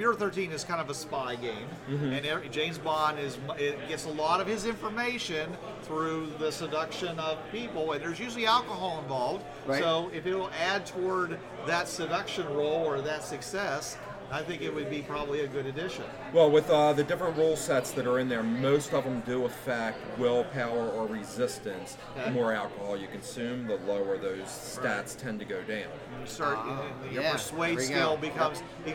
Bureau 0.00 0.16
13 0.16 0.50
is 0.50 0.64
kind 0.64 0.80
of 0.80 0.88
a 0.88 0.94
spy 0.94 1.36
game, 1.36 1.68
and 1.86 2.24
every, 2.24 2.48
James 2.48 2.78
Bond 2.78 3.18
is 3.18 3.36
it 3.58 3.86
gets 3.86 4.06
a 4.06 4.10
lot 4.10 4.40
of 4.40 4.46
his 4.46 4.64
information 4.64 5.54
through 5.82 6.32
the 6.38 6.50
seduction 6.50 7.18
of 7.18 7.36
people, 7.52 7.92
and 7.92 8.02
there's 8.02 8.18
usually 8.18 8.46
alcohol 8.46 9.00
involved. 9.02 9.44
Right. 9.66 9.82
So 9.82 10.10
if 10.14 10.24
it'll 10.24 10.48
add 10.58 10.86
toward 10.86 11.38
that 11.66 11.86
seduction 11.86 12.46
role 12.54 12.82
or 12.86 13.02
that 13.02 13.22
success, 13.22 13.98
I 14.32 14.40
think 14.42 14.62
it 14.62 14.74
would 14.74 14.88
be 14.88 15.02
probably 15.02 15.40
a 15.40 15.46
good 15.46 15.66
addition. 15.66 16.04
Well, 16.32 16.50
with 16.50 16.70
uh, 16.70 16.94
the 16.94 17.04
different 17.04 17.36
rule 17.36 17.56
sets 17.56 17.90
that 17.90 18.06
are 18.06 18.20
in 18.20 18.28
there, 18.30 18.42
most 18.44 18.94
of 18.94 19.04
them 19.04 19.20
do 19.26 19.44
affect 19.44 19.98
willpower 20.18 20.88
or 20.88 21.06
resistance. 21.08 21.98
The 22.24 22.30
more 22.30 22.54
alcohol 22.54 22.96
you 22.96 23.08
consume, 23.08 23.66
the 23.66 23.76
lower 23.86 24.16
those 24.16 24.44
stats 24.46 25.14
tend 25.14 25.40
to 25.40 25.44
go 25.44 25.60
down. 25.64 25.88
You 26.20 26.26
start 26.26 26.56
Ah, 26.58 26.84
your 27.12 27.22
yeah, 27.22 27.32
persuade 27.32 27.80
skill 27.82 28.14
go. 28.14 28.22
becomes 28.22 28.62
e- 28.86 28.92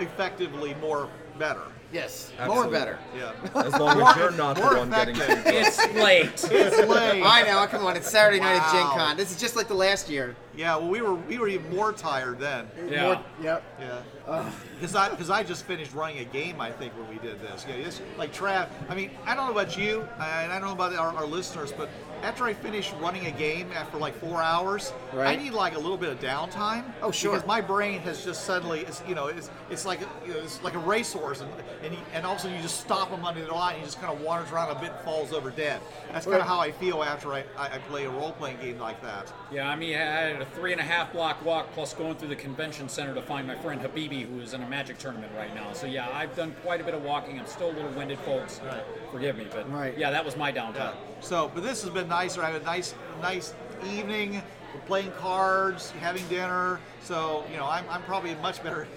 effectively 0.00 0.74
more 0.80 1.08
better. 1.38 1.62
yes, 1.92 2.30
Absolutely. 2.38 2.62
more 2.64 2.70
better. 2.72 2.98
Yeah. 3.16 3.32
As 3.62 3.72
long 3.78 4.00
as 4.00 4.16
you're 4.16 4.30
not 4.32 4.56
the 4.56 4.62
More 4.62 4.76
one 4.76 4.90
getting 4.90 5.16
effective. 5.16 5.44
too 5.44 5.50
drunk. 5.50 5.66
It's 5.66 5.94
late. 5.94 6.52
It's 6.52 6.88
late. 6.88 7.22
I 7.24 7.42
know. 7.42 7.66
Come 7.66 7.84
on, 7.84 7.96
it's 7.96 8.10
Saturday 8.10 8.38
night 8.40 8.56
at 8.60 8.70
Gen 8.72 8.82
Wow. 8.84 8.94
Con. 8.96 9.16
This 9.16 9.30
is 9.30 9.40
just 9.40 9.56
like 9.56 9.66
the 9.68 9.74
last 9.74 10.08
year. 10.10 10.36
Yeah, 10.54 10.76
well, 10.76 10.88
we 10.88 11.00
were 11.00 11.14
we 11.14 11.38
were 11.38 11.48
even 11.48 11.74
more 11.74 11.92
tired 11.92 12.38
then. 12.38 12.68
Yeah. 12.88 13.02
More- 13.06 13.24
yep. 13.42 13.62
Yeah, 13.80 14.50
because 14.78 14.94
I 14.94 15.08
because 15.08 15.30
I 15.30 15.42
just 15.42 15.64
finished 15.64 15.94
running 15.94 16.18
a 16.18 16.24
game. 16.24 16.60
I 16.60 16.70
think 16.70 16.92
when 16.98 17.08
we 17.08 17.16
did 17.26 17.40
this, 17.40 17.64
yeah, 17.68 17.74
it's 17.76 18.00
like 18.18 18.32
Trav. 18.34 18.68
I 18.88 18.94
mean, 18.94 19.10
I 19.24 19.34
don't 19.34 19.46
know 19.46 19.52
about 19.52 19.76
you, 19.78 20.02
and 20.20 20.52
I 20.52 20.58
don't 20.58 20.68
know 20.68 20.72
about 20.72 20.94
our, 20.94 21.14
our 21.14 21.26
listeners, 21.26 21.72
but 21.72 21.88
after 22.22 22.44
I 22.44 22.54
finish 22.54 22.92
running 22.94 23.26
a 23.26 23.30
game 23.30 23.70
after 23.74 23.96
like 23.98 24.14
four 24.14 24.42
hours, 24.42 24.92
I 25.16 25.36
need 25.36 25.52
like 25.52 25.74
a 25.74 25.78
little 25.78 25.96
bit 25.96 26.10
of 26.10 26.20
downtime. 26.20 26.84
Oh, 27.02 27.10
sure. 27.10 27.32
Because 27.32 27.46
my 27.46 27.60
brain 27.60 28.00
has 28.00 28.24
just 28.24 28.44
suddenly, 28.44 28.80
it's, 28.80 29.02
you 29.08 29.14
know, 29.14 29.26
it's 29.28 29.50
it's 29.70 29.84
like 29.86 30.00
a, 30.02 30.08
you 30.26 30.34
know, 30.34 30.40
it's 30.40 30.62
like 30.62 30.74
a 30.74 30.78
racehorse, 30.78 31.40
and 31.40 31.50
and, 31.82 31.94
you, 31.94 32.00
and 32.12 32.26
all 32.26 32.32
of 32.32 32.38
a 32.38 32.42
sudden 32.42 32.56
you 32.56 32.62
just 32.62 32.80
stop 32.80 33.08
him 33.10 33.24
under 33.24 33.44
the 33.44 33.52
line, 33.52 33.74
and 33.74 33.80
he 33.82 33.86
just 33.86 34.00
kind 34.00 34.12
of 34.12 34.20
wanders 34.20 34.50
around 34.52 34.70
a 34.76 34.80
bit, 34.80 34.90
and 34.90 35.00
falls 35.00 35.32
over 35.32 35.50
dead. 35.50 35.80
That's 36.12 36.26
kind 36.26 36.38
of 36.40 36.46
how 36.46 36.60
I 36.60 36.72
feel 36.72 37.02
after 37.02 37.32
I, 37.32 37.44
I, 37.56 37.76
I 37.76 37.78
play 37.88 38.04
a 38.04 38.10
role 38.10 38.32
playing 38.32 38.58
game 38.60 38.78
like 38.78 39.00
that. 39.02 39.32
Yeah, 39.50 39.68
I 39.68 39.76
mean, 39.76 39.94
I 39.94 39.98
had 40.00 40.42
a 40.42 40.46
three 40.46 40.72
and 40.72 40.80
a 40.80 40.84
half 40.84 41.12
block 41.12 41.44
walk 41.44 41.72
plus 41.72 41.94
going 41.94 42.16
through 42.16 42.28
the 42.28 42.36
convention 42.36 42.88
center 42.88 43.14
to 43.14 43.22
find 43.22 43.46
my 43.46 43.56
friend 43.56 43.80
Habibi, 43.80 44.28
who 44.28 44.40
is 44.40 44.54
in 44.54 44.62
a 44.62 44.68
magic 44.68 44.98
tournament 44.98 45.32
right 45.36 45.54
now. 45.54 45.72
So 45.72 45.86
yeah, 45.86 46.08
I've 46.12 46.34
done 46.36 46.54
quite 46.62 46.80
a 46.80 46.84
bit 46.84 46.94
of 46.94 47.02
walking. 47.02 47.38
I'm 47.38 47.46
still 47.46 47.70
a 47.70 47.72
little 47.72 47.90
winded, 47.92 48.18
folks. 48.20 48.60
Right. 48.64 48.82
Forgive 49.10 49.36
me, 49.36 49.46
but 49.50 49.70
Right. 49.72 49.96
yeah, 49.96 50.10
that 50.10 50.24
was 50.24 50.36
my 50.36 50.50
Yeah. 50.50 50.70
downtime. 50.72 50.94
So, 51.20 51.50
but 51.54 51.62
this 51.62 51.82
has 51.82 51.90
been 51.90 52.08
nicer. 52.10 52.42
I 52.42 52.50
had 52.50 52.60
a 52.60 52.64
nice, 52.64 52.94
nice 53.22 53.54
evening. 53.90 54.42
We're 54.74 54.80
playing 54.82 55.10
cards, 55.12 55.90
having 55.92 56.26
dinner. 56.28 56.78
So, 57.02 57.44
you 57.50 57.56
know, 57.56 57.66
I'm, 57.66 57.84
I'm 57.88 58.02
probably 58.02 58.30
in 58.30 58.40
much 58.42 58.62
better 58.62 58.86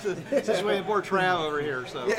situation 0.00 0.66
than 0.66 0.84
poor 0.84 1.02
Trav 1.02 1.44
over 1.44 1.60
here. 1.60 1.86
So, 1.86 2.10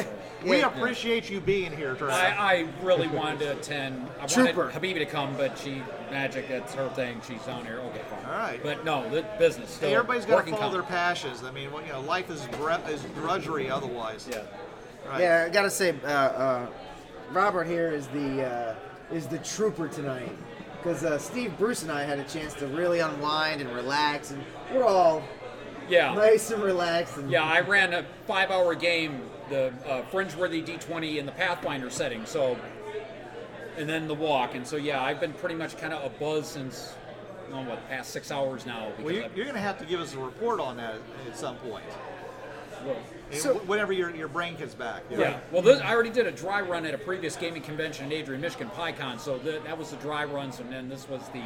we 0.45 0.59
yeah. 0.59 0.67
appreciate 0.67 1.29
you 1.29 1.41
being 1.41 1.75
here, 1.75 1.95
Trav. 1.95 2.11
I, 2.11 2.29
I 2.29 2.67
really 2.83 3.07
wanted 3.07 3.39
to 3.39 3.51
attend. 3.53 4.07
I 4.21 4.27
Trooper. 4.27 4.65
wanted 4.65 4.81
Habibi 4.81 4.99
to 4.99 5.05
come, 5.05 5.35
but 5.35 5.57
she 5.57 5.81
magic. 6.11 6.47
That's 6.47 6.73
her 6.75 6.87
thing. 6.89 7.19
She's 7.27 7.41
down 7.41 7.65
here. 7.65 7.79
Okay, 7.79 8.01
fine. 8.09 8.25
All 8.25 8.37
right. 8.37 8.61
But 8.61 8.85
no, 8.85 9.09
the 9.09 9.25
business. 9.39 9.71
Still 9.71 9.89
hey, 9.89 9.95
everybody's 9.95 10.25
got 10.25 10.31
to 10.31 10.35
working 10.37 10.55
follow 10.55 10.71
their 10.71 10.81
count. 10.81 10.91
passions. 10.91 11.43
I 11.43 11.51
mean, 11.51 11.71
well, 11.73 11.85
you 11.85 11.91
know, 11.91 12.01
life 12.01 12.29
is 12.29 12.45
bre- 12.57 12.89
is 12.89 13.03
drudgery 13.15 13.69
otherwise. 13.69 14.27
Yeah. 14.29 14.43
Right. 15.07 15.21
Yeah, 15.21 15.45
I 15.47 15.49
gotta 15.49 15.71
say, 15.71 15.95
uh, 16.03 16.07
uh, 16.07 16.67
Robert 17.31 17.65
here 17.65 17.91
is 17.91 18.07
the 18.07 18.45
uh, 18.45 18.75
is 19.11 19.27
the 19.27 19.37
trooper 19.39 19.87
tonight 19.87 20.35
because 20.77 21.03
uh, 21.03 21.17
Steve 21.17 21.57
Bruce 21.57 21.83
and 21.83 21.91
I 21.91 22.03
had 22.03 22.19
a 22.19 22.23
chance 22.25 22.53
to 22.55 22.67
really 22.67 22.99
unwind 22.99 23.61
and 23.61 23.69
relax, 23.73 24.31
and 24.31 24.43
we're 24.73 24.85
all 24.85 25.23
Yeah. 25.89 26.13
nice 26.13 26.51
and 26.51 26.61
relaxed. 26.61 27.17
And 27.17 27.29
Yeah, 27.31 27.43
I 27.43 27.61
ran 27.61 27.93
a 27.93 28.05
five-hour 28.27 28.75
game, 28.75 29.21
the 29.49 29.73
uh, 29.87 30.03
Fringeworthy 30.11 30.65
D20 30.65 31.17
in 31.17 31.25
the 31.25 31.31
Pathfinder 31.31 31.89
setting. 31.89 32.25
So, 32.25 32.57
and 33.77 33.87
then 33.89 34.07
the 34.07 34.13
walk, 34.13 34.55
and 34.55 34.65
so 34.65 34.75
yeah, 34.75 35.01
I've 35.03 35.19
been 35.19 35.33
pretty 35.33 35.55
much 35.55 35.77
kind 35.77 35.93
of 35.93 36.03
a 36.05 36.09
buzz 36.19 36.47
since, 36.47 36.93
oh, 37.51 37.63
what, 37.63 37.87
past 37.89 38.11
six 38.11 38.31
hours 38.31 38.65
now. 38.65 38.91
Well, 39.01 39.13
you, 39.13 39.23
I've- 39.23 39.35
you're 39.35 39.45
going 39.45 39.55
to 39.55 39.61
have 39.61 39.79
to 39.79 39.85
give 39.85 39.99
us 39.99 40.13
a 40.13 40.19
report 40.19 40.59
on 40.59 40.77
that 40.77 40.95
at 41.27 41.37
some 41.37 41.55
point. 41.57 41.85
So- 43.31 43.55
Wh- 43.55 43.67
whenever 43.69 43.91
your, 43.93 44.15
your 44.15 44.27
brain 44.27 44.55
gets 44.55 44.73
back. 44.73 45.03
you 45.09 45.17
know. 45.17 45.23
Yeah. 45.23 45.39
Well, 45.51 45.61
this, 45.61 45.81
I 45.81 45.93
already 45.93 46.09
did 46.09 46.27
a 46.27 46.31
dry 46.31 46.61
run 46.61 46.85
at 46.85 46.93
a 46.93 46.97
previous 46.97 47.35
gaming 47.35 47.61
convention 47.61 48.05
in 48.05 48.11
Adrian, 48.13 48.41
Michigan, 48.41 48.69
PyCon. 48.69 49.19
So 49.19 49.37
the, 49.37 49.59
that 49.65 49.77
was 49.77 49.91
the 49.91 49.97
dry 49.97 50.23
runs, 50.25 50.59
and 50.59 50.71
then 50.71 50.87
this 50.89 51.07
was 51.09 51.21
the, 51.33 51.43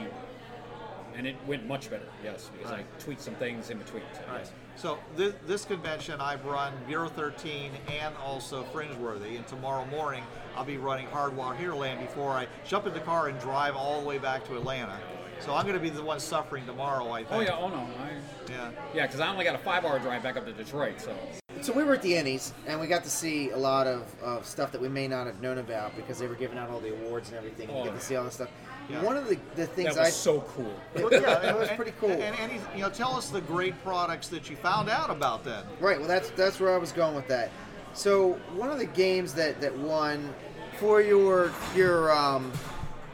and 1.15 1.25
it 1.27 1.35
went 1.47 1.67
much 1.67 1.89
better. 1.89 2.05
Yes, 2.23 2.49
because 2.55 2.71
I 2.71 2.83
tweaked 2.99 3.21
some 3.21 3.35
things 3.35 3.69
in 3.69 3.77
between. 3.77 4.03
So, 4.13 4.21
right. 4.31 4.39
yes. 4.39 4.51
So 4.75 4.97
this, 5.17 5.33
this 5.45 5.65
convention, 5.65 6.21
I've 6.21 6.45
run 6.45 6.73
Bureau 6.87 7.09
13 7.09 7.71
and 8.01 8.15
also 8.17 8.63
Fringeworthy, 8.73 9.35
and 9.35 9.45
tomorrow 9.47 9.85
morning 9.85 10.23
I'll 10.55 10.63
be 10.65 10.77
running 10.77 11.07
Hardwired 11.07 11.57
Hinterland 11.57 11.99
before 11.99 12.31
I 12.31 12.47
jump 12.65 12.87
in 12.87 12.93
the 12.93 12.99
car 13.01 13.27
and 13.27 13.39
drive 13.39 13.75
all 13.75 14.01
the 14.01 14.07
way 14.07 14.17
back 14.17 14.45
to 14.47 14.55
Atlanta. 14.55 14.99
So 15.45 15.53
I'm 15.55 15.63
going 15.63 15.75
to 15.75 15.81
be 15.81 15.89
the 15.89 16.03
one 16.03 16.19
suffering 16.19 16.65
tomorrow, 16.65 17.11
I 17.11 17.23
think. 17.23 17.31
Oh 17.31 17.39
yeah. 17.41 17.57
Oh 17.57 17.67
no. 17.67 17.77
I, 17.77 18.11
Yeah. 18.51 18.71
yeah, 18.93 19.07
because 19.07 19.19
I 19.19 19.27
only 19.29 19.43
got 19.43 19.55
a 19.55 19.59
five-hour 19.59 19.99
drive 19.99 20.21
back 20.23 20.37
up 20.37 20.45
to 20.45 20.53
Detroit. 20.53 21.01
So. 21.01 21.15
So 21.61 21.73
we 21.73 21.83
were 21.83 21.93
at 21.93 22.01
the 22.01 22.13
Ennies, 22.13 22.53
and 22.65 22.79
we 22.79 22.87
got 22.87 23.03
to 23.03 23.09
see 23.09 23.51
a 23.51 23.57
lot 23.57 23.85
of, 23.85 24.03
of 24.23 24.45
stuff 24.47 24.71
that 24.71 24.81
we 24.81 24.87
may 24.89 25.07
not 25.07 25.27
have 25.27 25.41
known 25.41 25.57
about 25.59 25.95
because 25.95 26.17
they 26.17 26.25
were 26.27 26.35
giving 26.35 26.57
out 26.57 26.69
all 26.69 26.79
the 26.79 26.91
awards 26.93 27.29
and 27.29 27.37
everything. 27.37 27.69
And 27.69 27.77
you 27.79 27.83
get 27.83 27.93
Oh. 27.93 27.97
to 27.97 28.01
see 28.03 28.15
all 28.15 28.23
this 28.23 28.35
stuff. 28.35 28.49
Yeah. 28.89 29.03
One 29.03 29.15
of 29.17 29.27
the, 29.27 29.37
the 29.55 29.67
things 29.67 29.95
That 29.95 30.01
was 30.01 30.07
I 30.07 30.11
so 30.11 30.41
cool. 30.41 30.73
Well, 30.95 31.09
yeah, 31.11 31.49
It 31.49 31.55
was 31.55 31.67
and- 31.69 31.77
pretty 31.77 31.93
cool. 31.99 32.09
And, 32.11 32.35
and, 32.39 32.51
you 32.75 32.81
know, 32.81 32.89
tell 32.89 33.15
us 33.15 33.29
the 33.29 33.41
great 33.41 33.81
products 33.83 34.27
that 34.29 34.49
you 34.49 34.55
found 34.55 34.89
out 34.89 35.09
about 35.09 35.43
then. 35.43 35.63
Right. 35.79 35.99
Well, 35.99 36.07
that's 36.07 36.29
that's 36.31 36.59
where 36.59 36.73
I 36.73 36.77
was 36.77 36.91
going 36.91 37.15
with 37.15 37.27
that. 37.27 37.51
So 37.93 38.33
one 38.55 38.69
of 38.71 38.79
the 38.79 38.85
games 38.85 39.33
that 39.35 39.59
that 39.61 39.75
won 39.77 40.33
for 40.79 40.99
your 41.01 41.51
your 41.75 42.11
um, 42.11 42.51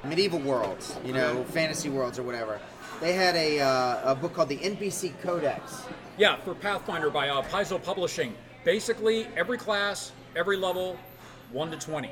medieval 0.03 0.39
worlds, 0.39 0.95
you 1.05 1.13
know, 1.13 1.29
Okay. 1.39 1.51
fantasy 1.51 1.89
worlds 1.89 2.17
or 2.19 2.23
whatever, 2.23 2.59
they 3.01 3.13
had 3.13 3.35
a 3.35 3.59
uh, 3.59 4.11
a 4.11 4.15
book 4.15 4.33
called 4.33 4.49
the 4.49 4.57
NPC 4.57 5.19
Codex. 5.21 5.83
Yeah, 6.17 6.37
for 6.37 6.55
Pathfinder 6.55 7.09
by 7.09 7.29
uh, 7.29 7.41
Paizo 7.43 7.81
Publishing. 7.81 8.33
Basically, 8.63 9.27
every 9.37 9.57
class, 9.57 10.11
every 10.35 10.57
level, 10.57 10.97
one 11.51 11.69
to 11.71 11.77
twenty. 11.77 12.11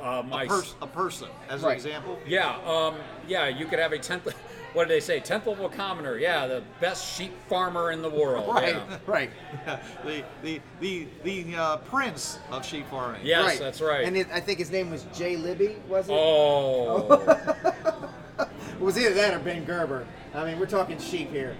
Uh, 0.00 0.22
my 0.28 0.44
A, 0.44 0.46
pers- 0.46 0.76
a 0.80 0.86
person, 0.86 1.28
as 1.48 1.62
Right. 1.62 1.72
an 1.72 1.76
example. 1.76 2.18
yeah, 2.24 2.56
um, 2.64 2.94
yeah, 3.26 3.48
you 3.48 3.66
could 3.66 3.80
have 3.80 3.92
a 3.92 3.98
tenth. 3.98 4.32
What 4.74 4.88
did 4.88 4.94
they 4.94 5.00
say? 5.00 5.20
Tenth 5.20 5.46
level 5.46 5.68
commoner. 5.68 6.18
Yeah, 6.18 6.46
the 6.46 6.62
best 6.80 7.16
sheep 7.16 7.32
farmer 7.48 7.90
in 7.90 8.02
the 8.02 8.10
world. 8.10 8.48
Right, 8.54 8.74
Yeah. 8.74 8.98
right. 9.06 9.30
the 10.04 10.24
the 10.42 10.60
the 10.80 11.06
the 11.24 11.56
uh, 11.56 11.76
prince 11.78 12.38
of 12.50 12.64
sheep 12.64 12.86
farming. 12.88 13.22
Yes, 13.24 13.44
right. 13.44 13.58
that's 13.58 13.80
right. 13.80 14.04
And 14.04 14.16
it, 14.16 14.26
I 14.32 14.40
think 14.40 14.58
his 14.58 14.70
name 14.70 14.90
was 14.90 15.04
Jay 15.14 15.36
Libby, 15.36 15.76
was 15.88 16.08
it? 16.08 16.12
oh, 16.12 18.06
It 18.38 18.80
was 18.80 18.98
either 18.98 19.14
that 19.14 19.34
or 19.34 19.40
Ben 19.40 19.64
Gerber. 19.64 20.06
I 20.34 20.44
mean, 20.44 20.58
we're 20.58 20.66
talking 20.66 20.98
sheep 20.98 21.30
here. 21.30 21.56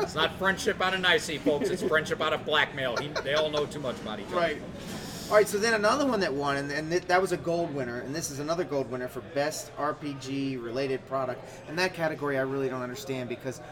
it's 0.00 0.14
not 0.16 0.34
friendship 0.38 0.80
out 0.80 0.94
of 0.94 1.00
nicey, 1.00 1.38
folks. 1.38 1.68
It's 1.70 1.82
friendship 1.82 2.20
out 2.20 2.32
of 2.32 2.44
blackmail. 2.44 2.96
He, 2.96 3.08
they 3.22 3.34
all 3.34 3.48
know 3.50 3.66
too 3.66 3.78
much 3.78 3.96
about 4.00 4.18
each 4.18 4.26
other. 4.26 4.36
Right. 4.36 4.62
All 5.30 5.38
right, 5.38 5.48
so 5.48 5.56
then 5.56 5.72
another 5.74 6.04
one 6.04 6.20
that 6.20 6.32
won, 6.32 6.58
and, 6.58 6.70
and 6.70 6.90
th- 6.90 7.06
that 7.06 7.20
was 7.20 7.32
a 7.32 7.38
gold 7.38 7.74
winner, 7.74 8.00
and 8.00 8.14
this 8.14 8.30
is 8.30 8.38
another 8.38 8.64
gold 8.64 8.90
winner 8.90 9.08
for 9.08 9.20
best 9.34 9.74
RPG 9.76 10.62
related 10.62 11.04
product. 11.06 11.42
And 11.68 11.78
that 11.78 11.94
category 11.94 12.36
I 12.38 12.42
really 12.42 12.68
don't 12.68 12.82
understand 12.82 13.30
because 13.30 13.62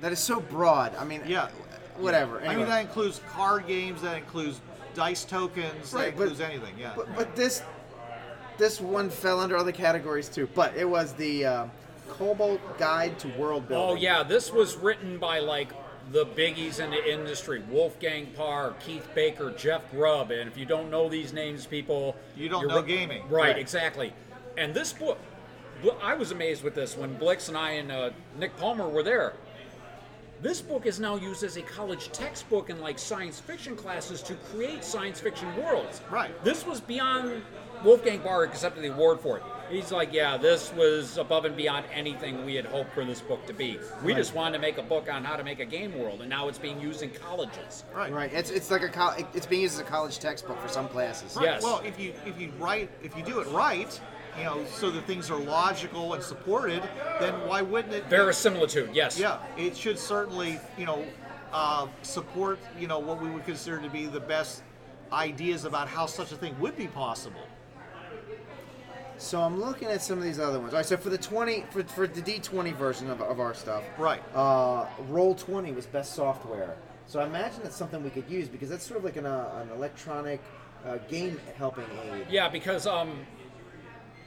that 0.00 0.12
is 0.12 0.20
so 0.20 0.40
broad. 0.40 0.94
I 0.96 1.04
mean, 1.04 1.20
Yeah. 1.26 1.48
whatever. 1.96 2.40
I 2.42 2.54
mean 2.54 2.66
that 2.66 2.80
includes 2.80 3.20
card 3.32 3.66
games, 3.66 4.02
that 4.02 4.16
includes 4.18 4.60
dice 4.94 5.24
tokens, 5.24 5.90
that 5.90 5.98
Right, 5.98 6.16
but- 6.16 6.22
includes 6.22 6.40
anything. 6.40 6.74
Yeah. 6.78 6.92
But, 6.96 7.14
but 7.16 7.34
this 7.34 7.62
this 8.58 8.80
one 8.80 9.10
fell 9.10 9.40
under 9.40 9.56
other 9.56 9.72
categories 9.72 10.28
too. 10.28 10.48
But 10.54 10.76
it 10.76 10.84
was 10.88 11.14
the 11.14 11.44
uh, 11.44 11.66
Kobold 12.08 12.60
Guide 12.78 13.18
to 13.20 13.28
World 13.30 13.66
Building. 13.66 13.96
Oh 13.96 14.00
yeah, 14.00 14.22
this 14.22 14.52
was 14.52 14.76
written 14.76 15.18
by 15.18 15.40
like 15.40 15.70
the 16.12 16.26
biggies 16.26 16.78
in 16.78 16.90
the 16.90 17.10
industry: 17.12 17.62
Wolfgang 17.70 18.28
Baur, 18.36 18.74
Keith 18.80 19.08
Baker, 19.14 19.50
Jeff 19.56 19.90
Grubb. 19.90 20.30
And 20.30 20.48
if 20.48 20.56
you 20.56 20.66
don't 20.66 20.90
know 20.90 21.08
these 21.08 21.32
names, 21.32 21.66
people, 21.66 22.14
You 22.36 22.48
don't 22.48 22.60
you're 22.62 22.70
know 22.70 22.82
gaming. 22.82 23.22
right? 23.22 23.30
Right. 23.48 23.58
Exactly. 23.58 24.12
And 24.56 24.74
this 24.74 24.92
book, 24.92 25.18
I 26.02 26.14
was 26.14 26.30
amazed 26.30 26.62
with 26.62 26.74
this 26.74 26.96
when 26.96 27.14
Blix 27.14 27.48
and 27.48 27.56
I 27.56 27.72
and 27.72 27.90
uh, 27.90 28.10
Nick 28.38 28.56
Palmer 28.58 28.88
were 28.88 29.02
there. 29.02 29.32
This 30.42 30.60
book 30.60 30.86
is 30.86 30.98
now 30.98 31.14
used 31.16 31.44
as 31.44 31.56
a 31.56 31.62
college 31.62 32.10
textbook 32.10 32.68
in 32.68 32.80
like 32.80 32.98
science 32.98 33.38
fiction 33.38 33.76
classes 33.76 34.22
to 34.22 34.34
create 34.52 34.82
science 34.84 35.20
fiction 35.20 35.48
worlds. 35.56 36.00
Right. 36.10 36.32
This 36.44 36.66
was 36.66 36.80
beyond 36.80 37.42
Wolfgang 37.84 38.18
Baur 38.20 38.42
accepted 38.44 38.82
the 38.82 38.88
award 38.92 39.20
for 39.20 39.36
it. 39.38 39.44
He's 39.72 39.90
like, 39.90 40.12
yeah, 40.12 40.36
this 40.36 40.70
was 40.74 41.16
above 41.16 41.46
and 41.46 41.56
beyond 41.56 41.86
anything 41.94 42.44
we 42.44 42.54
had 42.54 42.66
hoped 42.66 42.92
for 42.92 43.06
this 43.06 43.22
book 43.22 43.46
to 43.46 43.54
be. 43.54 43.78
We 44.04 44.12
just 44.12 44.34
wanted 44.34 44.58
to 44.58 44.60
make 44.60 44.76
a 44.76 44.82
book 44.82 45.10
on 45.10 45.24
how 45.24 45.34
to 45.36 45.42
make 45.42 45.60
a 45.60 45.64
game 45.64 45.98
world, 45.98 46.20
and 46.20 46.28
now 46.28 46.48
it's 46.48 46.58
being 46.58 46.78
used 46.78 47.02
in 47.02 47.08
colleges. 47.08 47.84
right. 47.94 48.12
Right. 48.12 48.30
It's 48.34 48.50
it's 48.50 48.70
like 48.70 48.82
a 48.82 48.88
col- 48.90 49.16
it's 49.32 49.46
being 49.46 49.62
used 49.62 49.74
as 49.74 49.80
a 49.80 49.84
college 49.84 50.18
textbook 50.18 50.60
for 50.60 50.68
some 50.68 50.88
classes. 50.88 51.34
Right. 51.36 51.46
Yes. 51.46 51.62
Well, 51.62 51.80
if 51.86 51.98
you 51.98 52.12
if 52.26 52.38
you 52.38 52.52
write 52.58 52.90
if 53.02 53.16
you 53.16 53.22
do 53.22 53.40
it 53.40 53.48
right, 53.48 53.98
you 54.36 54.44
know, 54.44 54.62
so 54.66 54.90
that 54.90 55.06
things 55.06 55.30
are 55.30 55.38
logical 55.38 56.12
and 56.12 56.22
supported, 56.22 56.82
then 57.18 57.32
why 57.48 57.62
wouldn't 57.62 57.94
it? 57.94 58.04
Verisimilitude, 58.06 58.90
yes. 58.92 59.18
Yeah, 59.18 59.38
it 59.56 59.74
should 59.74 59.98
certainly 59.98 60.60
you 60.76 60.84
know 60.84 61.02
uh, 61.50 61.86
support 62.02 62.58
you 62.78 62.88
know 62.88 62.98
what 62.98 63.22
we 63.22 63.30
would 63.30 63.46
consider 63.46 63.80
to 63.80 63.88
be 63.88 64.04
the 64.04 64.20
best 64.20 64.62
ideas 65.14 65.64
about 65.64 65.88
how 65.88 66.04
such 66.04 66.30
a 66.32 66.36
thing 66.36 66.54
would 66.60 66.76
be 66.76 66.88
possible. 66.88 67.40
So 69.18 69.40
I'm 69.40 69.60
looking 69.60 69.88
at 69.88 70.02
some 70.02 70.18
of 70.18 70.24
these 70.24 70.38
other 70.38 70.58
ones. 70.58 70.72
All 70.72 70.78
right, 70.78 70.86
so 70.86 70.96
for 70.96 71.10
the 71.10 71.18
20 71.18 71.64
for, 71.70 71.82
for 71.84 72.06
the 72.06 72.20
D20 72.20 72.74
version 72.74 73.10
of, 73.10 73.20
of 73.22 73.40
our 73.40 73.54
stuff, 73.54 73.84
Right. 73.98 74.22
Uh, 74.34 74.86
Roll 75.08 75.34
20 75.34 75.72
was 75.72 75.86
best 75.86 76.14
software. 76.14 76.76
So 77.06 77.20
I 77.20 77.26
imagine 77.26 77.60
that's 77.62 77.76
something 77.76 78.02
we 78.02 78.10
could 78.10 78.28
use 78.28 78.48
because 78.48 78.68
that's 78.68 78.84
sort 78.84 78.98
of 78.98 79.04
like 79.04 79.16
an, 79.16 79.26
uh, 79.26 79.62
an 79.62 79.70
electronic 79.76 80.40
uh, 80.86 80.96
game 81.08 81.40
helping 81.56 81.84
aid. 82.12 82.26
Yeah, 82.30 82.48
because 82.48 82.86
um, 82.86 83.26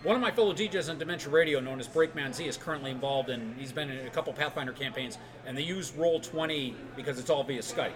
one 0.03 0.15
of 0.15 0.21
my 0.21 0.31
fellow 0.31 0.53
DJs 0.53 0.89
on 0.89 0.99
Dementia 0.99 1.31
Radio, 1.31 1.59
known 1.59 1.79
as 1.79 1.87
Breakman 1.87 2.33
Z, 2.33 2.45
is 2.45 2.57
currently 2.57 2.91
involved 2.91 3.29
in. 3.29 3.55
He's 3.57 3.71
been 3.71 3.89
in 3.89 4.05
a 4.05 4.09
couple 4.09 4.31
Pathfinder 4.33 4.71
campaigns, 4.71 5.17
and 5.45 5.57
they 5.57 5.63
use 5.63 5.93
Roll 5.93 6.19
Twenty 6.19 6.75
because 6.95 7.19
it's 7.19 7.29
all 7.29 7.43
via 7.43 7.61
Skype. 7.61 7.91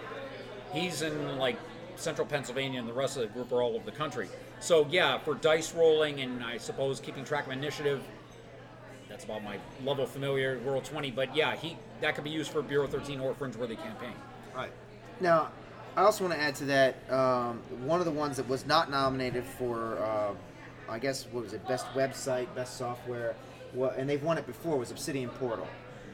He's 0.72 1.02
in 1.02 1.38
like 1.38 1.56
central 1.96 2.26
Pennsylvania, 2.26 2.80
and 2.80 2.88
the 2.88 2.92
rest 2.92 3.16
of 3.16 3.22
the 3.22 3.28
group 3.28 3.52
are 3.52 3.62
all 3.62 3.76
over 3.76 3.84
the 3.84 3.96
country. 3.96 4.28
So 4.60 4.86
yeah, 4.90 5.18
for 5.18 5.34
dice 5.34 5.74
rolling 5.74 6.20
and 6.20 6.44
I 6.44 6.58
suppose 6.58 7.00
keeping 7.00 7.24
track 7.24 7.46
of 7.46 7.52
initiative, 7.52 8.02
that's 9.08 9.24
about 9.24 9.42
my 9.42 9.58
level 9.84 10.04
of 10.04 10.10
familiarity 10.10 10.62
Twenty. 10.84 11.10
But 11.10 11.34
yeah, 11.34 11.56
he 11.56 11.76
that 12.00 12.14
could 12.14 12.24
be 12.24 12.30
used 12.30 12.50
for 12.50 12.62
Bureau 12.62 12.86
Thirteen 12.86 13.20
or 13.20 13.34
Fringeworthy 13.34 13.76
campaign. 13.82 14.14
Right. 14.54 14.70
Now, 15.20 15.50
I 15.96 16.02
also 16.02 16.24
want 16.24 16.34
to 16.36 16.40
add 16.40 16.54
to 16.56 16.64
that 16.66 17.10
um, 17.12 17.58
one 17.84 18.00
of 18.00 18.06
the 18.06 18.12
ones 18.12 18.36
that 18.36 18.48
was 18.48 18.64
not 18.64 18.90
nominated 18.90 19.44
for, 19.44 19.98
uh, 19.98 20.32
I 20.88 20.98
guess, 20.98 21.26
what 21.26 21.42
was 21.44 21.52
it, 21.52 21.66
best 21.66 21.86
website, 21.88 22.46
best 22.54 22.76
software, 22.76 23.34
wa- 23.74 23.92
and 23.96 24.08
they've 24.08 24.22
won 24.22 24.38
it 24.38 24.46
before, 24.46 24.76
was 24.76 24.90
Obsidian 24.90 25.28
Portal. 25.30 25.66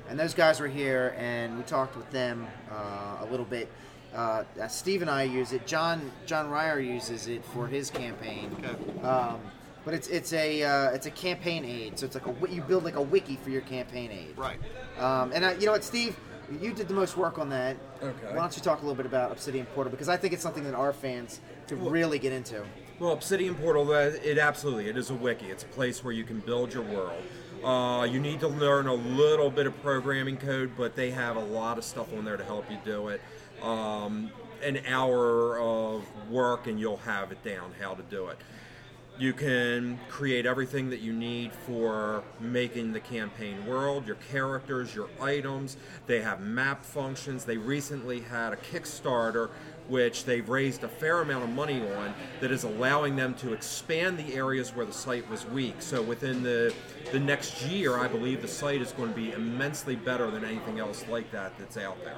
And 0.09 0.19
those 0.19 0.35
guys 0.35 0.61
were 0.61 0.69
here, 0.69 1.15
and 1.19 1.57
we 1.57 1.63
talked 1.65 1.97
with 1.97 2.11
them 2.11 2.47
uh, 2.71 3.25
a 3.25 3.27
little 3.31 3.45
bit. 3.45 3.71
Uh, 4.17 4.45
uh, 4.61 4.67
Steve 4.67 5.03
and 5.03 5.11
I 5.11 5.25
use 5.25 5.53
it. 5.53 5.67
John 5.67 6.11
John 6.25 6.49
Ryer 6.49 6.81
uses 6.81 7.29
it 7.29 7.45
for 7.45 7.67
his 7.67 7.91
campaign. 7.91 8.51
Okay. 8.59 9.07
Um, 9.07 9.39
but 9.85 9.93
it's 9.93 10.09
it's 10.09 10.33
a 10.33 10.63
uh, 10.63 10.91
it's 10.91 11.05
a 11.05 11.11
campaign 11.11 11.65
aid, 11.65 11.99
so 11.99 12.07
it's 12.07 12.15
like 12.15 12.27
a 12.27 12.53
you 12.53 12.63
build 12.63 12.83
like 12.85 12.97
a 12.97 13.03
wiki 13.03 13.37
for 13.37 13.51
your 13.51 13.61
campaign 13.61 14.11
aid. 14.11 14.37
Right. 14.37 14.59
Um, 14.99 15.33
and 15.33 15.45
I, 15.45 15.53
you 15.55 15.67
know 15.67 15.73
what, 15.73 15.85
Steve, 15.85 16.17
you 16.61 16.73
did 16.73 16.89
the 16.89 16.95
most 16.95 17.19
work 17.19 17.39
on 17.39 17.51
that. 17.51 17.77
Okay. 18.03 18.29
Why 18.29 18.37
don't 18.37 18.57
you 18.57 18.63
talk 18.63 18.79
a 18.79 18.81
little 18.81 18.97
bit 18.97 19.07
about 19.07 19.33
Obsidian 19.33 19.67
Portal 19.67 19.91
because 19.91 20.09
I 20.09 20.17
think 20.17 20.33
it's 20.33 20.43
something 20.43 20.65
that 20.65 20.75
our 20.75 20.95
fans 20.95 21.41
could 21.69 21.81
really 21.87 22.19
get 22.19 22.33
into. 22.33 22.65
Well, 22.99 23.13
Obsidian 23.13 23.55
Portal, 23.55 23.93
it 23.93 24.39
absolutely 24.39 24.89
it 24.89 24.97
is 24.97 25.11
a 25.11 25.15
wiki. 25.15 25.47
It's 25.47 25.65
a 25.65 25.69
place 25.69 26.03
where 26.03 26.15
you 26.15 26.25
can 26.25 26.41
build 26.41 26.73
your 26.73 26.85
world. 26.85 27.23
Uh, 27.63 28.05
you 28.05 28.21
need 28.21 28.41
to 28.41 28.49
learn 28.49 28.87
a 28.87 28.95
little 28.95 29.51
bit 29.51 29.67
of 29.67 29.83
programming 29.83 30.37
code, 30.37 30.73
but 30.77 30.97
they 30.97 31.11
have 31.11 31.37
a 31.37 31.45
lot 31.45 31.77
of 31.79 31.85
stuff 31.85 32.13
on 32.17 32.25
there 32.25 32.37
to 32.37 32.45
help 32.45 32.71
you 32.71 32.79
do 32.85 33.09
it. 33.09 33.21
Um, 33.67 34.31
an 34.63 34.81
hour 34.87 35.59
of 35.59 36.05
work, 36.31 36.69
and 36.69 36.79
you'll 36.79 36.99
have 36.99 37.33
it 37.33 37.43
down 37.43 37.73
how 37.81 37.95
to 37.95 38.03
do 38.05 38.29
it. 38.29 38.39
You 39.19 39.33
can 39.33 39.99
create 40.09 40.47
everything 40.47 40.91
that 40.91 41.01
you 41.01 41.13
need 41.13 41.51
for 41.53 42.23
making 42.39 42.93
the 42.93 43.01
campaign 43.01 43.67
world, 43.67 44.07
your 44.07 44.17
characters, 44.31 44.95
your 44.95 45.09
items. 45.21 45.79
They 46.07 46.21
have 46.21 46.41
map 46.41 46.85
functions. 46.85 47.45
They 47.45 47.57
recently 47.57 48.21
had 48.21 48.53
a 48.53 48.57
Kickstarter 48.57 49.51
which 49.89 50.25
they've 50.25 50.49
raised 50.49 50.83
a 50.85 50.89
fair 50.89 51.21
amount 51.21 51.45
of 51.45 51.51
money 51.51 51.81
on 51.95 52.15
that 52.41 52.51
is 52.51 52.65
allowing 52.65 53.17
them 53.17 53.35
to 53.35 53.53
expand 53.53 54.19
the 54.19 54.35
areas 54.35 54.75
where 54.75 54.87
the 54.87 54.93
site 54.93 55.29
was 55.31 55.47
weak. 55.47 55.77
So 55.81 56.03
within 56.03 56.43
the 56.43 56.75
the 57.13 57.21
next 57.21 57.63
year, 57.63 57.99
I 57.99 58.09
believe 58.09 58.43
the 58.43 58.49
site 58.49 58.81
is 58.83 58.91
going 58.93 59.11
to 59.11 59.15
be 59.17 59.31
immensely 59.33 59.95
better 59.95 60.29
than 60.31 60.45
anything 60.45 60.81
else 60.81 61.05
like 61.09 61.31
that 61.31 61.57
that's 61.57 61.77
out 61.77 62.03
there. 62.05 62.17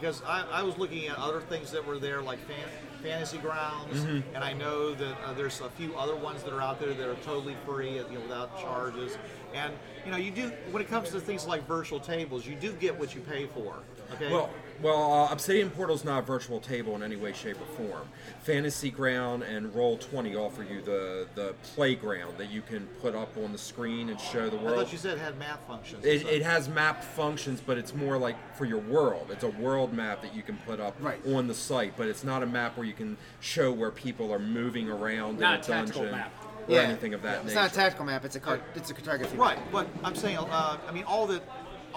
because 0.00 0.20
I, 0.26 0.44
I 0.50 0.62
was 0.64 0.76
looking 0.78 1.06
at 1.06 1.16
other 1.16 1.40
things 1.40 1.70
that 1.70 1.86
were 1.86 1.98
there 1.98 2.20
like 2.22 2.40
fan, 2.46 2.56
fantasy 3.02 3.38
grounds 3.38 4.00
Mm-hmm. 4.00 4.34
and 4.34 4.42
i 4.42 4.52
know 4.52 4.94
that 4.94 5.16
uh, 5.24 5.32
there's 5.34 5.60
a 5.60 5.70
few 5.70 5.94
other 5.96 6.16
ones 6.16 6.42
that 6.42 6.52
are 6.52 6.60
out 6.60 6.80
there 6.80 6.92
that 6.92 7.08
are 7.08 7.14
totally 7.16 7.54
free 7.64 7.94
you 7.94 8.02
know, 8.12 8.20
without 8.20 8.58
charges 8.60 9.16
and 9.54 9.72
you 10.04 10.10
know 10.10 10.16
you 10.16 10.30
do 10.32 10.50
when 10.72 10.82
it 10.82 10.88
comes 10.88 11.10
to 11.10 11.20
things 11.20 11.46
like 11.46 11.66
virtual 11.68 12.00
tables 12.00 12.46
you 12.46 12.56
do 12.56 12.72
get 12.72 12.98
what 12.98 13.14
you 13.14 13.20
pay 13.20 13.46
for 13.46 13.76
okay 14.14 14.32
Well, 14.32 14.50
well, 14.82 15.12
uh, 15.12 15.32
Obsidian 15.32 15.70
Portal's 15.70 16.04
not 16.04 16.18
a 16.20 16.22
virtual 16.22 16.60
table 16.60 16.94
in 16.94 17.02
any 17.02 17.16
way, 17.16 17.32
shape, 17.32 17.56
or 17.60 17.66
form. 17.76 18.08
Fantasy 18.42 18.90
Ground 18.90 19.42
and 19.42 19.74
Roll 19.74 19.96
Twenty 19.98 20.36
offer 20.36 20.62
you 20.62 20.80
the 20.82 21.26
the 21.34 21.54
playground 21.74 22.38
that 22.38 22.50
you 22.50 22.62
can 22.62 22.86
put 23.00 23.14
up 23.14 23.36
on 23.36 23.52
the 23.52 23.58
screen 23.58 24.08
and 24.08 24.20
show 24.20 24.48
the 24.48 24.56
world. 24.56 24.78
i 24.78 24.82
thought 24.84 24.92
you 24.92 24.98
said 24.98 25.18
it 25.18 25.20
had 25.20 25.38
math 25.38 25.60
functions 25.66 26.04
It, 26.04 26.26
it 26.26 26.42
has 26.42 26.68
map 26.68 27.02
functions, 27.02 27.60
but 27.64 27.78
it's 27.78 27.94
more 27.94 28.18
like 28.18 28.36
for 28.56 28.64
your 28.64 28.78
world. 28.80 29.28
It's 29.30 29.44
a 29.44 29.48
world 29.50 29.92
map 29.92 30.22
that 30.22 30.34
you 30.34 30.42
can 30.42 30.56
put 30.66 30.78
up 30.80 30.94
Right. 31.00 31.20
on 31.26 31.46
the 31.48 31.54
site, 31.54 31.94
but 31.96 32.08
it's 32.08 32.24
not 32.24 32.42
a 32.42 32.46
map 32.46 32.76
where 32.76 32.86
you 32.86 32.92
can 32.94 33.16
show 33.40 33.72
where 33.72 33.90
people 33.90 34.32
are 34.32 34.38
moving 34.38 34.88
around 34.88 35.38
Not 35.40 35.54
in 35.54 35.56
a 35.56 35.58
a 35.58 35.62
tactical 35.80 36.02
dungeon 36.02 36.18
map. 36.18 36.32
or 36.68 36.78
anything 36.78 37.14
of 37.14 37.22
that 37.22 37.30
nature. 37.30 37.38
It's 37.46 37.46
nature. 37.54 37.60
not 37.62 37.70
a 37.72 37.74
tactical 37.74 38.04
map; 38.06 38.24
it's 38.24 38.36
a 38.36 38.40
cart- 38.40 38.62
it's 38.74 38.90
a 38.90 38.94
cartography. 38.94 39.36
Right, 39.36 39.56
map. 39.58 39.68
but 39.72 39.86
I'm 40.04 40.14
saying, 40.14 40.38
uh, 40.38 40.78
I 40.88 40.92
mean, 40.92 41.04
all 41.04 41.26
that, 41.28 41.42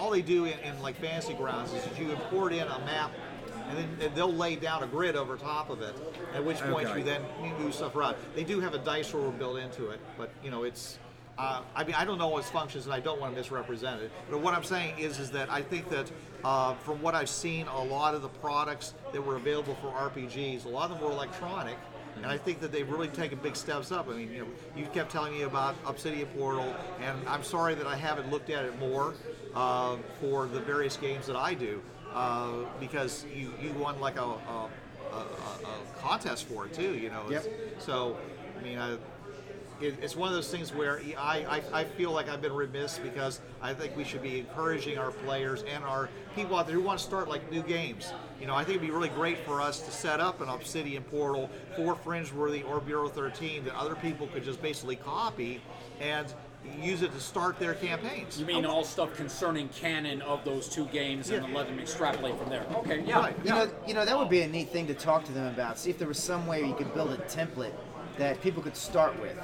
all 0.00 0.10
they 0.10 0.22
do 0.22 0.46
in, 0.46 0.58
in 0.60 0.80
like 0.82 0.96
fantasy 0.96 1.34
grounds 1.34 1.72
is 1.74 1.84
that 1.84 1.98
you 2.00 2.10
import 2.10 2.52
in 2.52 2.66
a 2.66 2.78
map, 2.80 3.12
and 3.68 3.78
then 4.00 4.10
they'll 4.14 4.32
lay 4.32 4.56
down 4.56 4.82
a 4.82 4.86
grid 4.86 5.14
over 5.14 5.36
top 5.36 5.68
of 5.68 5.82
it. 5.82 5.94
At 6.34 6.42
which 6.44 6.58
point 6.60 6.88
Okay. 6.88 7.00
you 7.00 7.04
then 7.04 7.22
move 7.58 7.74
stuff 7.74 7.94
around. 7.94 8.16
They 8.34 8.42
do 8.44 8.60
have 8.60 8.72
a 8.74 8.78
dice 8.78 9.12
roller 9.12 9.30
built 9.30 9.58
into 9.58 9.90
it, 9.90 10.00
but 10.16 10.30
you 10.42 10.50
know 10.50 10.64
it's. 10.64 10.98
Uh, 11.38 11.62
I 11.74 11.84
mean, 11.84 11.94
I 11.94 12.04
don't 12.04 12.18
know 12.18 12.28
what 12.28 12.40
its 12.40 12.50
functions, 12.50 12.84
and 12.84 12.92
I 12.92 13.00
don't 13.00 13.18
want 13.18 13.32
to 13.32 13.38
misrepresent 13.38 14.02
it. 14.02 14.10
But 14.30 14.40
what 14.40 14.52
I'm 14.52 14.64
saying 14.64 14.98
is, 14.98 15.18
is 15.18 15.30
that 15.30 15.50
I 15.50 15.62
think 15.62 15.88
that 15.88 16.10
uh, 16.44 16.74
from 16.74 17.00
what 17.00 17.14
I've 17.14 17.30
seen, 17.30 17.66
a 17.66 17.82
lot 17.82 18.14
of 18.14 18.20
the 18.20 18.28
products 18.28 18.92
that 19.12 19.24
were 19.24 19.36
available 19.36 19.74
for 19.76 19.88
RPGs, 19.88 20.66
a 20.66 20.68
lot 20.68 20.90
of 20.90 20.98
them 20.98 21.06
were 21.06 21.12
electronic, 21.12 21.78
and 22.16 22.26
I 22.26 22.36
think 22.36 22.60
that 22.60 22.72
they've 22.72 22.88
really 22.90 23.08
taken 23.08 23.38
big 23.38 23.56
steps 23.56 23.90
up. 23.90 24.06
I 24.10 24.16
mean, 24.16 24.30
you 24.30 24.40
know, 24.40 24.48
you 24.76 24.84
kept 24.92 25.10
telling 25.12 25.32
me 25.32 25.42
about 25.42 25.76
Obsidian 25.86 26.26
Portal, 26.36 26.74
and 27.00 27.16
I'm 27.26 27.42
sorry 27.42 27.74
that 27.74 27.86
I 27.86 27.96
haven't 27.96 28.30
looked 28.30 28.50
at 28.50 28.66
it 28.66 28.78
more 28.78 29.14
uh, 29.54 29.96
for 30.20 30.46
the 30.46 30.60
various 30.60 30.96
games 30.96 31.26
that 31.26 31.36
I 31.36 31.54
do, 31.54 31.80
uh, 32.14 32.50
because 32.78 33.24
you, 33.34 33.52
you 33.60 33.72
won 33.72 34.00
like 34.00 34.16
a, 34.16 34.22
a, 34.22 34.68
a, 35.12 35.16
a- 35.16 36.00
contest 36.02 36.44
for 36.48 36.66
it 36.66 36.72
too. 36.72 36.94
You 36.96 37.10
know, 37.10 37.22
Yep. 37.30 37.46
so 37.78 38.16
I 38.58 38.62
mean, 38.62 38.78
I, 38.78 38.96
it, 39.80 39.94
it's 40.02 40.14
one 40.14 40.28
of 40.28 40.34
those 40.34 40.50
things 40.50 40.74
where 40.74 41.00
I, 41.18 41.62
I, 41.72 41.80
I 41.80 41.84
feel 41.84 42.12
like 42.12 42.28
I've 42.28 42.42
been 42.42 42.52
remiss 42.52 42.98
because 42.98 43.40
I 43.62 43.72
think 43.72 43.96
we 43.96 44.04
should 44.04 44.22
be 44.22 44.40
encouraging 44.40 44.98
our 44.98 45.10
players 45.10 45.62
and 45.62 45.82
our 45.84 46.10
people 46.36 46.56
out 46.56 46.66
there 46.66 46.76
who 46.76 46.82
want 46.82 46.98
to 46.98 47.04
start 47.04 47.28
like 47.28 47.50
new 47.50 47.62
games. 47.62 48.12
You 48.40 48.46
know, 48.46 48.54
I 48.54 48.58
think 48.64 48.76
it'd 48.76 48.82
be 48.86 48.90
really 48.92 49.08
great 49.08 49.38
for 49.38 49.60
us 49.62 49.80
to 49.80 49.90
set 49.90 50.20
up 50.20 50.40
an 50.42 50.48
Obsidian 50.50 51.02
portal 51.04 51.48
for 51.76 51.94
Fringeworthy 51.94 52.66
or 52.68 52.80
Bureau 52.80 53.08
13 53.08 53.64
that 53.64 53.74
other 53.74 53.94
people 53.94 54.26
could 54.26 54.44
just 54.44 54.60
basically 54.60 54.96
copy 54.96 55.62
and 55.98 56.26
use 56.80 57.02
it 57.02 57.12
to 57.12 57.20
start 57.20 57.58
their 57.58 57.74
campaigns. 57.74 58.38
You 58.38 58.46
mean 58.46 58.64
all 58.64 58.84
stuff 58.84 59.14
concerning 59.16 59.68
canon 59.68 60.22
of 60.22 60.44
those 60.44 60.68
two 60.68 60.86
games 60.86 61.28
and 61.30 61.40
Yeah. 61.40 61.46
then 61.46 61.54
let 61.54 61.66
them 61.66 61.78
extrapolate 61.78 62.38
from 62.38 62.48
there? 62.48 62.64
Okay, 62.76 63.02
yeah. 63.06 63.18
Right. 63.20 63.36
You 63.44 63.50
know, 63.50 63.70
you 63.86 63.94
know 63.94 64.04
that 64.04 64.18
would 64.18 64.28
be 64.28 64.42
a 64.42 64.48
neat 64.48 64.70
thing 64.70 64.86
to 64.86 64.94
talk 64.94 65.24
to 65.24 65.32
them 65.32 65.46
about. 65.46 65.78
See 65.78 65.90
if 65.90 65.98
there 65.98 66.08
was 66.08 66.18
some 66.18 66.46
way 66.46 66.62
you 66.64 66.74
could 66.74 66.92
build 66.94 67.10
a 67.12 67.16
template 67.18 67.72
that 68.18 68.40
people 68.40 68.62
could 68.62 68.76
start 68.76 69.18
with. 69.20 69.36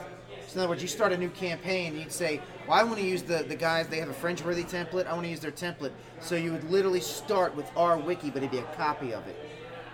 So 0.46 0.54
in 0.54 0.60
other 0.60 0.68
words, 0.68 0.82
you 0.82 0.88
start 0.88 1.12
a 1.12 1.16
new 1.16 1.30
campaign, 1.30 1.92
and 1.94 1.98
you'd 2.00 2.12
say, 2.12 2.40
"Well, 2.68 2.78
I 2.78 2.84
want 2.84 2.98
to 2.98 3.04
use 3.04 3.22
the 3.22 3.42
the 3.42 3.56
guys. 3.56 3.88
They 3.88 3.98
have 3.98 4.08
a 4.08 4.14
Fringe-worthy 4.14 4.62
template. 4.64 5.06
I 5.06 5.12
want 5.12 5.24
to 5.24 5.28
use 5.30 5.40
their 5.40 5.50
template." 5.50 5.90
So 6.20 6.36
you 6.36 6.52
would 6.52 6.70
literally 6.70 7.00
start 7.00 7.54
with 7.56 7.66
our 7.76 7.96
wiki, 7.98 8.30
but 8.30 8.38
it'd 8.38 8.52
be 8.52 8.58
a 8.58 8.62
copy 8.76 9.12
of 9.12 9.26
it. 9.26 9.36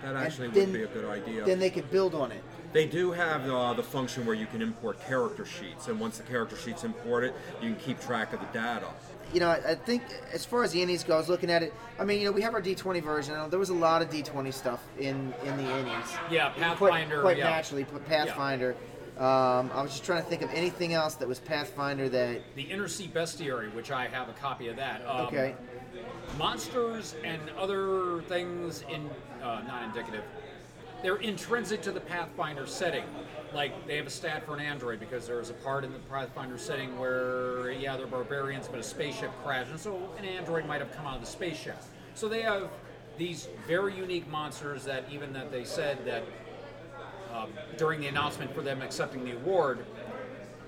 That 0.03 0.09
And 0.15 0.17
actually 0.17 0.49
then- 0.49 0.71
would 0.71 0.77
be 0.77 0.83
a 0.83 0.87
good 0.87 1.05
idea. 1.05 1.43
Then 1.45 1.59
they 1.59 1.69
could 1.69 1.89
build 1.89 2.13
on 2.13 2.31
it. 2.31 2.43
They 2.73 2.87
do 2.87 3.11
have 3.11 3.47
uh, 3.47 3.73
the 3.73 3.83
function 3.83 4.25
where 4.25 4.35
you 4.35 4.47
can 4.47 4.61
import 4.61 4.99
character 5.05 5.45
sheets, 5.45 5.87
and 5.87 5.99
once 5.99 6.17
the 6.17 6.23
character 6.23 6.55
sheet's 6.55 6.83
imported, 6.83 7.33
you 7.61 7.69
can 7.69 7.79
keep 7.79 7.99
track 8.01 8.33
of 8.33 8.39
the 8.39 8.47
data. 8.47 8.87
you 9.31 9.39
know, 9.39 9.49
I, 9.49 9.71
I 9.71 9.75
think 9.75 10.01
as 10.31 10.43
far 10.43 10.63
as 10.63 10.71
the 10.71 10.79
Ennies 10.83 11.05
go, 11.05 11.13
I 11.15 11.17
was 11.17 11.29
looking 11.29 11.51
at 11.51 11.61
it. 11.63 11.73
I 11.99 12.03
mean, 12.05 12.19
you 12.19 12.25
know, 12.25 12.31
we 12.31 12.41
have 12.41 12.53
our 12.55 12.61
D20 12.61 13.01
version. 13.03 13.49
There 13.49 13.59
was 13.59 13.69
a 13.69 13.75
lot 13.75 14.01
of 14.01 14.09
D20 14.09 14.53
stuff 14.53 14.83
in 14.97 15.33
in 15.43 15.57
the 15.57 15.63
Ennies. 15.63 16.17
Yeah, 16.31 16.49
Pathfinder. 16.49 17.21
quite 17.21 17.37
yeah. 17.37 17.49
naturally, 17.49 17.83
put 17.83 18.05
Pathfinder. 18.07 18.75
Um, 19.17 19.69
I 19.75 19.83
was 19.83 19.91
just 19.91 20.03
trying 20.03 20.23
to 20.23 20.27
think 20.27 20.41
of 20.41 20.49
anything 20.51 20.93
else 20.93 21.13
that 21.15 21.27
was 21.27 21.39
Pathfinder 21.39 22.09
that. 22.09 22.41
The 22.55 22.63
Inner 22.63 22.87
Sea 22.87 23.11
Bestiary, 23.13 23.71
which 23.75 23.91
I 23.91 24.07
have 24.07 24.27
a 24.29 24.33
copy 24.33 24.67
of 24.69 24.75
that. 24.77 25.05
Um, 25.07 25.27
Okay. 25.27 25.55
Monsters 26.39 27.15
and 27.23 27.39
other 27.59 28.21
things 28.23 28.83
in 28.89 29.07
uh, 29.43 29.61
not 29.67 29.83
indicative. 29.83 30.23
They're 31.03 31.17
intrinsic 31.17 31.81
to 31.81 31.91
the 31.91 31.99
Pathfinder 31.99 32.65
setting. 32.65 33.03
Like 33.53 33.85
they 33.85 33.97
have 33.97 34.07
a 34.07 34.09
stat 34.09 34.45
for 34.45 34.55
an 34.55 34.61
android 34.61 34.99
because 34.99 35.27
there's 35.27 35.49
a 35.49 35.53
part 35.53 35.83
in 35.83 35.91
the 35.91 35.99
Pathfinder 35.99 36.57
setting 36.57 36.97
where 36.97 37.71
yeah 37.71 37.97
they're 37.97 38.07
barbarians 38.07 38.67
but 38.67 38.79
a 38.79 38.83
spaceship 38.83 39.31
crashed 39.43 39.69
and 39.69 39.79
so 39.79 40.09
an 40.17 40.25
android 40.25 40.65
might 40.65 40.81
have 40.81 40.91
come 40.93 41.05
out 41.05 41.15
of 41.15 41.21
the 41.21 41.27
spaceship. 41.27 41.77
So 42.15 42.27
they 42.27 42.41
have 42.41 42.69
these 43.17 43.49
very 43.67 43.95
unique 43.95 44.27
monsters 44.29 44.85
that 44.85 45.03
even 45.11 45.33
that 45.33 45.51
they 45.51 45.65
said 45.65 46.03
that 46.05 46.23
um, 47.33 47.49
during 47.77 47.99
the 47.99 48.07
announcement 48.07 48.53
for 48.55 48.61
them 48.61 48.81
accepting 48.81 49.25
the 49.25 49.35
award, 49.35 49.85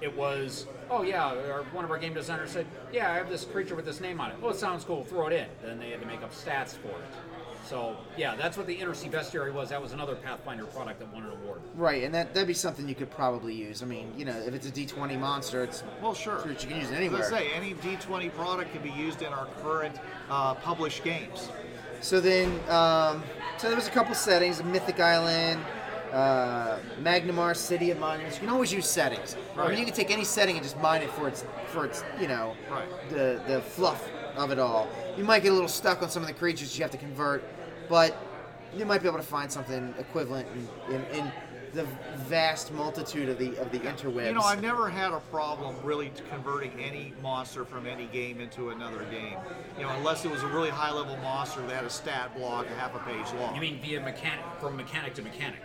it 0.02 0.16
was, 0.16 0.68
oh 0.90 1.04
yeah, 1.04 1.26
our, 1.26 1.64
one 1.72 1.86
of 1.86 1.92
our 1.92 1.98
game 1.98 2.14
designers 2.14 2.52
said, 2.52 2.66
yeah, 2.92 3.12
I 3.12 3.16
have 3.16 3.30
this 3.30 3.46
creature 3.46 3.76
with 3.76 3.86
this 3.86 4.02
name 4.02 4.20
on 4.20 4.32
it. 4.32 4.38
Oh, 4.44 4.50
it 4.50 4.58
sounds 4.58 4.84
cool, 4.84 5.04
throw 5.04 5.28
it 5.28 5.34
in. 5.34 5.48
Then 5.64 5.80
they 5.80 5.92
had 5.92 6.02
to 6.02 6.08
make 6.08 6.22
up 6.22 6.34
stats 6.34 6.76
for 6.76 6.90
it. 6.90 7.14
So 7.66 7.98
yeah, 8.16 8.36
that's 8.36 8.58
what 8.58 8.68
the 8.68 8.74
Inner 8.74 8.94
Sea 8.94 9.10
Bestiary 9.10 9.52
was. 9.52 9.70
That 9.70 9.82
was 9.82 9.92
another 9.94 10.16
Pathfinder 10.16 10.66
product 10.66 11.00
that 11.00 11.12
won 11.14 11.24
an 11.24 11.32
award. 11.32 11.62
Right, 11.76 12.04
and 12.04 12.14
that 12.14 12.34
that'd 12.34 12.48
be 12.48 12.54
something 12.54 12.88
you 12.88 12.96
could 12.96 13.10
probably 13.10 13.54
use. 13.56 13.82
I 13.82 13.86
mean, 13.86 14.14
you 14.16 14.26
know, 14.26 14.38
if 14.38 14.54
it's 14.54 14.68
a 14.68 14.72
D20 14.72 15.20
monster, 15.20 15.64
it's 15.64 15.84
Well, 16.02 16.14
sure. 16.14 16.40
sure 16.42 16.52
you 16.52 16.58
can 16.58 16.70
use 16.78 16.90
it 16.90 16.94
As 16.94 16.98
anywhere. 17.00 17.26
I 17.26 17.30
say, 17.30 17.52
any 17.54 17.74
D20 17.76 18.34
product 18.36 18.72
can 18.72 18.82
be 18.84 18.92
used 18.92 19.22
in 19.22 19.34
our 19.34 19.48
current 19.64 19.96
uh, 20.30 20.54
published 20.56 21.04
games. 21.04 21.50
So 22.02 22.20
then, 22.22 22.52
um, 22.70 23.24
so 23.58 23.68
there 23.68 23.76
was 23.76 23.88
a 23.88 23.92
couple 23.92 24.14
settings: 24.14 24.64
Mythic 24.64 25.00
Iceland, 25.00 25.60
uh, 26.14 26.78
Magnimar, 27.02 27.56
City 27.56 27.90
of 27.90 27.98
Monuments. 28.00 28.36
You 28.36 28.42
can 28.42 28.50
always 28.50 28.72
use 28.72 28.88
settings. 28.88 29.36
Right. 29.56 29.66
I 29.66 29.70
mean, 29.70 29.80
you 29.80 29.86
can 29.86 29.94
take 29.96 30.12
any 30.12 30.24
setting 30.24 30.56
and 30.56 30.64
just 30.64 30.78
mine 30.80 31.02
it 31.02 31.10
for 31.10 31.28
its 31.28 31.46
for 31.68 31.86
its 31.86 32.04
you 32.22 32.28
know 32.28 32.54
Right. 32.70 32.86
the 33.10 33.42
the 33.48 33.62
fluff 33.62 34.08
of 34.38 34.52
it 34.52 34.60
all. 34.60 34.88
You 35.18 35.24
might 35.24 35.44
get 35.44 35.50
a 35.52 35.54
little 35.54 35.70
stuck 35.70 36.04
on 36.04 36.10
some 36.10 36.22
of 36.22 36.28
the 36.28 36.34
creatures 36.34 36.78
you 36.78 36.84
have 36.84 36.92
to 36.92 36.98
convert, 36.98 37.42
but 37.90 38.16
you 38.76 38.86
might 38.86 39.02
be 39.02 39.08
able 39.08 39.18
to 39.18 39.24
find 39.24 39.52
something 39.52 39.94
equivalent 39.98 40.48
in, 40.90 40.96
in, 40.96 41.06
in 41.20 41.32
the 41.76 41.86
vast 42.28 42.72
multitude 42.74 43.30
of 43.30 43.38
the 43.38 43.56
of 43.58 43.72
the 43.72 43.80
interwebs. 43.80 44.28
You 44.28 44.34
know, 44.34 44.42
I've 44.42 44.62
never 44.62 44.90
had 44.90 45.12
a 45.12 45.20
problem 45.32 45.76
really 45.84 46.12
converting 46.30 46.72
any 46.82 47.14
monster 47.22 47.66
from 47.66 47.86
any 47.86 48.06
game 48.08 48.40
into 48.40 48.70
another 48.70 49.04
game. 49.12 49.38
You 49.78 49.84
know, 49.84 49.90
unless 49.90 50.26
it 50.26 50.32
was 50.32 50.42
a 50.42 50.48
really 50.48 50.70
high 50.70 50.92
level 50.92 51.18
monster 51.18 51.62
that 51.62 51.72
had 51.72 51.84
a 51.84 51.90
stat 51.90 52.36
block 52.36 52.66
a 52.68 52.76
half 52.76 52.96
a 52.96 53.00
page 53.00 53.28
long. 53.40 53.54
You 53.54 53.62
mean 53.62 53.80
via 53.82 54.00
mechanic, 54.00 54.46
from 54.60 54.78
mechanic 54.78 55.14
to 55.16 55.22
mechanic? 55.22 55.60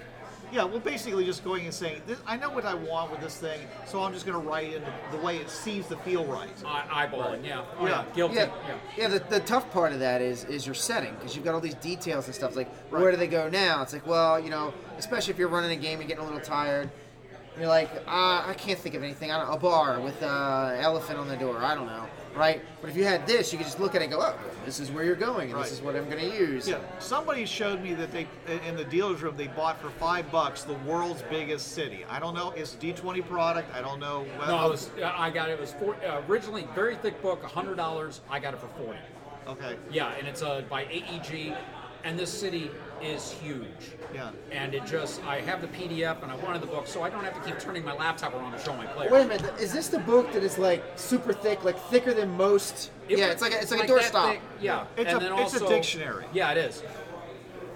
Yeah, 0.53 0.64
well, 0.64 0.80
basically 0.80 1.24
just 1.24 1.44
going 1.44 1.64
and 1.64 1.72
saying, 1.72 2.03
this, 2.07 2.18
I 2.26 2.36
know 2.36 2.51
what 2.51 2.64
I 2.64 2.74
want 2.74 3.11
with 3.12 3.20
this 3.20 3.36
thing, 3.36 3.61
so 3.86 4.03
I'm 4.03 4.12
just 4.12 4.26
going 4.26 4.40
to 4.40 4.48
write 4.48 4.72
it 4.72 4.82
the, 5.12 5.16
the 5.16 5.22
way 5.24 5.36
it 5.36 5.48
seems 5.48 5.86
to 5.88 5.96
feel 5.98 6.24
right. 6.24 6.48
Eye- 6.66 7.07
eyeballing, 7.07 7.46
yeah. 7.46 7.64
Oh, 7.78 7.86
Yeah. 7.86 8.05
yeah. 8.05 8.14
Guilty. 8.14 8.34
Yeah, 8.34 8.51
Yeah. 8.66 8.74
yeah. 8.96 9.09
The, 9.09 9.18
the 9.20 9.40
tough 9.40 9.70
part 9.70 9.92
of 9.92 10.01
that 10.01 10.20
is 10.20 10.44
is 10.44 10.66
your 10.66 10.74
setting 10.74 11.14
because 11.14 11.36
you've 11.36 11.44
got 11.44 11.55
all 11.55 11.61
these 11.61 11.74
details 11.74 12.26
and 12.26 12.34
stuff. 12.34 12.48
It's 12.48 12.57
like 12.57 12.70
Right. 12.90 13.01
where 13.01 13.11
do 13.12 13.16
they 13.16 13.28
go 13.28 13.48
now? 13.48 13.80
It's 13.82 13.92
like 13.92 14.07
well, 14.07 14.40
you 14.40 14.51
know, 14.51 14.74
especially 14.98 15.32
if 15.32 15.38
you're 15.38 15.48
running 15.48 15.70
a 15.70 15.80
game, 15.80 16.01
you're 16.01 16.09
getting 16.09 16.24
a 16.24 16.26
little 16.26 16.40
tired. 16.40 16.90
You're 17.59 17.68
like, 17.68 17.90
uh, 18.07 18.44
I 18.46 18.55
can't 18.57 18.78
think 18.78 18.94
of 18.94 19.03
anything. 19.03 19.30
I 19.30 19.38
don't, 19.44 19.55
a 19.55 19.59
bar 19.59 20.01
with 20.01 20.20
uh, 20.22 20.72
elephant 20.78 21.18
on 21.18 21.28
the 21.28 21.36
door. 21.36 21.59
I 21.59 21.74
don't 21.74 21.86
know, 21.86 22.07
right? 22.35 22.62
But 22.81 22.91
if 22.91 22.97
you 22.97 23.05
had 23.05 23.26
this, 23.26 23.53
you 23.53 23.59
could 23.59 23.66
just 23.66 23.81
look 23.81 23.95
at 23.95 24.01
it 24.03 24.05
and 24.05 24.12
go, 24.12 24.20
oh, 24.20 24.35
this 24.64 24.81
is 24.81 24.91
where 24.91 25.05
you're 25.05 25.14
going, 25.16 25.49
and 25.51 25.55
Right. 25.55 25.64
this 25.64 25.72
is 25.72 25.81
what 25.83 25.97
I'm 25.97 26.09
going 26.09 26.31
to 26.31 26.37
use. 26.37 26.68
Yeah, 26.68 26.78
somebody 26.99 27.45
showed 27.47 27.83
me 27.83 27.95
that 27.95 28.12
they 28.12 28.26
in 28.66 28.76
the 28.76 28.85
dealer's 28.85 29.22
room 29.22 29.37
they 29.37 29.47
bought 29.49 29.81
for 29.81 29.91
five 29.91 30.31
bucks 30.31 30.62
the 30.62 30.74
world's 30.87 31.22
biggest 31.31 31.72
city. 31.72 32.05
I 32.09 32.18
don't 32.20 32.35
know, 32.35 32.51
it's 32.53 32.74
a 32.74 32.78
D20 32.78 33.26
product. 33.26 33.74
I 33.74 33.81
don't 33.81 34.01
know. 34.01 34.26
Well, 34.39 34.49
No, 34.59 34.66
it 34.66 34.70
was, 34.70 34.91
uh, 35.03 35.12
I 35.16 35.31
got 35.31 35.49
it. 35.51 35.53
It 35.55 35.61
was 35.61 35.72
four, 35.72 35.97
uh, 36.05 36.22
originally 36.28 36.66
very 36.74 36.97
thick 36.97 37.20
book, 37.22 37.43
hundred 37.43 37.76
dollars. 37.76 38.20
I 38.31 38.39
got 38.39 38.55
it 38.55 38.61
for 38.61 38.68
forty. 38.68 38.99
okay. 39.49 39.76
Yeah, 39.91 40.12
and 40.18 40.28
it's 40.28 40.43
uh, 40.43 40.62
by 40.68 40.85
AEG, 40.85 41.55
and 42.05 42.18
this 42.18 42.30
city 42.32 42.70
is 43.03 43.32
huge. 43.32 43.66
Yeah. 44.14 44.30
And 44.51 44.74
it 44.74 44.84
just, 44.86 45.22
I 45.24 45.40
have 45.40 45.61
the 45.62 45.68
PDF 45.68 46.22
and 46.22 46.30
I 46.30 46.36
wanted 46.36 46.62
the 46.62 46.66
book, 46.66 46.86
so 46.86 47.03
I 47.03 47.11
don't 47.11 47.24
have 47.24 47.34
to 47.42 47.48
keep 47.48 47.59
turning 47.59 47.84
my 47.84 47.94
laptop 47.94 48.34
around 48.34 48.53
to 48.53 48.59
show 48.59 48.74
my 48.76 48.86
players. 48.86 49.12
Wait 49.12 49.24
a 49.24 49.28
minute, 49.28 49.55
is 49.61 49.72
this 49.72 49.88
the 49.88 50.01
book 50.01 50.32
that 50.32 50.42
is 50.42 50.59
like 50.59 50.84
super 50.96 51.32
thick, 51.32 51.64
like 51.64 51.78
thicker 51.78 52.12
than 52.12 52.36
most? 52.36 52.90
It 53.09 53.18
yeah, 53.18 53.26
was 53.26 53.34
it's 53.34 53.42
like 53.42 53.53
a, 53.53 53.61
it's 53.61 53.70
like, 53.70 53.84
a 53.84 53.92
doorstop. 53.92 54.32
thick, 54.32 54.40
Yeah, 54.61 54.86
It's 54.96 55.12
and 55.12 55.22
a- 55.22 55.28
then 55.28 55.38
it's 55.38 55.55
a 55.55 55.66
dictionary. 55.66 56.24
Yeah, 56.32 56.51
it 56.53 56.59
is. 56.59 56.82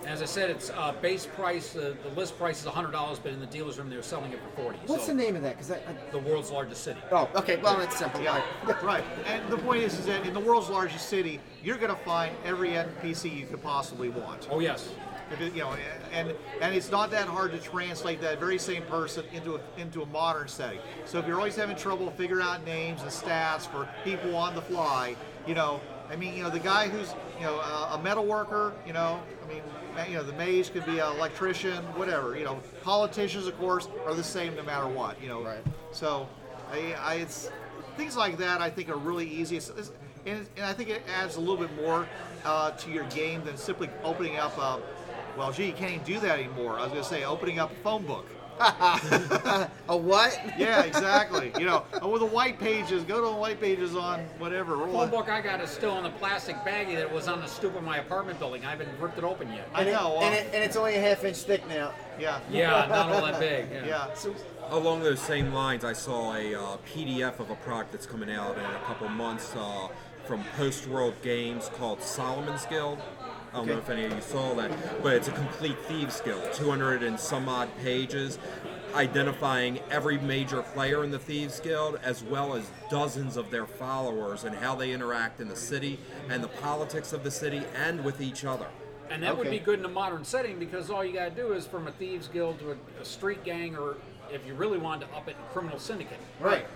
As 0.06 0.20
I 0.20 0.26
said, 0.26 0.50
it's 0.50 0.70
uh, 0.70 0.92
base 1.00 1.24
price. 1.26 1.74
Uh, 1.74 1.94
the 2.02 2.10
list 2.10 2.36
price 2.38 2.60
is 2.60 2.66
hundred 2.66 2.92
dollars, 2.92 3.18
but 3.18 3.32
in 3.32 3.40
the 3.40 3.46
dealer's 3.46 3.78
room 3.78 3.88
they're 3.88 4.02
selling 4.02 4.32
it 4.32 4.38
for 4.40 4.62
forty. 4.62 4.78
What's 4.86 5.06
so, 5.06 5.14
the 5.14 5.22
name 5.22 5.34
of 5.34 5.42
that? 5.42 5.56
Because 5.56 5.70
I, 5.70 5.76
I, 5.76 6.10
The 6.12 6.18
world's 6.18 6.50
largest 6.50 6.82
city. 6.84 7.00
oh, 7.10 7.28
okay, 7.34 7.56
well 7.56 7.80
it's 7.80 7.96
simple. 7.98 8.20
Yeah, 8.20 8.42
Right. 8.66 8.82
right. 8.82 9.04
And 9.26 9.48
the 9.50 9.56
point 9.58 9.82
is, 9.82 9.98
is 9.98 10.06
that 10.06 10.26
in 10.26 10.34
the 10.34 10.40
world's 10.40 10.68
largest 10.68 11.08
city, 11.08 11.40
you're 11.62 11.78
going 11.78 11.94
to 11.94 12.02
find 12.02 12.34
every 12.44 12.70
NPC 12.70 13.34
you 13.34 13.46
could 13.46 13.62
possibly 13.62 14.08
want. 14.10 14.46
Oh 14.50 14.60
yes. 14.60 14.90
If 15.32 15.40
it, 15.40 15.54
you 15.54 15.60
know, 15.62 15.74
and 16.12 16.34
and 16.60 16.74
it's 16.74 16.90
not 16.90 17.10
that 17.12 17.26
hard 17.26 17.52
to 17.52 17.58
translate 17.58 18.20
that 18.20 18.38
very 18.38 18.58
same 18.58 18.82
person 18.82 19.24
into 19.32 19.54
a, 19.56 19.60
into 19.78 20.02
a 20.02 20.06
modern 20.06 20.48
setting. 20.48 20.80
So 21.06 21.18
if 21.18 21.26
you're 21.26 21.38
always 21.38 21.56
having 21.56 21.76
trouble 21.76 22.10
figuring 22.10 22.44
out 22.44 22.62
names 22.66 23.00
and 23.00 23.10
stats 23.10 23.66
for 23.66 23.88
people 24.04 24.36
on 24.36 24.54
the 24.54 24.60
fly, 24.60 25.16
you 25.46 25.54
know, 25.54 25.80
I 26.10 26.16
mean, 26.16 26.34
you 26.34 26.42
know, 26.42 26.50
the 26.50 26.58
guy 26.58 26.88
who's 26.88 27.14
you 27.38 27.46
know 27.46 27.54
a, 27.58 27.94
a 27.94 28.00
metal 28.02 28.26
worker, 28.26 28.74
you 28.86 28.92
know, 28.92 29.18
I 29.42 29.48
mean, 29.48 29.62
ma- 29.66 29.80
you 30.08 30.14
know, 30.16 30.22
the 30.22 30.32
mage 30.34 30.72
could 30.72 30.84
be 30.86 30.98
an 30.98 31.16
electrician, 31.16 31.76
whatever. 31.96 32.36
You 32.36 32.44
know, 32.44 32.60
politicians, 32.82 33.46
of 33.46 33.56
course, 33.58 33.88
are 34.06 34.14
the 34.14 34.24
same 34.24 34.54
no 34.56 34.62
matter 34.62 34.88
what. 34.88 35.20
You 35.22 35.28
know, 35.28 35.42
Right. 35.42 35.64
So, 35.92 36.28
I, 36.72 36.94
I 37.00 37.14
it's 37.16 37.50
things 37.96 38.16
like 38.16 38.36
that. 38.38 38.60
I 38.60 38.70
think 38.70 38.88
are 38.88 38.96
really 38.96 39.28
easy. 39.28 39.56
It's, 39.56 39.68
it's, 39.70 39.92
and, 40.26 40.40
it- 40.40 40.48
and 40.56 40.66
I 40.66 40.72
think 40.72 40.88
it 40.88 41.02
adds 41.20 41.36
a 41.36 41.40
little 41.40 41.56
bit 41.56 41.74
more 41.76 42.06
uh, 42.44 42.72
to 42.72 42.90
your 42.90 43.04
game 43.04 43.44
than 43.44 43.56
simply 43.56 43.88
opening 44.02 44.36
up. 44.36 44.56
A, 44.58 44.80
well, 45.36 45.52
gee, 45.52 45.66
you 45.66 45.72
can't 45.72 45.92
even 45.92 46.04
do 46.04 46.20
that 46.20 46.38
anymore. 46.38 46.78
I 46.78 46.82
was 46.82 46.90
going 46.92 47.02
to 47.02 47.08
say 47.08 47.24
opening 47.24 47.58
up 47.58 47.70
a 47.72 47.74
phone 47.76 48.04
book. 48.04 48.26
A 49.88 49.96
what? 49.96 50.38
Yeah, 50.58 50.82
exactly. 50.84 51.52
you 51.58 51.66
know, 51.66 51.84
oh, 52.00 52.08
with 52.10 52.20
the 52.20 52.26
white 52.26 52.58
pages, 52.58 53.02
go 53.04 53.20
to 53.20 53.26
the 53.26 53.32
white 53.36 53.60
pages 53.60 53.94
on 53.96 54.20
whatever. 54.38 54.76
roll 54.76 54.92
Phone 54.92 55.10
book 55.10 55.28
I 55.28 55.40
got 55.40 55.60
is 55.60 55.70
still 55.70 55.96
in 55.98 56.04
the 56.04 56.10
plastic 56.10 56.56
baggie 56.58 56.96
that 56.96 57.12
was 57.12 57.28
on 57.28 57.40
the 57.40 57.46
stoop 57.46 57.74
of 57.76 57.82
my 57.82 57.98
apartment 57.98 58.38
building. 58.38 58.64
I 58.64 58.70
haven't 58.70 58.88
ripped 59.00 59.18
it 59.18 59.24
open 59.24 59.52
yet. 59.52 59.68
I 59.74 59.80
And 59.80 59.88
it- 59.88 59.92
know. 59.92 60.18
and, 60.22 60.34
uh, 60.34 60.38
it, 60.38 60.46
and 60.54 60.64
it's 60.64 60.76
only 60.76 60.94
a 60.96 61.00
half 61.00 61.24
inch 61.24 61.36
thick 61.38 61.66
now. 61.68 61.92
yeah. 62.18 62.40
Yeah, 62.50 62.86
not 62.88 63.10
all 63.12 63.22
that 63.26 63.40
big. 63.40 63.66
Yeah. 63.72 63.86
Yeah. 63.86 64.30
Along 64.70 65.02
those 65.02 65.20
same 65.20 65.52
lines, 65.52 65.84
I 65.84 65.92
saw 65.92 66.34
a 66.34 66.54
uh, 66.54 66.76
PDF 66.86 67.38
of 67.40 67.50
a 67.50 67.56
product 67.56 67.92
that's 67.92 68.06
coming 68.06 68.30
out 68.30 68.56
in 68.56 68.64
a 68.64 68.80
couple 68.86 69.08
months 69.08 69.52
uh, 69.56 69.88
from 70.24 70.42
Post 70.56 70.86
World 70.86 71.14
Games 71.22 71.70
called 71.76 72.00
Solomon's 72.02 72.64
Guild. 72.66 72.98
I 73.54 73.58
don't 73.58 73.68
know 73.68 73.78
if 73.78 73.88
any 73.88 74.04
of 74.04 74.12
you 74.12 74.20
saw 74.20 74.52
that, 74.54 74.72
but 75.00 75.14
it's 75.14 75.28
a 75.28 75.32
complete 75.32 75.76
Thieves 75.86 76.20
Guild, 76.22 76.52
200 76.54 77.04
and 77.04 77.18
some 77.18 77.48
odd 77.48 77.68
pages, 77.84 78.36
identifying 78.96 79.78
every 79.92 80.18
major 80.18 80.62
player 80.62 81.04
in 81.04 81.12
the 81.12 81.20
Thieves 81.20 81.60
Guild 81.60 82.00
as 82.02 82.24
well 82.24 82.56
as 82.56 82.68
dozens 82.90 83.36
of 83.36 83.52
their 83.52 83.64
followers 83.64 84.42
and 84.42 84.56
how 84.56 84.74
they 84.74 84.90
interact 84.90 85.40
in 85.40 85.46
the 85.46 85.54
city 85.54 86.00
and 86.28 86.42
the 86.42 86.48
politics 86.48 87.12
of 87.12 87.22
the 87.22 87.30
city 87.30 87.62
and 87.76 88.04
with 88.04 88.20
each 88.20 88.44
other. 88.44 88.66
And 89.08 89.22
that 89.22 89.38
would 89.38 89.50
be 89.50 89.60
good 89.60 89.78
in 89.78 89.84
a 89.84 89.88
modern 89.88 90.24
setting 90.24 90.58
because 90.58 90.90
all 90.90 91.04
you 91.04 91.12
got 91.12 91.36
to 91.36 91.42
do 91.42 91.52
is 91.52 91.64
from 91.64 91.86
a 91.86 91.92
thieves 91.92 92.26
guild 92.26 92.58
to 92.58 92.72
a, 92.72 92.76
a 93.00 93.04
street 93.04 93.44
gang 93.44 93.76
or 93.76 93.98
if 94.32 94.44
you 94.44 94.54
really 94.54 94.78
wanted 94.78 95.06
to 95.06 95.14
up 95.14 95.28
it 95.28 95.36
a 95.38 95.52
Criminal 95.52 95.78
Syndicate. 95.78 96.18
Right. 96.40 96.66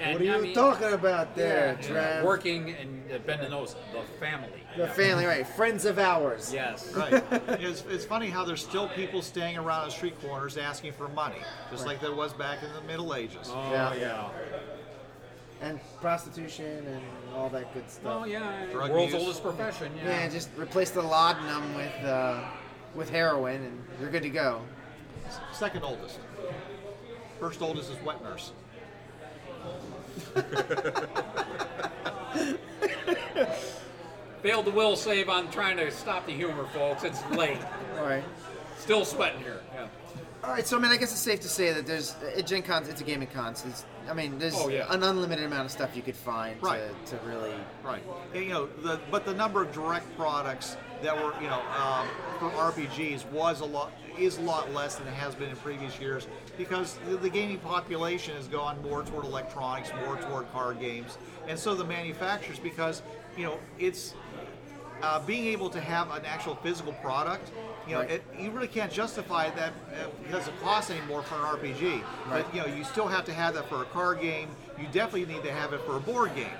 And, 0.00 0.12
What 0.12 0.22
are 0.22 0.24
you 0.24 0.34
I 0.34 0.40
mean, 0.40 0.54
talking 0.54 0.92
about 0.92 1.34
there, 1.34 1.76
yeah, 1.80 1.88
Trav? 2.20 2.24
Working 2.24 2.70
and 2.70 3.02
uh, 3.12 3.18
bending 3.26 3.50
those, 3.50 3.74
the 3.92 4.02
family. 4.20 4.48
The 4.76 4.86
family, 4.88 5.24
right? 5.26 5.46
Friends 5.46 5.84
of 5.84 5.98
ours. 5.98 6.52
Yes. 6.54 6.92
Right. 6.94 7.12
it's, 7.60 7.82
it's 7.88 8.04
funny 8.04 8.28
how 8.28 8.44
there's 8.44 8.62
still 8.62 8.88
people 8.90 9.22
staying 9.22 9.58
around 9.58 9.86
the 9.86 9.90
street 9.90 10.20
corners 10.22 10.56
asking 10.56 10.92
for 10.92 11.08
money, 11.08 11.38
just 11.70 11.84
like 11.86 12.00
there 12.00 12.14
was 12.14 12.32
back 12.32 12.62
in 12.62 12.72
the 12.74 12.80
Middle 12.82 13.14
Ages. 13.14 13.50
Oh 13.52 13.72
Yeah. 13.72 13.94
yeah. 13.94 14.28
And 15.60 15.80
prostitution 16.00 16.86
and 16.86 17.02
all 17.34 17.48
that 17.48 17.74
good 17.74 17.90
stuff. 17.90 18.20
Oh 18.20 18.24
yeah. 18.24 18.66
Drug 18.70 18.92
World's 18.92 19.12
use. 19.14 19.22
oldest 19.22 19.42
profession. 19.42 19.90
Yeah. 19.96 20.22
Yeah, 20.22 20.28
just 20.28 20.50
replace 20.56 20.90
the 20.90 21.02
laudanum 21.02 21.74
with 21.74 22.04
uh, 22.04 22.44
with 22.94 23.10
heroin, 23.10 23.62
and 23.64 23.84
you're 24.00 24.10
good 24.10 24.22
to 24.22 24.30
go. 24.30 24.62
Second 25.52 25.82
oldest. 25.82 26.20
First 27.40 27.60
oldest 27.62 27.90
is 27.90 28.00
wet 28.04 28.22
nurse. 28.22 28.52
Failed 34.42 34.66
the 34.66 34.70
will 34.70 34.96
save 34.96 35.28
on 35.28 35.50
trying 35.50 35.76
to 35.78 35.90
stop 35.90 36.26
the 36.26 36.32
humor, 36.32 36.66
folks. 36.72 37.02
It's 37.04 37.28
late. 37.30 37.58
All 37.98 38.04
right. 38.04 38.24
Still 38.78 39.04
sweating 39.04 39.40
here. 39.40 39.60
Yeah. 39.74 39.88
All 40.44 40.50
right, 40.50 40.64
so 40.66 40.76
I 40.76 40.80
mean, 40.80 40.92
I 40.92 40.96
guess 40.96 41.10
it's 41.10 41.20
safe 41.20 41.40
to 41.40 41.48
say 41.48 41.72
that 41.72 41.84
there's 41.84 42.14
at 42.36 42.46
Gen 42.46 42.62
Con, 42.62 42.84
it's 42.84 43.00
a 43.00 43.04
gaming 43.04 43.26
con. 43.28 43.56
So 43.56 43.68
it's, 43.68 43.84
I 44.08 44.14
mean, 44.14 44.38
there's 44.38 44.54
Oh, 44.56 44.68
yeah. 44.68 44.86
an 44.92 45.02
unlimited 45.02 45.44
amount 45.44 45.64
of 45.64 45.70
stuff 45.72 45.96
you 45.96 46.02
could 46.02 46.14
find 46.16 46.62
Right. 46.62 46.80
to, 47.06 47.16
to 47.18 47.24
really. 47.26 47.52
Right. 47.84 48.02
And, 48.34 48.44
you 48.44 48.50
know, 48.50 48.66
the, 48.66 49.00
but 49.10 49.24
the 49.24 49.34
number 49.34 49.62
of 49.62 49.72
direct 49.72 50.16
products 50.16 50.76
that 51.02 51.16
were, 51.16 51.32
you 51.42 51.48
know, 51.48 51.60
um, 51.76 52.06
for 52.38 52.50
RPGs 52.50 53.28
was 53.32 53.60
a 53.60 53.64
lot 53.64 53.92
is 54.16 54.38
a 54.38 54.40
lot 54.42 54.72
less 54.72 54.96
than 54.96 55.06
it 55.06 55.14
has 55.14 55.34
been 55.36 55.48
in 55.48 55.56
previous 55.56 55.98
years 56.00 56.26
because 56.56 56.98
the, 57.08 57.16
the 57.16 57.30
gaming 57.30 57.58
population 57.58 58.34
has 58.36 58.48
gone 58.48 58.80
more 58.82 59.02
toward 59.04 59.24
electronics, 59.24 59.90
more 60.04 60.16
toward 60.16 60.50
card 60.52 60.80
games, 60.80 61.18
and 61.46 61.56
so 61.56 61.72
the 61.74 61.84
manufacturers 61.84 62.58
because 62.58 63.02
you 63.36 63.44
know 63.44 63.58
it's 63.78 64.14
uh, 65.02 65.20
being 65.20 65.46
able 65.46 65.70
to 65.70 65.80
have 65.80 66.10
an 66.10 66.24
actual 66.24 66.54
physical 66.56 66.92
product, 66.94 67.50
you 67.86 67.94
know, 67.94 68.00
Right. 68.00 68.10
it, 68.10 68.24
you 68.38 68.50
really 68.50 68.68
can't 68.68 68.92
justify 68.92 69.50
that 69.50 69.72
uh, 69.72 70.06
because 70.22 70.46
it 70.48 70.60
costs 70.60 70.90
anymore 70.90 71.22
for 71.22 71.36
an 71.36 71.42
RPG. 71.42 72.02
But 72.28 72.52
you 72.54 72.60
know, 72.60 72.66
you 72.66 72.84
still 72.84 73.06
have 73.08 73.24
to 73.26 73.32
have 73.32 73.54
that 73.54 73.68
for 73.68 73.82
a 73.82 73.86
card 73.86 74.20
game. 74.20 74.48
You 74.78 74.86
definitely 74.92 75.26
need 75.32 75.42
to 75.44 75.52
have 75.52 75.72
it 75.72 75.80
for 75.82 75.96
a 75.96 76.00
board 76.00 76.34
game. 76.34 76.50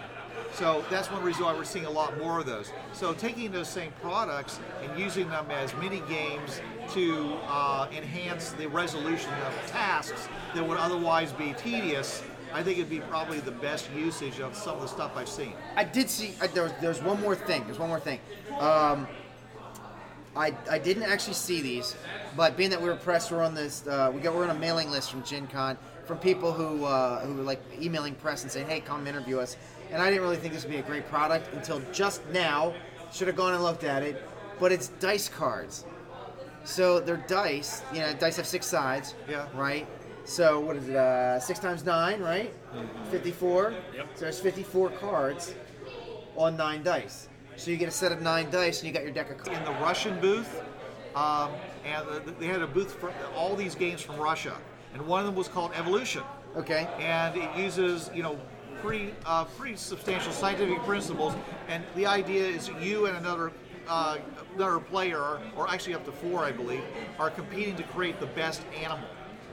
So 0.54 0.82
that's 0.90 1.10
one 1.10 1.22
reason 1.22 1.44
why 1.44 1.52
we're 1.52 1.64
seeing 1.64 1.84
a 1.84 1.90
lot 1.90 2.16
more 2.18 2.40
of 2.40 2.46
those. 2.46 2.70
So 2.92 3.12
taking 3.12 3.52
those 3.52 3.68
same 3.68 3.92
products 4.00 4.58
and 4.82 4.98
using 4.98 5.28
them 5.28 5.46
as 5.50 5.74
mini 5.76 6.02
games 6.08 6.60
to 6.94 7.36
uh, 7.48 7.86
enhance 7.94 8.52
the 8.52 8.66
resolution 8.68 9.30
of 9.46 9.70
tasks 9.70 10.26
that 10.54 10.66
would 10.66 10.78
otherwise 10.78 11.32
be 11.32 11.52
tedious, 11.58 12.22
I 12.52 12.62
think 12.62 12.78
it'd 12.78 12.90
be 12.90 13.00
probably 13.00 13.40
the 13.40 13.50
best 13.50 13.90
usage 13.92 14.40
of 14.40 14.54
some 14.54 14.76
of 14.76 14.82
the 14.82 14.88
stuff 14.88 15.12
I've 15.16 15.28
seen. 15.28 15.52
I 15.76 15.84
did 15.84 16.08
see. 16.08 16.34
I, 16.40 16.46
there 16.48 16.74
there's 16.80 17.02
one 17.02 17.20
more 17.20 17.34
thing. 17.34 17.64
There's 17.64 17.78
one 17.78 17.88
more 17.88 18.00
thing. 18.00 18.20
Um, 18.58 19.06
I, 20.36 20.54
I 20.70 20.78
didn't 20.78 21.02
actually 21.02 21.34
see 21.34 21.60
these, 21.60 21.96
but 22.36 22.56
being 22.56 22.70
that 22.70 22.80
we 22.80 22.88
were 22.88 22.96
press, 22.96 23.30
we're 23.30 23.42
on 23.42 23.54
this. 23.54 23.86
Uh, 23.86 24.12
we 24.14 24.20
got 24.20 24.34
we're 24.34 24.44
on 24.44 24.56
a 24.56 24.58
mailing 24.58 24.90
list 24.90 25.10
from 25.10 25.22
Gen 25.24 25.46
Con 25.48 25.76
from 26.06 26.18
people 26.18 26.52
who 26.52 26.84
uh, 26.84 27.20
who 27.20 27.34
were 27.34 27.42
like 27.42 27.60
emailing 27.80 28.14
press 28.14 28.42
and 28.42 28.50
saying, 28.50 28.66
"Hey, 28.66 28.80
come 28.80 29.06
interview 29.06 29.38
us." 29.38 29.56
And 29.90 30.02
I 30.02 30.10
didn't 30.10 30.22
really 30.22 30.36
think 30.36 30.54
this 30.54 30.64
would 30.64 30.70
be 30.70 30.78
a 30.78 30.82
great 30.82 31.08
product 31.08 31.52
until 31.54 31.80
just 31.92 32.26
now. 32.28 32.74
Should 33.12 33.26
have 33.28 33.36
gone 33.36 33.54
and 33.54 33.62
looked 33.62 33.84
at 33.84 34.02
it, 34.02 34.22
but 34.60 34.70
it's 34.70 34.88
dice 35.00 35.28
cards. 35.28 35.86
So 36.64 37.00
they're 37.00 37.24
dice. 37.26 37.82
You 37.92 38.00
know, 38.00 38.12
dice 38.14 38.36
have 38.36 38.46
six 38.46 38.66
sides. 38.66 39.14
Yeah. 39.28 39.46
Right. 39.54 39.86
So 40.28 40.60
what 40.60 40.76
is 40.76 40.88
it? 40.90 40.94
Uh, 40.94 41.40
six 41.40 41.58
times 41.58 41.86
nine, 41.86 42.20
right? 42.20 42.52
Fifty-four. 43.10 43.72
Yep. 43.96 44.08
So 44.14 44.20
there's 44.20 44.38
fifty-four 44.38 44.90
cards 44.90 45.54
on 46.36 46.54
nine 46.54 46.82
dice. 46.82 47.28
So 47.56 47.70
you 47.70 47.78
get 47.78 47.88
a 47.88 47.92
set 47.92 48.12
of 48.12 48.20
nine 48.20 48.50
dice, 48.50 48.80
and 48.80 48.86
you 48.86 48.92
got 48.92 49.02
your 49.04 49.10
deck 49.10 49.30
of 49.30 49.38
cards. 49.38 49.58
in 49.58 49.64
the 49.64 49.72
Russian 49.80 50.20
booth, 50.20 50.62
um, 51.16 51.50
and 51.84 52.06
they 52.38 52.46
had 52.46 52.60
a 52.60 52.66
booth 52.66 52.92
for 52.92 53.10
all 53.34 53.56
these 53.56 53.74
games 53.74 54.02
from 54.02 54.18
Russia, 54.18 54.54
and 54.92 55.04
one 55.06 55.20
of 55.20 55.26
them 55.26 55.34
was 55.34 55.48
called 55.48 55.72
Evolution, 55.74 56.22
Okay. 56.56 56.86
and 56.98 57.34
it 57.34 57.48
uses 57.56 58.10
you 58.14 58.22
know 58.22 58.38
pretty 58.82 59.14
uh, 59.24 59.44
pretty 59.44 59.76
substantial 59.76 60.30
scientific 60.30 60.78
principles, 60.84 61.32
and 61.68 61.82
the 61.96 62.04
idea 62.04 62.46
is 62.46 62.70
you 62.80 63.06
and 63.06 63.16
another. 63.16 63.50
Uh, 63.90 64.18
another 64.54 64.80
player, 64.80 65.40
or 65.56 65.66
actually 65.70 65.94
up 65.94 66.04
to 66.04 66.12
four, 66.12 66.44
I 66.44 66.52
believe, 66.52 66.82
are 67.18 67.30
competing 67.30 67.74
to 67.76 67.82
create 67.84 68.20
the 68.20 68.26
best 68.26 68.60
animal. 68.78 69.08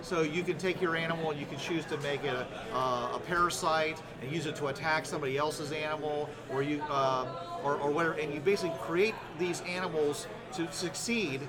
So 0.06 0.22
you 0.22 0.44
can 0.44 0.60
take 0.60 0.80
your 0.84 0.96
animal 0.96 1.32
and 1.32 1.40
you 1.40 1.48
can 1.48 1.58
choose 1.58 1.84
to 1.86 1.98
make 1.98 2.24
it 2.24 2.36
a, 2.36 2.46
uh, 2.72 3.16
a 3.16 3.22
parasite 3.26 4.00
and 4.22 4.32
use 4.32 4.46
it 4.46 4.56
to 4.58 4.68
attack 4.68 5.04
somebody 5.04 5.36
else's 5.36 5.72
animal, 5.72 6.30
or 6.52 6.62
you 6.62 6.80
um, 6.84 7.28
or, 7.64 7.78
or 7.78 7.90
whatever. 7.90 8.14
And 8.14 8.32
you 8.32 8.40
basically 8.40 8.78
create 8.82 9.16
these 9.40 9.62
animals 9.62 10.28
to 10.54 10.72
succeed, 10.72 11.42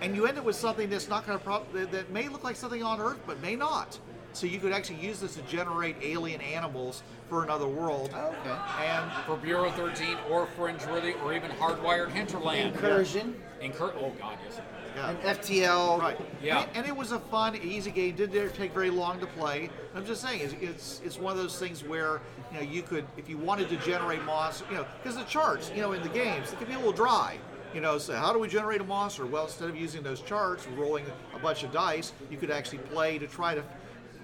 and 0.00 0.16
you 0.16 0.26
end 0.26 0.38
up 0.38 0.44
with 0.44 0.56
something 0.56 0.90
that's 0.90 1.08
not 1.08 1.24
going 1.24 1.38
to 1.38 1.44
prob- 1.44 1.72
that, 1.72 1.92
that 1.92 2.10
may 2.10 2.26
look 2.26 2.42
like 2.42 2.56
something 2.56 2.82
on 2.82 3.00
Earth, 3.00 3.20
but 3.28 3.40
may 3.40 3.54
not. 3.54 3.96
So 4.32 4.48
you 4.48 4.58
could 4.58 4.72
actually 4.72 4.98
use 4.98 5.20
this 5.20 5.34
to 5.36 5.42
generate 5.42 5.96
alien 6.02 6.40
animals 6.40 7.04
for 7.28 7.44
another 7.44 7.68
world. 7.68 8.12
Okay. 8.12 8.56
And 8.80 9.08
For 9.26 9.36
Bureau 9.36 9.70
13 9.70 10.16
or 10.28 10.48
Fringeworthy 10.58 11.20
or 11.22 11.32
even 11.32 11.52
Hardwired 11.52 12.10
Hinterland. 12.10 12.74
Incursion 12.74 13.36
Incur- 13.60 13.92
oh 14.00 14.12
god, 14.18 14.38
yes. 14.44 14.60
Yeah. 14.96 15.10
and 15.10 15.18
FTL. 15.38 16.00
Right. 16.00 16.18
Yeah. 16.42 16.62
And, 16.62 16.78
and 16.78 16.86
it 16.86 16.96
was 16.96 17.12
a 17.12 17.18
fun, 17.18 17.56
easy 17.56 17.90
game. 17.90 18.14
Didn't 18.16 18.54
take 18.54 18.72
very 18.72 18.90
long 18.90 19.20
to 19.20 19.26
play. 19.26 19.70
I'm 19.94 20.04
just 20.04 20.22
saying, 20.22 20.40
it's, 20.42 20.54
it's 20.60 21.00
it's 21.04 21.18
one 21.18 21.32
of 21.32 21.38
those 21.38 21.58
things 21.58 21.84
where 21.84 22.20
you 22.52 22.58
know 22.58 22.62
you 22.62 22.82
could, 22.82 23.06
if 23.16 23.28
you 23.28 23.38
wanted 23.38 23.68
to 23.70 23.76
generate 23.78 24.22
monsters, 24.24 24.66
you 24.70 24.76
know, 24.76 24.86
because 25.02 25.16
the 25.16 25.24
charts, 25.24 25.70
you 25.74 25.82
know, 25.82 25.92
in 25.92 26.02
the 26.02 26.08
games, 26.08 26.52
it 26.52 26.58
can 26.58 26.68
be 26.68 26.74
a 26.74 26.78
little 26.78 26.92
dry. 26.92 27.38
You 27.74 27.80
know, 27.80 27.98
so 27.98 28.16
how 28.16 28.32
do 28.32 28.40
we 28.40 28.48
generate 28.48 28.80
a 28.80 28.84
monster? 28.84 29.26
Well, 29.26 29.44
instead 29.44 29.68
of 29.68 29.76
using 29.76 30.02
those 30.02 30.20
charts, 30.20 30.66
rolling 30.76 31.04
a 31.34 31.38
bunch 31.38 31.62
of 31.62 31.70
dice, 31.70 32.12
you 32.28 32.36
could 32.36 32.50
actually 32.50 32.78
play 32.78 33.18
to 33.18 33.28
try 33.28 33.54
to. 33.54 33.62